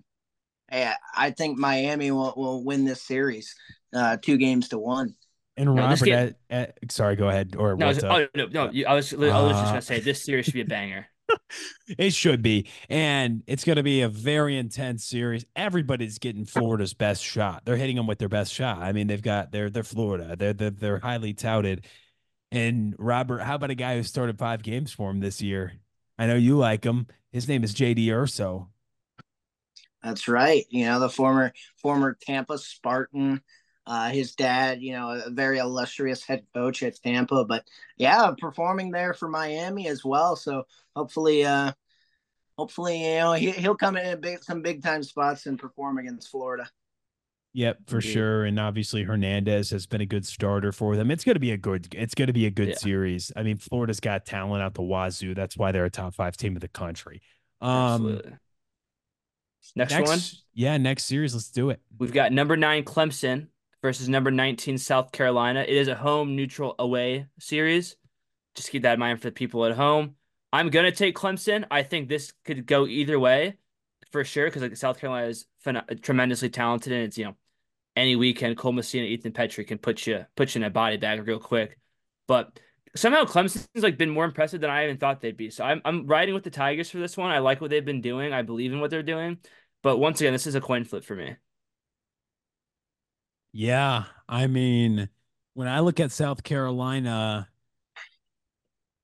[0.72, 3.54] eh, I think Miami will, will win this series,
[3.94, 5.14] uh, two games to one.
[5.58, 7.56] And No, this Robert, game- at, at, sorry, go ahead.
[7.58, 8.30] Or No, what's it's- up?
[8.36, 8.84] oh no, no.
[8.88, 11.06] I was I was just Uh, gonna say this series should be a banger.
[11.98, 12.68] It should be.
[12.90, 15.46] And it's going to be a very intense series.
[15.56, 17.62] Everybody's getting Florida's best shot.
[17.64, 18.80] They're hitting them with their best shot.
[18.80, 20.36] I mean, they've got they're they're Florida.
[20.36, 21.86] They're they're, they're highly touted.
[22.52, 25.74] And Robert, how about a guy who started five games for him this year?
[26.18, 27.08] I know you like him.
[27.32, 28.70] His name is JD Urso.
[30.02, 30.66] That's right.
[30.70, 33.42] You know, the former former Tampa Spartan.
[33.88, 37.68] Uh, his dad, you know, a very illustrious head coach at Tampa, but
[37.98, 40.36] yeah, performing there for Miami as well.
[40.36, 40.64] So
[40.96, 41.72] hopefully, uh,
[42.58, 46.30] hopefully, you know, he, he'll come in big, some big time spots and perform against
[46.30, 46.70] Florida.
[47.54, 48.12] Yep, for Indeed.
[48.12, 48.44] sure.
[48.46, 51.10] And obviously Hernandez has been a good starter for them.
[51.10, 52.76] It's going to be a good it's going to be a good Yeah.
[52.76, 53.32] series.
[53.36, 55.34] I mean, Florida's got talent out the wazoo.
[55.34, 57.22] That's why they're a top 5 team of the country.
[57.62, 58.34] Um Absolutely.
[59.76, 60.20] Next, next one,
[60.54, 61.80] yeah, next series, let's do it.
[61.98, 63.48] we've got number nine Clemson
[63.86, 65.60] versus number 19 South Carolina.
[65.60, 67.96] It is a home neutral away series.
[68.56, 70.16] Just keep that in mind for the people at home.
[70.52, 71.66] I'm gonna take Clemson.
[71.70, 73.58] I think this could go either way
[74.12, 77.36] for sure because like South Carolina is phen- tremendously talented and it's you know
[77.96, 81.28] any weekend, Cole Messina, Ethan Petry can put you put you in a body bag
[81.28, 81.78] real quick.
[82.28, 82.60] But
[82.96, 85.52] somehow Clemson's like been more impressive than I even thought they'd be.
[85.52, 87.30] So I'm I'm riding with the Tigers for this one.
[87.30, 88.34] I like what they've been doing.
[88.34, 89.38] I believe in what they're doing.
[89.84, 91.36] But once again, this is a coin flip for me.
[93.58, 95.08] Yeah, I mean,
[95.54, 97.48] when I look at South Carolina,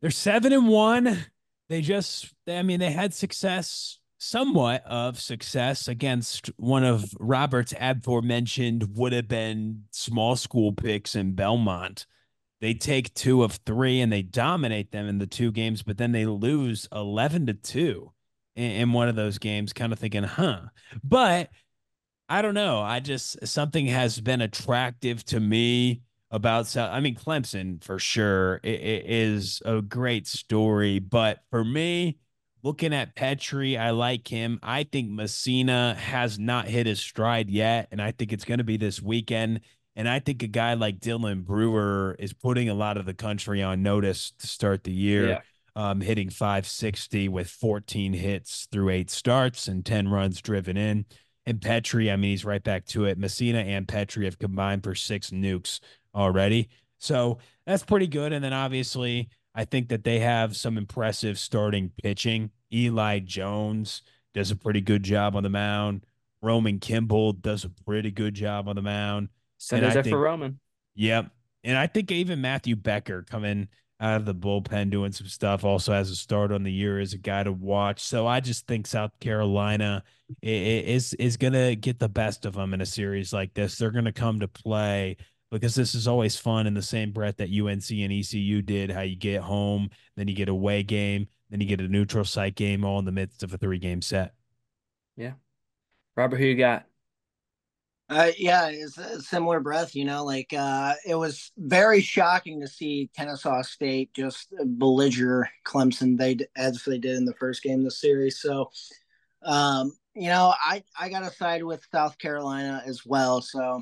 [0.02, 1.26] they're seven and one.
[1.70, 8.98] They just, I mean, they had success, somewhat of success against one of Robert's aforementioned
[8.98, 12.06] would have been small school picks in Belmont.
[12.60, 16.12] They take two of three and they dominate them in the two games, but then
[16.12, 18.12] they lose 11 to two
[18.58, 20.60] in, in one of those games, kind of thinking, huh.
[21.06, 21.52] But
[22.32, 22.80] I don't know.
[22.80, 26.90] I just, something has been attractive to me about South.
[26.90, 32.20] I mean, Clemson for sure it, it is a great story, but for me,
[32.64, 34.62] looking at Petry, I like him.
[34.64, 38.64] I think Messina has not hit his stride yet, and I think it's going to
[38.64, 39.60] be this weekend.
[39.98, 43.62] And I think a guy like Dylan Brewer is putting a lot of the country
[43.62, 45.28] on notice to start the year.
[45.28, 45.42] Yeah.
[45.74, 51.06] Um, hitting 560 with 14 hits through eight starts and 10 runs driven in.
[51.46, 53.18] And Petry, I mean, he's right back to it.
[53.18, 55.80] Messina and Petry have combined for six nukes
[56.14, 56.70] already.
[57.00, 58.32] So that's pretty good.
[58.32, 62.52] And then obviously, I think that they have some impressive starting pitching.
[62.72, 64.04] Eli Jones
[64.34, 66.06] does a pretty good job on the mound.
[66.42, 69.30] Roman Kimball does a pretty good job on the mound.
[69.70, 70.60] Does that for Roman.
[70.96, 71.32] Yep.
[71.64, 73.68] And I think even Matthew Becker coming
[74.02, 77.14] out of the bullpen doing some stuff also has a start on the year as
[77.14, 78.02] a guy to watch.
[78.02, 80.04] So I just think South Carolina
[80.42, 83.78] is is going to get the best of them in a series like this.
[83.78, 85.18] They're going to come to play
[85.52, 88.90] because this is always fun in the same breath that UNC and ECU did.
[88.90, 92.26] How you get home, then you get a away game, then you get a neutral
[92.26, 94.34] site game, all in the midst of a three game set.
[95.16, 95.34] Yeah,
[96.18, 96.86] Robert, who you got?
[98.12, 99.96] Uh, yeah, it's a similar breath.
[99.96, 106.18] You know, like uh, it was very shocking to see Kennesaw State just belliger Clemson.
[106.18, 108.42] They as they did in the first game of the series.
[108.42, 108.70] So,
[109.44, 113.42] um, you know, I I got to side with South Carolina as well.
[113.42, 113.82] So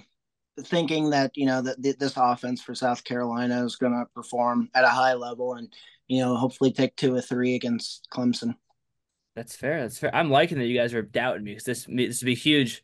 [0.61, 4.83] thinking that you know that this offense for South Carolina is going to perform at
[4.83, 5.73] a high level and
[6.07, 8.53] you know hopefully take two or three against Clemson.
[9.35, 9.81] That's fair.
[9.81, 10.15] That's fair.
[10.15, 12.83] I'm liking that you guys are doubting me because this this would be huge.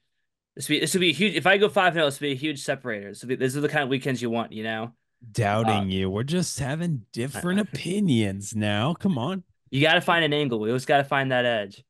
[0.55, 1.35] This would be this would be huge.
[1.35, 3.09] If I go five zero, this would be a huge separator.
[3.09, 4.51] This would be these are the kind of weekends you want.
[4.51, 4.93] You know,
[5.31, 6.09] doubting uh, you.
[6.09, 8.93] We're just having different opinions now.
[8.93, 9.43] Come on.
[9.71, 10.59] You got to find an angle.
[10.59, 11.83] We always got to find that edge.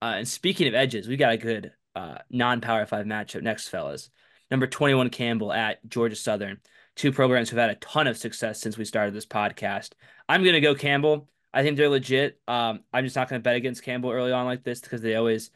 [0.00, 4.10] Uh, and speaking of edges, we got a good uh, non-power five matchup next, fellas
[4.50, 6.60] number 21 Campbell at Georgia Southern.
[6.96, 9.90] Two programs who've had a ton of success since we started this podcast.
[10.28, 11.28] I'm going to go Campbell.
[11.52, 12.40] I think they're legit.
[12.46, 15.16] Um, I'm just not going to bet against Campbell early on like this because they
[15.16, 15.50] always,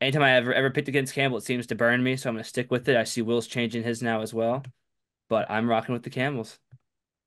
[0.00, 2.16] anytime I ever ever picked against Campbell, it seems to burn me.
[2.16, 2.96] So I'm going to stick with it.
[2.96, 4.62] I see Will's changing his now as well,
[5.28, 6.58] but I'm rocking with the Camels.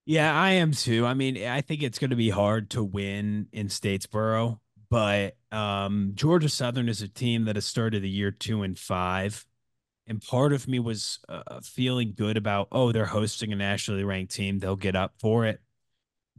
[0.06, 1.06] Yeah, I am too.
[1.06, 4.60] I mean, I think it's going to be hard to win in Statesboro,
[4.90, 9.45] but um, Georgia Southern is a team that has started the year two and five
[10.08, 14.34] and part of me was uh, feeling good about oh they're hosting a nationally ranked
[14.34, 15.62] team they'll get up for it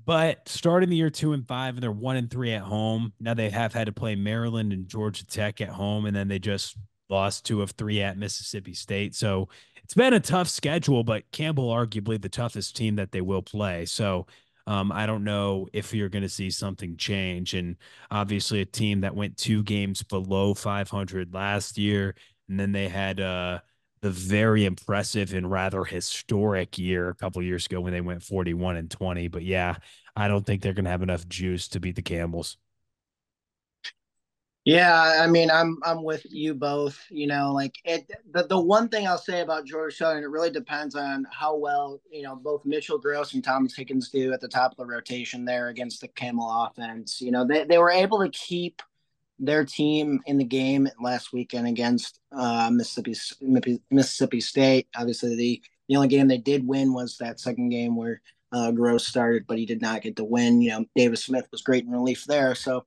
[0.04, 3.34] but starting the year two and five and they're one and three at home now
[3.34, 6.76] they have had to play maryland and georgia tech at home and then they just
[7.10, 11.70] lost two of three at mississippi state so it's been a tough schedule but campbell
[11.70, 14.26] arguably the toughest team that they will play so
[14.66, 17.52] um, I don't know if you're going to see something change.
[17.52, 17.76] And
[18.10, 22.14] obviously, a team that went two games below 500 last year
[22.48, 23.60] and then they had uh,
[24.04, 28.76] the very impressive and rather historic year a couple years ago when they went 41
[28.76, 29.28] and 20.
[29.28, 29.76] But yeah,
[30.14, 32.58] I don't think they're going to have enough juice to beat the Camels.
[34.66, 36.98] Yeah, I mean, I'm I'm with you both.
[37.10, 38.10] You know, like it.
[38.32, 42.00] The, the one thing I'll say about George Southern, it really depends on how well
[42.10, 45.46] you know both Mitchell Gross and Thomas Higgins do at the top of the rotation
[45.46, 47.22] there against the Camel offense.
[47.22, 48.82] You know, they they were able to keep
[49.44, 53.14] their team in the game last weekend against uh, Mississippi
[53.90, 54.88] Mississippi State.
[54.96, 58.20] Obviously, the the only game they did win was that second game where
[58.52, 60.62] uh, Gross started, but he did not get the win.
[60.62, 62.54] You know, Davis Smith was great in relief there.
[62.54, 62.86] So,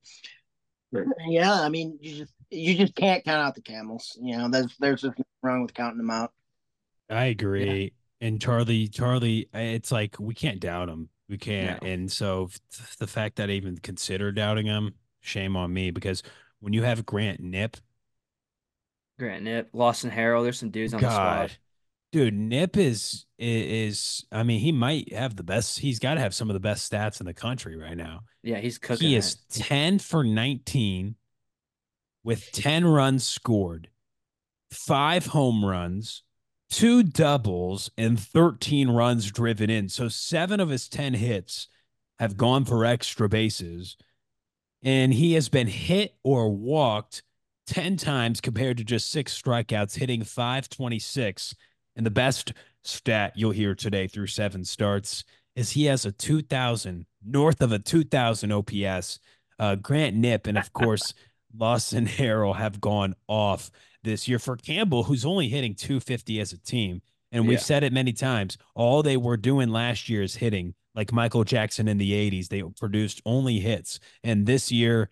[1.27, 4.17] yeah, I mean, you just you just can't count out the Camels.
[4.21, 6.31] You know, there's there's nothing wrong with counting them out.
[7.09, 7.84] I agree.
[7.84, 7.89] Yeah.
[8.27, 11.09] And Charlie, Charlie, it's like we can't doubt him.
[11.29, 11.81] We can't.
[11.81, 11.89] No.
[11.89, 12.49] And so
[12.99, 16.23] the fact that I even consider doubting him, shame on me because
[16.59, 17.75] when you have Grant Knipp,
[19.19, 21.09] Grant Knipp, Lawson Harrell, there's some dudes on God.
[21.09, 21.57] the squad.
[22.13, 25.79] Dude, Knipp is is I mean, he might have the best.
[25.79, 28.21] He's got to have some of the best stats in the country right now.
[28.43, 29.09] Yeah, he's cooking.
[29.09, 31.15] He is 10 for 19
[32.23, 33.89] with 10 runs scored,
[34.71, 36.23] 5 home runs,
[36.69, 39.89] two doubles and 13 runs driven in.
[39.89, 41.67] So seven of his 10 hits
[42.19, 43.97] have gone for extra bases.
[44.88, 47.22] And he has been hit or walked
[47.68, 51.53] 10 times compared to just six strikeouts, hitting 526.
[51.97, 52.53] And the best
[52.85, 55.26] stat you'll hear today through seven starts
[55.57, 59.19] is he has a 2000, north of a 2000 OPS.
[59.59, 61.14] Uh, Grant Knipp and, of course,
[61.57, 63.69] Lawson Harrell have gone off
[64.05, 67.01] this year for Campbell, who's only hitting 250 as a team.
[67.34, 67.64] And we've Yeah.
[67.64, 68.57] said it many times.
[68.73, 72.49] All they were doing last year is hitting, like Michael Jackson in the 80s.
[72.49, 73.99] They produced only hits.
[74.24, 75.10] And this year,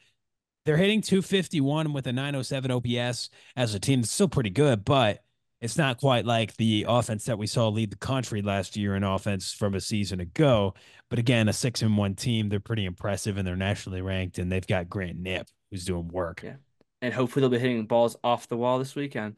[0.66, 3.99] they're hitting 251 with a 907 OPS as a team.
[3.99, 5.24] It's still pretty good, but
[5.62, 9.03] it's not quite like the offense that we saw lead the country last year in
[9.03, 10.74] offense from a season ago.
[11.10, 14.52] But again, a six and one team, they're pretty impressive and they're nationally ranked, and
[14.52, 16.41] they've got Grant Knipp who's doing work.
[16.44, 16.56] Yeah.
[17.02, 19.38] And hopefully they'll be hitting balls off the wall this weekend.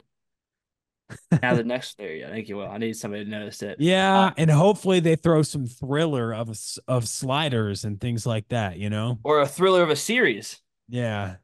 [1.42, 2.56] Now the next there, yeah, thank you.
[2.58, 3.80] Well, I need somebody to notice it.
[3.80, 6.50] Yeah, uh, and hopefully they throw some thriller of
[6.86, 8.78] of sliders and things like that.
[8.78, 10.60] You know, Or a thriller of a series.
[10.88, 11.36] yeah.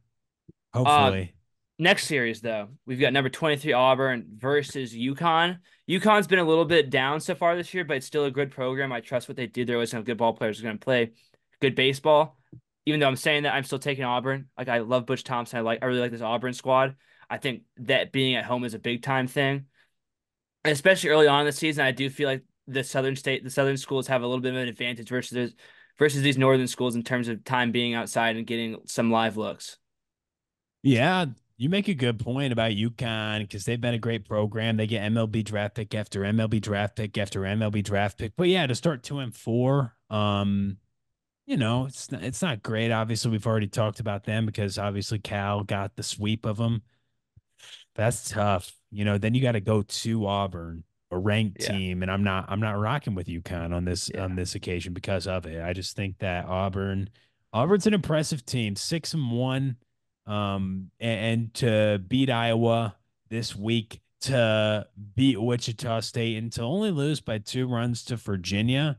[0.72, 1.34] Um, hopefully,
[1.78, 5.58] Next series, though, we've got number 23 Auburn versus UConn.
[5.90, 8.52] UConn's been a little bit down so far this year, but it's still a good
[8.52, 8.92] program.
[8.92, 9.64] I trust what they do.
[9.64, 11.12] They're always have good ball players going to play
[11.60, 12.38] good baseball.
[12.86, 14.48] Even though I'm saying that, I'm still taking Auburn.
[14.56, 15.58] Like I love Butch Thompson.
[15.58, 16.94] I like I really like this Auburn squad.
[17.34, 19.66] I think that being at home is a big time thing.
[20.64, 23.76] Especially early on in the season, I do feel like the southern state the southern
[23.76, 25.52] schools have a little bit of an advantage versus
[25.98, 29.78] versus these northern schools in terms of time being outside and getting some live looks.
[30.82, 31.26] yeah.
[31.56, 34.76] You make a good point about UConn because they've been a great program.
[34.76, 38.32] They get MLB draft pick after MLB draft pick after MLB draft pick.
[38.36, 40.78] But yeah, to start two and four, um,
[41.46, 42.90] you know, it's not, it's not great.
[42.90, 46.82] Obviously, we've already talked about them because obviously Cal got the sweep of them.
[47.94, 48.72] That's tough.
[48.90, 51.72] You know, then you got to go to Auburn, a ranked Yeah.
[51.72, 54.24] team, and I'm not I'm not rocking with UConn on this Yeah.
[54.24, 55.62] on this occasion because of it.
[55.62, 57.10] I just think that Auburn
[57.52, 59.76] Auburn's an impressive team, six and one,
[60.26, 62.96] um, and, and to beat Iowa
[63.28, 68.98] this week, to beat Wichita State, and to only lose by two runs to Virginia.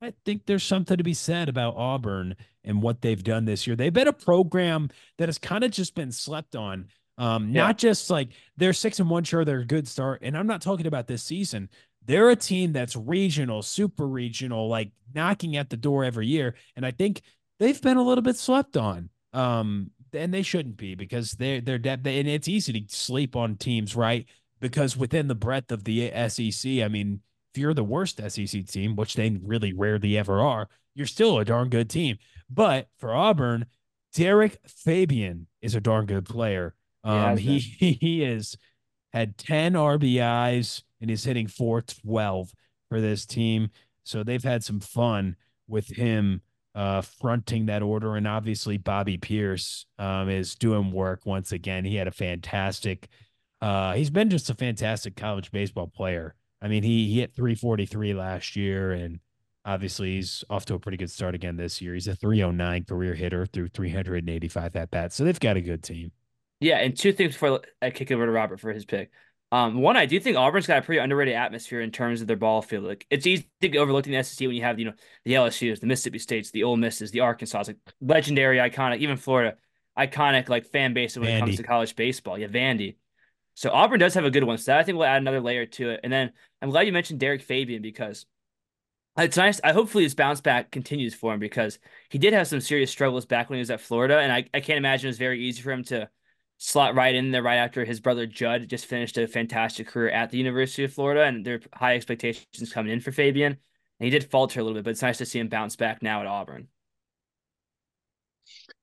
[0.00, 3.74] I think there's something to be said about Auburn and what they've done this year.
[3.76, 6.88] They've been a program that has kind of just been slept on.
[7.18, 7.66] Um, Yeah.
[7.66, 10.20] not just like they're six and one, sure, they're a good start.
[10.22, 11.68] And I'm not talking about this season.
[12.06, 16.54] They're a team that's regional, super regional, like knocking at the door every year.
[16.76, 17.22] And I think
[17.58, 19.10] they've been a little bit slept on.
[19.34, 23.56] Um, and they shouldn't be because they're they're depth and it's easy to sleep on
[23.56, 24.26] teams, right?
[24.60, 27.20] Because within the breadth of the SEC, I mean,
[27.52, 31.44] if you're the worst SEC team, which they really rarely ever are, you're still a
[31.44, 32.16] darn good team.
[32.48, 33.66] But for Auburn,
[34.16, 36.74] Deric Fabian is a darn good player.
[37.08, 37.58] Um, has he
[38.00, 38.56] he is
[39.12, 42.52] had 10 RBIs and he's hitting 412
[42.88, 43.70] for this team.
[44.04, 45.36] So they've had some fun
[45.66, 46.42] with him
[46.74, 48.16] uh fronting that order.
[48.16, 51.84] And obviously Bobby Peirce um is doing work once again.
[51.84, 53.08] He had a fantastic
[53.60, 56.34] uh he's been just a fantastic college baseball player.
[56.60, 59.20] I mean, he, he hit 343 last year and
[59.64, 61.94] obviously he's off to a pretty good start again this year.
[61.94, 65.16] He's a 309 career hitter through 385 at bats.
[65.16, 66.10] So they've got a good team.
[66.60, 69.10] Yeah, and two things before I kick over to Robert for his pick.
[69.50, 72.36] Um, one, I do think Auburn's got a pretty underrated atmosphere in terms of their
[72.36, 72.84] ball field.
[72.84, 74.92] Like it's easy to get overlooked in the SEC when you have you know
[75.24, 79.56] the LSU's, the Mississippi States, the Ole Misses, the Arkansas, like legendary, iconic, even Florida,
[79.96, 82.36] iconic like fan base when it comes to college baseball.
[82.38, 82.96] Yeah, Vandy.
[83.54, 84.58] So Auburn does have a good one.
[84.58, 86.00] So that I think we'll add another layer to it.
[86.04, 88.26] And then I'm glad you mentioned Deric Fabian because
[89.16, 89.60] it's nice.
[89.64, 91.78] I hopefully his bounce back continues for him because
[92.08, 94.60] he did have some serious struggles back when he was at Florida, and I, I
[94.60, 96.08] can't imagine it was very easy for him to
[96.58, 100.30] slot right in there right after his brother Jud just finished a fantastic career at
[100.30, 103.52] the University of Florida, and there are high expectations coming in for Fabian.
[103.52, 106.02] And he did falter a little bit, but it's nice to see him bounce back
[106.02, 106.68] now at Auburn.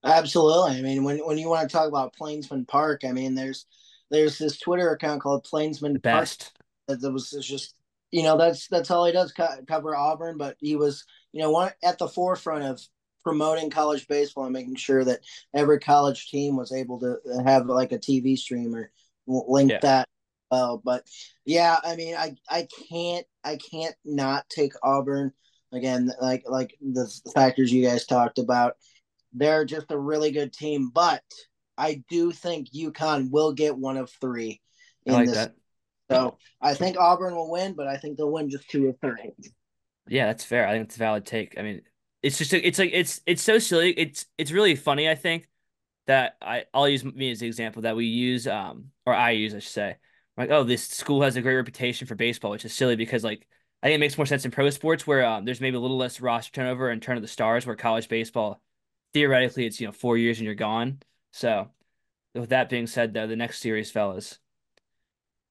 [0.04, 0.78] Absolutely.
[0.78, 3.66] I mean, when when you want to talk about Plainsman Park, I mean, there's
[4.12, 6.54] there's this Twitter account called Plainsman Park best.
[6.88, 7.76] that that was just
[8.12, 11.52] you know that's that's all he does co- cover Auburn, but he was you know
[11.52, 12.82] one at the forefront of
[13.26, 15.20] promoting college baseball and making sure that
[15.54, 18.92] every college team was able to have like a TV streamer
[19.28, 19.80] link Yeah.
[19.82, 20.08] that.
[20.52, 21.04] Uh, but
[21.44, 25.34] yeah, I mean, I I can't I can't not take Auburn
[25.74, 26.12] again.
[26.22, 28.76] Like like the factors you guys talked about,
[29.34, 31.24] they're just a really good team, but
[31.78, 34.62] I do think UConn will get one of three
[35.08, 35.56] I in like this that.
[36.12, 39.32] so I think Auburn will win, but I think they'll win just two or three.
[40.08, 40.68] Yeah, that's fair.
[40.68, 41.56] I think it's a valid take.
[41.58, 41.82] I mean,
[42.26, 43.92] it's just it's like it's it's so silly.
[43.92, 45.08] It's it's really funny.
[45.08, 45.48] I think
[46.08, 49.54] that I I'll use me as the example that we use um or I use
[49.54, 49.98] I should say
[50.36, 53.48] like, oh, this school has a great reputation for baseball, which is silly because like
[53.84, 55.98] I think it makes more sense in pro sports where um, there's maybe a little
[55.98, 58.60] less roster turnover and turn of the stars, where college baseball
[59.14, 61.00] theoretically it's you know four years and you're gone.
[61.32, 61.70] So
[62.34, 64.40] with that being said, though, the next series, fellas,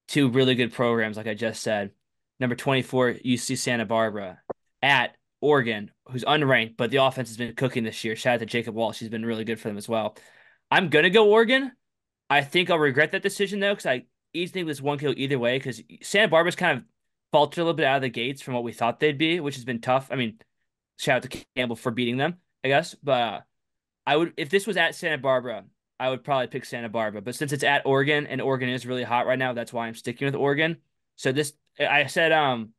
[0.08, 1.92] two really good programs, like I just said.
[2.40, 4.40] Number 24, UC Santa Barbara
[4.82, 8.16] at Oregon, who's unranked, but the offense has been cooking this year.
[8.16, 8.98] Shout out to Jacob Walsh.
[8.98, 10.16] He's been really good for them as well.
[10.70, 11.72] I'm going to go Oregon.
[12.30, 15.38] I think I'll regret that decision, though, because I easily think this one kill either
[15.38, 16.84] way, because Santa Barbara's kind of
[17.30, 19.56] faltered a little bit out of the gates from what we thought they'd be, which
[19.56, 20.08] has been tough.
[20.10, 20.38] I mean,
[20.98, 22.94] shout out to Campbell for beating them, I guess.
[23.02, 23.40] But uh,
[24.06, 25.64] I would, if this was at Santa Barbara,
[26.00, 27.22] I would probably pick Santa Barbara.
[27.22, 29.94] But since it's at Oregon and Oregon is really hot right now, that's why I'm
[29.94, 30.78] sticking with Oregon.
[31.16, 32.70] So this, I said, um,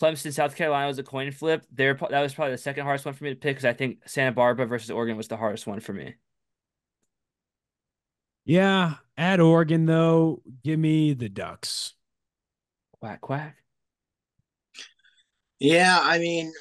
[0.00, 1.64] Clemson, South Carolina was a coin flip.
[1.70, 4.00] There, that was probably the second hardest one for me to pick because I think
[4.06, 6.14] Santa Barbara versus Oregon was the hardest one for me.
[8.44, 11.94] Yeah, at Oregon though, give me the Ducks.
[13.00, 13.56] Quack quack.
[15.60, 16.52] Yeah, I mean,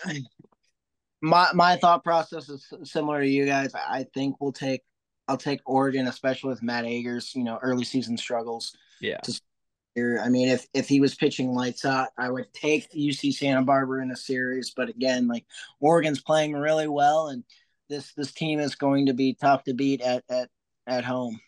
[1.22, 3.74] my my thought process is similar to you guys.
[3.74, 4.82] I think we'll take
[5.28, 7.34] I'll take Oregon, especially with Matt Eggers.
[7.36, 8.78] You know, early season struggles.
[9.02, 9.20] Yeah.
[9.96, 14.02] I mean, if if he was pitching lights out, I would take UC Santa Barbara
[14.02, 14.72] in a series.
[14.76, 15.46] But again, like
[15.80, 17.44] Oregon's playing really well, and
[17.90, 20.50] this this team is going to be tough to beat at at
[20.88, 21.40] at home.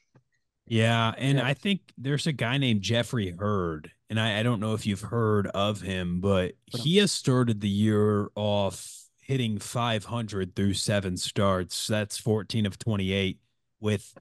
[0.67, 1.45] Yeah, and yeah.
[1.45, 5.01] I think there's a guy named Jeffrey Hurd, and I, I don't know if you've
[5.01, 11.87] heard of him, but he has started the year off hitting 500 through seven starts.
[11.87, 13.39] That's 14 of 28
[13.79, 14.15] with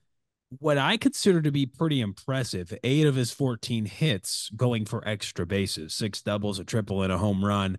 [0.60, 2.76] what I consider to be pretty impressive.
[2.84, 7.18] Eight of his 14 hits going for extra bases, six doubles, a triple, and a
[7.18, 7.78] home run.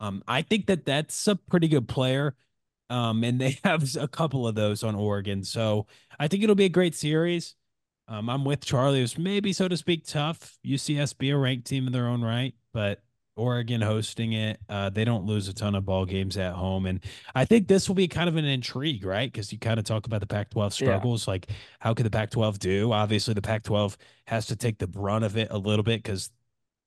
[0.00, 2.34] Um, I think that that's a pretty good player.
[2.88, 5.44] Um, and they have a couple of those on Oregon.
[5.44, 5.86] So
[6.18, 7.54] I think it'll be a great series.
[8.08, 9.02] Um, I'm with Charlie.
[9.02, 10.56] It's maybe, so to speak, tough.
[10.66, 13.02] UCSB a ranked team in their own right, but
[13.40, 14.60] Oregon hosting it.
[14.68, 17.00] Uh, they don't lose a ton of ball games at home, and
[17.34, 19.32] I think this will be kind of an intrigue, right?
[19.32, 21.32] Because you kind of talk about the Pac-12 struggles, yeah.
[21.32, 21.46] like
[21.78, 22.92] how could the Pac-12 do?
[22.92, 23.96] Obviously, the Pac-12
[24.26, 26.30] has to take the brunt of it a little bit because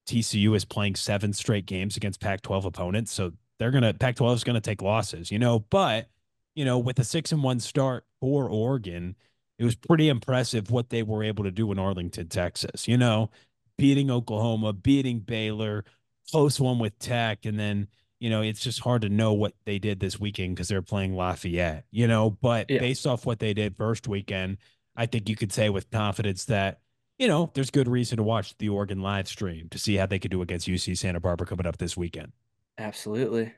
[0.08, 4.62] TCU is playing seven straight games against Pac-12 opponents, so they're gonna Pac-12 is gonna
[4.62, 5.60] take losses, you know.
[5.60, 6.08] But
[6.56, 9.16] you know, with a six and one start for Oregon,
[9.58, 12.88] it was pretty impressive what they were able to do in Arlington, Texas.
[12.88, 13.32] You know,
[13.78, 15.86] beating Oklahoma, beating Baylor
[16.32, 17.88] close one with Tech, and then
[18.20, 21.16] you know it's just hard to know what they did this weekend because they're playing
[21.16, 21.86] Lafayette.
[21.92, 22.80] You know, but yeah.
[22.80, 24.58] based off what they did first weekend,
[24.96, 26.80] I think you could say with confidence that
[27.18, 30.20] you know there's good reason to watch the Oregon live stream to see how they
[30.20, 32.32] could do against UC Santa Barbara coming up this weekend.
[32.78, 33.54] Absolutely.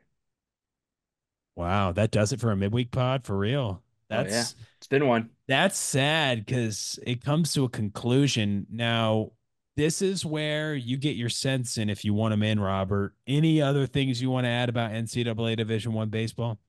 [1.56, 3.82] Wow, that does it for a midweek pod for real.
[4.10, 4.44] That's oh, yeah.
[4.78, 5.30] it's been one.
[5.48, 8.68] That's sad because it comes to a conclusion.
[8.70, 9.32] Now,
[9.76, 13.14] this is where you get your sense in if you want them in, Robert.
[13.28, 16.60] Any other things you want to add about NCAA Division One baseball?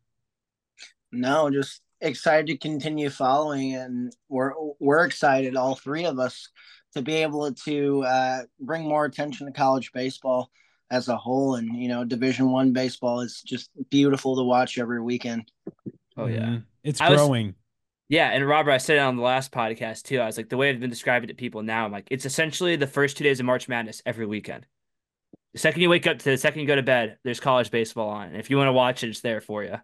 [1.12, 6.48] No, just excited to continue following, and we're we're excited, all three of us,
[6.94, 10.50] to be able to uh, bring more attention to college baseball
[10.90, 11.54] as a whole.
[11.54, 15.50] And you know, Division One baseball is just beautiful to watch every weekend.
[16.16, 16.58] Oh yeah, mm-hmm.
[16.82, 17.46] it's growing.
[17.46, 17.54] Was,
[18.08, 20.20] yeah, and Robert, I said it on the last podcast too.
[20.20, 22.24] I was like, the way I've been describing it to people now, I'm like, it's
[22.24, 24.66] essentially the first two days of March Madness every weekend.
[25.54, 28.10] The second you wake up to the second you go to bed, there's college baseball
[28.10, 28.28] on.
[28.28, 29.76] And if you want to watch it, it's there for you.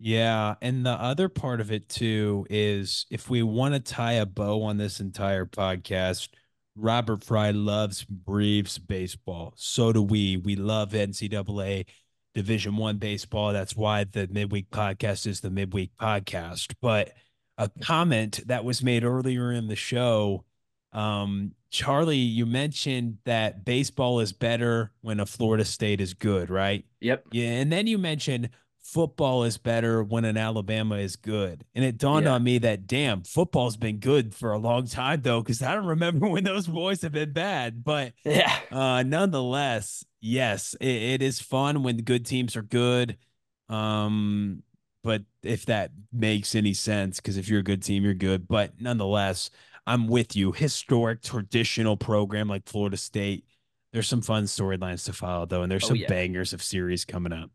[0.00, 4.26] Yeah, and the other part of it too is if we want to tie a
[4.26, 6.28] bow on this entire podcast,
[6.76, 9.54] Robert Frey loves breathes baseball.
[9.56, 10.36] So do we.
[10.36, 11.86] We love NCAA
[12.34, 13.52] Division One baseball.
[13.52, 16.74] That's why the midweek podcast is the midweek podcast.
[16.80, 17.12] But
[17.58, 20.44] a comment that was made earlier in the show,
[20.92, 26.84] um, Charlie, you mentioned that baseball is better when a Florida State is good, right?
[27.00, 27.26] Yep.
[27.32, 28.50] Yeah, and then you mentioned
[28.84, 31.64] football is better when an Alabama is good.
[31.74, 32.32] And it dawned yeah.
[32.32, 35.86] on me that damn, football's been good for a long time though, because I don't
[35.86, 37.82] remember when those boys have been bad.
[37.82, 43.16] But yeah, uh, nonetheless, yes, it, it is fun when good teams are good.
[43.68, 44.62] Um,
[45.02, 48.46] but if that makes any sense, because if you're a good team, you're good.
[48.46, 49.50] But nonetheless,
[49.86, 50.52] I'm with you.
[50.52, 53.46] Historic traditional program like Florida State.
[53.92, 56.08] There's some fun storylines to follow though, and there's oh, some yeah.
[56.08, 57.50] bangers of series coming up.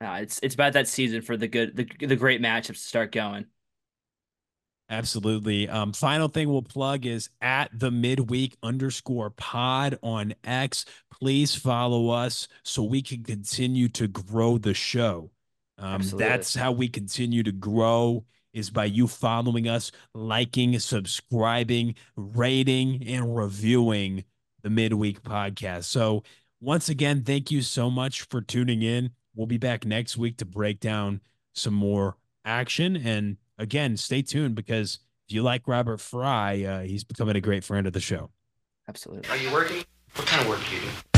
[0.00, 3.12] Uh, it's it's about that season for the good the the great matchups to start
[3.12, 3.46] going.
[4.88, 5.68] Absolutely.
[5.68, 10.84] Um, final thing we'll plug is at the midweek underscore pod on X.
[11.12, 15.30] Please follow us so we can continue to grow the show.
[15.78, 23.06] Um, that's how we continue to grow is by you following us, liking, subscribing, rating,
[23.06, 24.24] and reviewing
[24.62, 25.84] the midweek podcast.
[25.84, 26.24] So,
[26.60, 29.10] once again, thank you so much for tuning in.
[29.34, 31.20] We'll be back next week to break down
[31.54, 32.96] some more action.
[32.96, 34.98] And again, stay tuned because
[35.28, 38.30] if you like Robert Frey, uh, he's becoming a great friend of the show.
[38.88, 39.28] Absolutely.
[39.30, 39.84] Are you working?
[40.16, 41.09] What kind of work do you do?